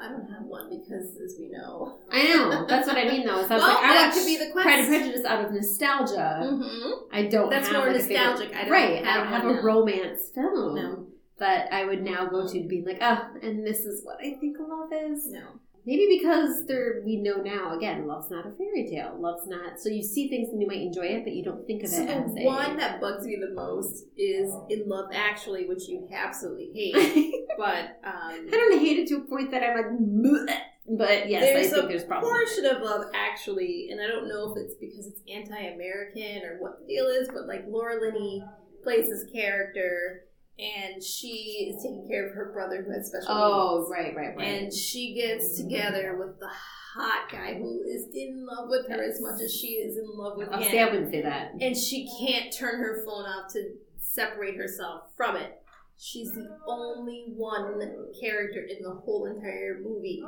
[0.00, 3.38] I don't have one because, as we know, I know that's what I mean though.
[3.40, 4.88] Is I was Well, like, I that could be the Pride and.
[4.88, 6.40] Prejudice out of nostalgia.
[6.44, 6.90] mm-hmm.
[7.12, 7.50] I don't.
[7.50, 8.54] That's have more like, nostalgic.
[8.54, 9.04] I don't right.
[9.04, 9.62] I have don't have a now.
[9.62, 11.06] romance film no,
[11.38, 14.34] that I would now go to to be like, oh, and this is what I
[14.40, 15.26] think love is.
[15.28, 15.60] no.
[15.86, 19.16] Maybe because there we know now again, love's not a fairy tale.
[19.18, 19.78] Love's not.
[19.80, 22.02] So you see things and you might enjoy it, but you don't think of So
[22.02, 22.44] it the as a.
[22.44, 27.32] one that bugs me the most is In Love Actually, which you absolutely hate.
[27.56, 30.58] But um, don't hate it to a point that I'm like, "Bleh."
[30.98, 32.30] but yes, There's I think a there's problems.
[32.36, 36.80] portion of Love Actually, and I don't know if it's because it's anti-American or what
[36.80, 38.44] the deal is, but like Laura Linney
[38.82, 40.25] plays this character,
[40.58, 43.90] and she is taking care of her brother who has special Oh, needs.
[43.90, 44.46] right, right, right.
[44.62, 46.48] and she gets together with the
[46.94, 50.38] hot guy who is in love with her as much as she is in love
[50.38, 50.70] with oh, him.
[50.70, 51.52] see, I wouldn't say that.
[51.60, 55.60] and she can't turn her phone off to separate herself from it.
[55.98, 57.80] She's the only one
[58.20, 60.22] character in the whole entire movie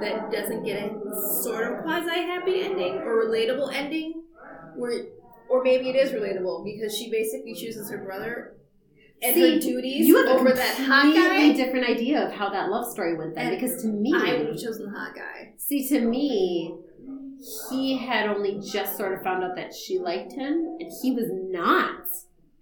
[0.00, 0.92] that doesn't get a
[1.42, 4.22] sort of quasi happy ending or relatable ending,
[4.76, 5.04] where,
[5.50, 8.54] or maybe it is relatable because she basically chooses her brother.
[9.24, 11.52] And See, her duties you have over a that hot guy.
[11.52, 13.48] different idea of how that love story went then.
[13.52, 15.52] And Because to me, I would have chosen the hot guy.
[15.56, 16.74] see, to me,
[17.70, 21.26] he had only just sort of found out that she liked him, and he was
[21.30, 22.06] not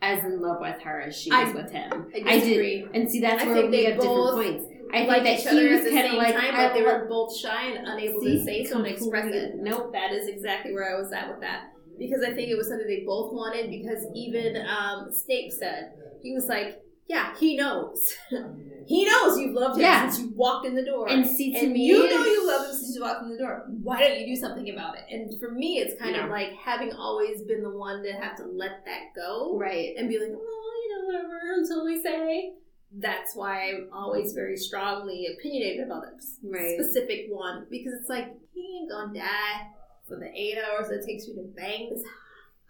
[0.01, 2.07] as in love with her as she was I- with him.
[2.27, 2.87] I disagree.
[2.93, 4.65] And see, that's I where we they have different points.
[4.93, 7.35] I think Like that he was kind of like, time, I but they were both
[7.37, 9.55] shy and unable See, to say so and express it.
[9.57, 9.93] Nope.
[9.93, 11.72] That is exactly where I was at with that.
[11.99, 13.71] Because I think it was something they both wanted.
[13.71, 15.93] Because even um, Snape said
[16.23, 18.09] he was like, "Yeah, he knows.
[18.87, 20.09] he knows you've loved him Yeah.
[20.09, 22.67] since you walked in the door, And see, to and me, you know you love
[22.67, 23.67] him since you walked in the door.
[23.83, 26.25] Why don't you do something about it?" And for me, it's kind Yeah.
[26.25, 29.95] of like having always been the one to have to let that go right.
[29.97, 32.55] and be like, "Oh, you know, whatever," until we say.
[32.95, 36.79] That's why I'm always very strongly opinionated about this Right.
[36.79, 39.69] specific one because it's like he ain't gonna die
[40.13, 42.05] for the eight hours it takes you to bang this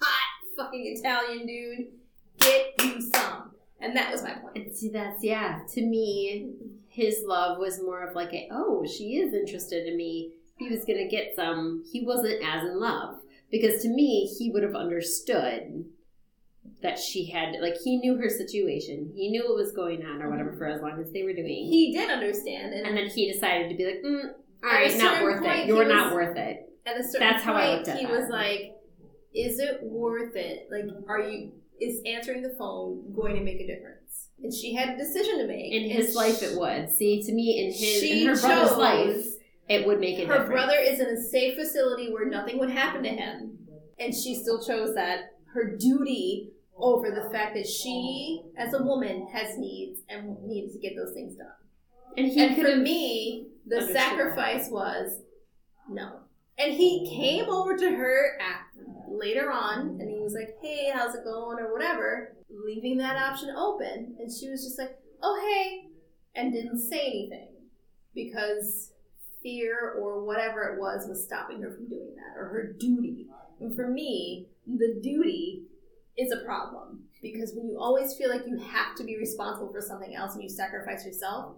[0.00, 1.86] hot fucking Italian dude.
[2.38, 4.76] Get you some, and that was my point.
[4.76, 5.60] See, that's yeah.
[5.74, 6.52] To me,
[6.88, 10.32] his love was more of like a oh, she is interested in me.
[10.58, 11.84] He was gonna get some.
[11.90, 13.16] He wasn't as in love
[13.50, 15.84] because to me, he would have understood
[16.82, 19.12] that she had like he knew her situation.
[19.14, 21.46] He knew what was going on or whatever for as long as they were doing.
[21.46, 24.32] He did understand, and, and then he decided to be like, mm,
[24.64, 25.66] all right, not worth point, it.
[25.66, 26.71] You're not worth it.
[26.86, 28.12] At a certain That's how I point, looked at he that.
[28.12, 28.76] was like,
[29.34, 30.68] "Is it worth it?
[30.70, 34.28] Like, are you?" Is answering the phone going to make a difference?
[34.40, 35.72] And she had a decision to make.
[35.72, 36.90] In his she- life, it would.
[36.90, 39.26] See, to me, in his she in her brother's life,
[39.68, 40.50] it would make a her difference.
[40.50, 43.58] brother is in a safe facility where nothing would happen to him
[43.98, 49.26] and she still chose that her duty over the fact that she as a woman
[49.32, 51.46] has needs and needs to get those things done
[52.16, 55.20] and he and for me the sacrifice was
[55.88, 56.18] no
[56.58, 58.66] and he came over to her at,
[59.08, 61.58] later on and he was like hey how's it going?
[61.58, 62.34] or whatever
[62.64, 64.16] leaving that option open.
[64.18, 65.88] And she was just like oh hey
[66.34, 67.48] and didn't say anything
[68.14, 68.92] because
[69.42, 73.26] fear or whatever it was was stopping her from doing that or her duty.
[73.60, 75.64] And for me the duty
[76.16, 79.80] is a problem because when you always feel like you have to be responsible for
[79.80, 81.56] something else and you sacrifice yourself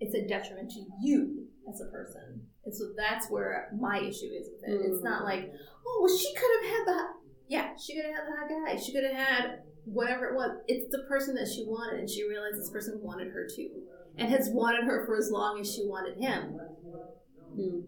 [0.00, 4.48] it's a detriment to you as a person and so that's where my issue is
[4.52, 5.04] with it it's Mm.
[5.04, 5.50] not like
[5.86, 7.00] oh well she could have had the
[7.48, 10.50] yeah she could have had the hot guy she could have had whatever it was
[10.68, 13.70] it's the person that she wanted and she realized this person wanted her too
[14.16, 16.58] and has wanted her for as long as she wanted him
[17.54, 17.80] Hmm.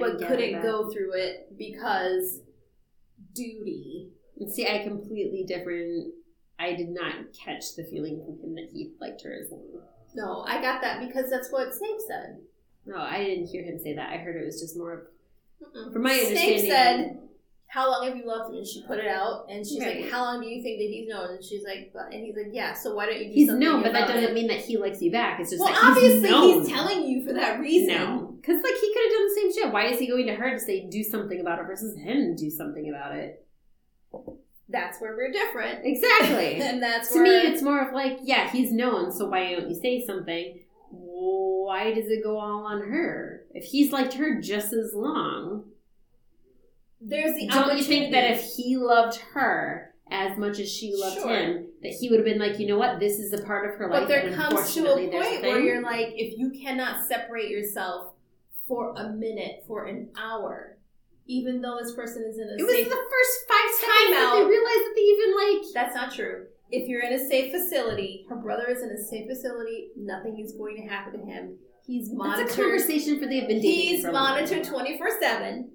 [0.00, 2.40] But couldn't go through it because
[3.34, 4.10] duty.
[4.48, 6.14] See, I completely different.
[6.58, 9.82] I did not catch the feeling from him that he liked her as long.
[10.14, 12.38] No, I got that because that's what Snape said.
[12.86, 14.10] No, I didn't hear him say that.
[14.10, 15.00] I heard it was just more of
[15.62, 15.92] Mm-mm.
[15.92, 17.18] From my Snape understanding- said,
[17.68, 20.02] "How long have you loved him?" And she put it out, and she's Right.
[20.02, 22.36] like, "How long do you think that he's known?" And she's like, but, "And he's
[22.36, 22.74] like, yeah.
[22.74, 24.58] So why don't you do he's something known, but that about doesn't it?" mean that
[24.60, 25.40] he likes you back.
[25.40, 26.60] It's just Well, that obviously, he's, known.
[26.60, 27.94] he's telling you for that reason.
[27.94, 29.72] No, because like he could have done the same shit.
[29.72, 32.50] Why is he going to her to say do something about it versus him do
[32.50, 33.46] something about it?
[34.68, 36.54] That's where we're different, Exactly.
[36.60, 39.68] and that's to me, where it's more of like, yeah, he's known, so why don't
[39.68, 40.60] you say something?
[41.64, 43.44] Why does it go all on her?
[43.52, 45.64] If he's liked her just as long,
[47.00, 51.16] there's the don't you think that if he loved her as much as she loved
[51.16, 51.30] Sure.
[51.34, 53.76] him, that he would have been like, you know what, this is a part of
[53.76, 54.02] her life.
[54.02, 55.42] But there comes to a point thing.
[55.42, 58.12] where you're like, if you cannot separate yourself
[58.68, 60.76] for a minute, for an hour,
[61.26, 64.44] even though this person is in a It was the first five seconds that they
[64.44, 65.72] realized that they even like.
[65.72, 66.46] That's not true.
[66.70, 70.52] If you're in a safe facility, her brother is in a safe facility, nothing is
[70.52, 71.56] going to happen to him.
[71.86, 72.48] He's monitored.
[72.48, 73.62] That's a conversation for they've dating.
[73.62, 75.70] He's for a long monitored 24 7.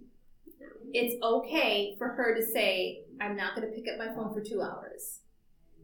[0.92, 4.42] It's okay for her to say, I'm not going to pick up my phone for
[4.42, 5.20] two hours.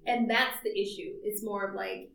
[0.08, 1.14] And that's the issue.
[1.24, 2.10] It's more of like,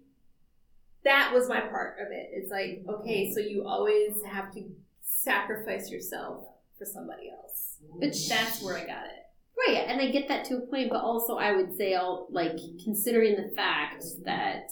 [1.05, 2.31] that was my part of it.
[2.33, 4.65] It's like, okay, so you always have to
[5.03, 6.45] sacrifice yourself
[6.79, 7.77] for somebody else.
[7.99, 9.30] But That's where I got it.
[9.67, 12.57] Right, and I get that to a point, but also I would say, I'll, like,
[12.83, 14.71] considering the fact that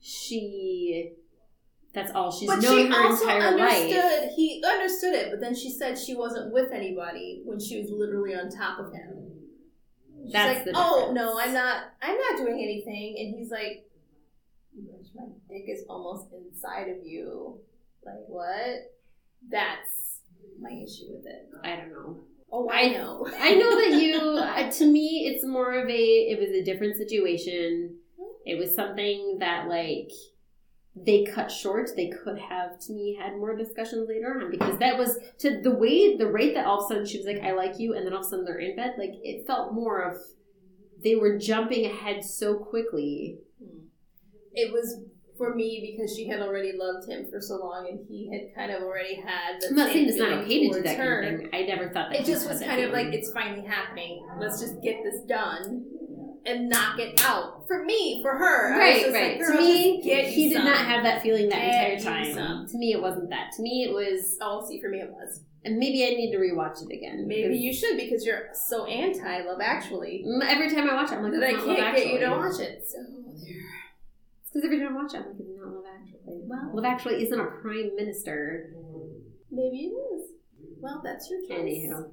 [0.00, 1.12] she,
[1.94, 4.30] that's all she's but known she her also entire understood life.
[4.36, 8.34] he understood it but then she said she wasn't with anybody when she was literally
[8.34, 9.32] on top of him.
[10.22, 13.88] She's That's like the oh no i'm not i'm not doing anything and he's like
[15.18, 17.58] my dick is almost inside of you.
[18.04, 18.92] Like what?
[19.50, 20.20] That's
[20.60, 21.48] my issue with it.
[21.64, 22.20] I don't know.
[22.52, 25.92] Oh i, I- know I know that you, uh, to me, it's more of a,
[26.32, 27.96] it was a different situation.
[28.44, 30.10] It was something that, like,
[30.96, 31.90] they cut short.
[31.94, 35.70] They could have, to me, had more discussions later on because that was to the
[35.70, 38.04] way, the rate that all of a sudden she was like, I like you, and
[38.06, 38.94] then all of a sudden they're in bed.
[38.98, 40.16] Like, it felt more of,
[41.02, 43.78] they were jumping ahead so quickly Hmm.
[44.54, 45.02] it was
[45.38, 48.70] for me because she had already loved him for so long, and he had kind
[48.72, 49.60] of already had.
[49.60, 51.22] The I'm not same saying it's not okay to do that her.
[51.22, 51.50] kind of thing.
[51.54, 52.20] I never thought that.
[52.20, 53.06] It just was kind of feeling.
[53.06, 54.26] like it's finally happening.
[54.40, 55.86] Let's just get this done
[56.44, 57.66] and knock it out.
[57.66, 59.38] For me, for her, Right, right.
[59.38, 60.64] Like, to me, he did some.
[60.64, 62.66] not have that feeling that Get entire time.
[62.66, 63.52] To me, it wasn't that.
[63.56, 64.36] To me, it was.
[64.40, 65.42] Oh, see, for me it was.
[65.64, 67.26] And maybe I need to rewatch it again.
[67.26, 71.24] Maybe you should because you're so anti Love Actually Every time I watch it, I'm
[71.24, 72.84] like, that "That's I can't get you to Actually." watch it.
[72.88, 72.98] So
[73.44, 73.56] there.
[74.58, 76.40] Because every time I watch it, I'm like, it's not Love Actually.
[76.46, 78.70] Well- Love Actually isn't a prime minister.
[79.50, 80.30] Maybe it is.
[80.80, 81.60] Well, that's your choice.
[81.60, 82.10] Anywho.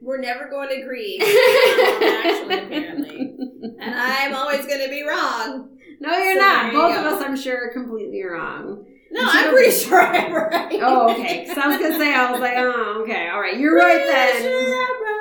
[0.00, 1.18] We're never going to agree.
[1.20, 3.36] on Love Actually, apparently.
[3.80, 5.70] And I'm always going to be wrong.
[6.00, 6.62] No, you're So not.
[6.64, 8.84] there you Both of us, I'm sure, are completely wrong.
[9.10, 10.78] No, You I'm pretty sure I'm right.
[10.82, 11.44] Oh, okay.
[11.44, 13.28] Because I was going to say, I was like, oh, okay.
[13.28, 13.56] All right.
[13.58, 14.42] You're right then.
[14.42, 15.15] sure I'm right.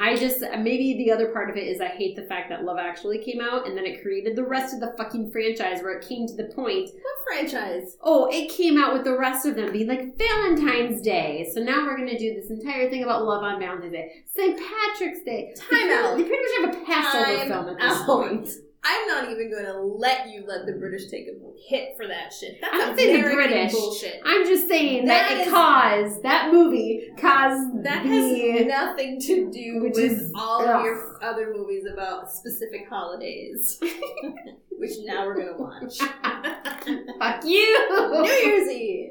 [0.00, 2.78] I just maybe the other part of it is I hate the fact that Love
[2.78, 6.06] Actually came out and then it created the rest of the fucking franchise where it
[6.06, 6.90] came to the point.
[6.90, 7.96] What franchise?
[8.02, 11.48] Oh, it came out with the rest of them being like Valentine's Day.
[11.54, 14.58] So now we're gonna do this entire thing about love on Valentine's Day, St.
[14.58, 15.54] Patrick's Day.
[15.56, 16.16] Time out.
[16.16, 18.06] They pretty much have a Passover Time film at this out.
[18.06, 18.48] point.
[18.86, 21.32] I'm not even going to let you let the British take a
[21.68, 22.58] hit for that shit.
[22.60, 23.72] That's I'm saying the American British.
[23.72, 24.20] bullshit.
[24.24, 29.20] I'm just saying that, That it is- caused that movie caused That the has nothing
[29.22, 33.78] to do with is- all of your other movies about specific holidays,
[34.72, 35.98] which now we're gonna watch.
[37.18, 38.22] fuck you.
[38.22, 39.10] New Year's Eve,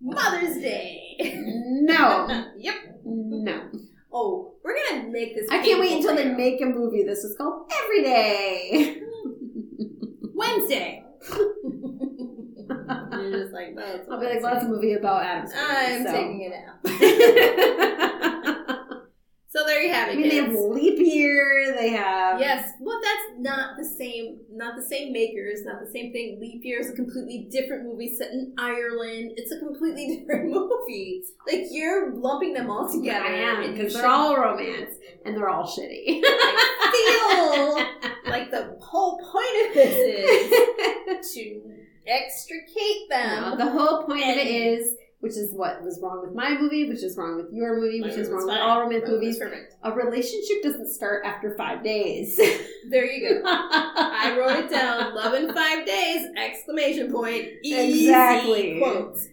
[0.00, 1.02] Mother's Day.
[1.34, 2.74] no, yep.
[3.04, 3.70] no.
[4.18, 5.46] Oh, we're gonna make this.
[5.50, 7.02] I can't wait until they make a movie.
[7.02, 9.02] This is called Every Day.
[10.34, 11.04] Wednesday.
[11.28, 11.44] You're
[13.42, 16.12] just like, it's I'll be like, well, that's a movie about Adam's I'm so.
[16.12, 16.82] taking it nap.
[19.56, 20.12] so there you have it.
[20.12, 21.74] I mean, they have leap year.
[21.76, 24.40] They have Yes, well, that's not the same.
[24.52, 25.60] Not the same makers.
[25.64, 26.38] Not the same thing.
[26.40, 29.32] Leap Year is a completely different movie set in Ireland.
[29.36, 31.22] It's a completely different movie.
[31.50, 33.24] Like you're lumping them all together.
[33.24, 36.20] I am because they're all romance and they're all shitty.
[36.92, 37.74] feel
[38.30, 39.94] like the whole point of this
[41.20, 41.62] is to
[42.06, 43.58] extricate No, them.
[43.58, 44.94] the whole point of it And- is,
[45.26, 48.12] which is what was wrong with my movie, which is wrong with your movie, which
[48.14, 49.38] is wrong with all romance It's movies.
[49.38, 49.74] Perfect.
[49.82, 52.40] A relationship doesn't start after five days.
[52.88, 53.42] There you go.
[53.44, 55.12] I wrote it down.
[55.16, 56.24] Love in five days!
[56.36, 57.46] Exclamation point.
[57.64, 58.78] Easy Exactly.
[58.78, 59.26] Quotes.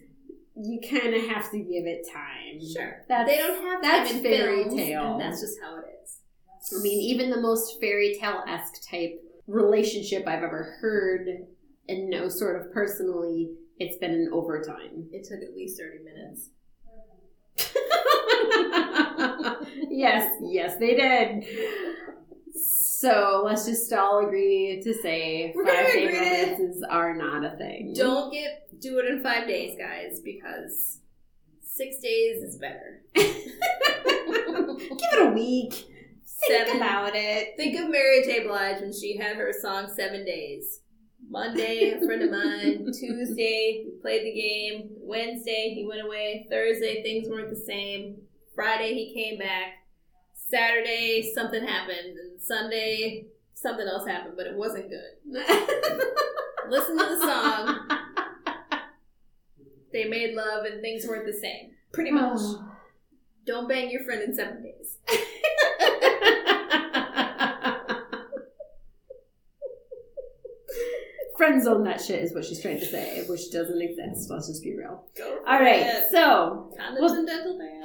[0.56, 2.58] You kind of have to give it time.
[2.60, 3.04] Sure.
[3.08, 5.18] That's, they don't have that's time in fairy films, tale.
[5.18, 6.18] that's just how it is.
[6.76, 11.28] I mean, even the most fairy tale esque type relationship I've ever heard
[11.88, 15.08] and know sort of personally, it's been an overtime.
[15.12, 16.48] It took at least thirty minutes.
[19.90, 21.44] yes, yes, they did.
[22.54, 27.92] So let's just all agree to say We're five day romances are not a thing.
[27.94, 31.00] Don't get do it in five days, guys, because
[31.62, 33.02] six days is better.
[33.14, 35.90] give it a week.
[36.46, 37.56] Think about it.
[37.56, 38.46] Think of Mary J.
[38.46, 40.80] Blige when she had her song Seven Days.
[41.28, 42.84] Monday, a friend of mine.
[42.92, 44.90] Tuesday, we played the game.
[45.00, 46.46] Wednesday, he went away.
[46.50, 48.16] Thursday, things weren't the same.
[48.54, 49.84] Friday, he came back.
[50.34, 52.18] Saturday, something happened.
[52.18, 55.32] And Sunday, something else happened, but it wasn't good.
[56.68, 57.88] Listen to the song.
[59.92, 61.70] They made love and things weren't the same.
[61.92, 62.38] Pretty much.
[62.40, 62.70] Oh.
[63.46, 64.98] Don't bang your friend in seven days.
[71.44, 74.30] Friend zone that shit is what she's trying to say, which doesn't exist.
[74.30, 75.04] Let's just be real.
[75.46, 76.10] All right, it.
[76.10, 77.58] so Condoms Well- and dental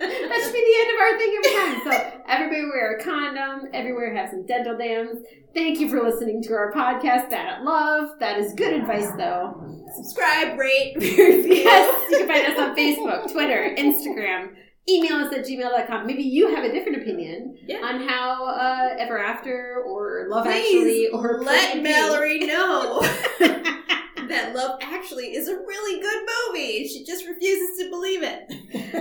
[0.00, 1.80] that should be the end of our thing every time.
[1.84, 3.70] So everybody wear a condom.
[3.72, 5.20] Everywhere have some dental dams.
[5.54, 8.18] Thank you for listening to our podcast, That at Love.
[8.20, 9.82] That is good advice, though.
[9.96, 11.42] Subscribe, rate, review.
[11.62, 14.48] Yes, you can find us on Facebook, Twitter, Instagram.
[14.88, 16.06] Email us at gmail.com.
[16.06, 17.78] Maybe you have a different opinion Yeah.
[17.78, 23.00] on how uh, Ever After or Love Please Actually or let Mallory know
[23.38, 26.88] that Love Actually is a really good movie.
[26.88, 28.48] She just refuses to believe it.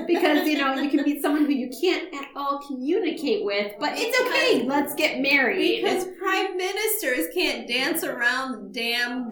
[0.08, 3.94] because you know you can meet someone who you can't at all communicate with, but
[3.96, 4.68] it's okay.
[4.68, 5.82] Let's get married.
[5.82, 9.30] because prime ministers can't dance around the damn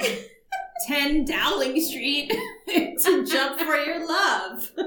[0.88, 2.30] 10 Downing Street
[2.68, 4.72] to jump for your love.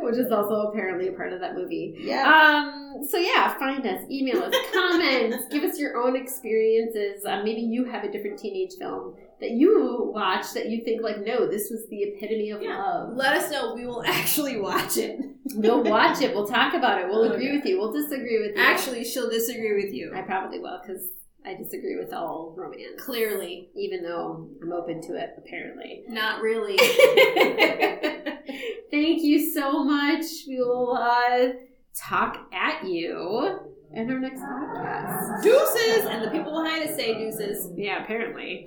[0.00, 1.94] which is also apparently a part of that movie.
[1.98, 2.22] Yeah.
[2.24, 3.04] Um.
[3.08, 7.24] So yeah, find us, email us, comments, give us your own experiences.
[7.24, 11.24] Uh, maybe you have a different teenage film that you watch that you think like,
[11.24, 12.78] no, this was the epitome of Yeah.
[12.78, 13.16] love.
[13.16, 13.74] Let us know.
[13.74, 15.18] We will actually watch it.
[15.54, 16.34] We'll watch it.
[16.34, 17.08] We'll talk about it.
[17.08, 17.56] We'll agree Okay.
[17.56, 17.78] with you.
[17.80, 18.62] We'll disagree with you.
[18.62, 20.12] Actually, she'll disagree with you.
[20.14, 21.02] I probably will because
[21.44, 23.02] I disagree with all romance.
[23.02, 23.70] Clearly.
[23.74, 26.04] Even though I'm open to it, apparently.
[26.08, 26.76] Not really.
[28.90, 30.24] Thank you so much.
[30.46, 31.48] We will uh,
[31.96, 33.58] talk at you
[33.94, 35.42] in our next podcast.
[35.42, 36.06] Deuces!
[36.06, 37.68] And the people behind us say deuces.
[37.76, 38.66] Yeah, apparently.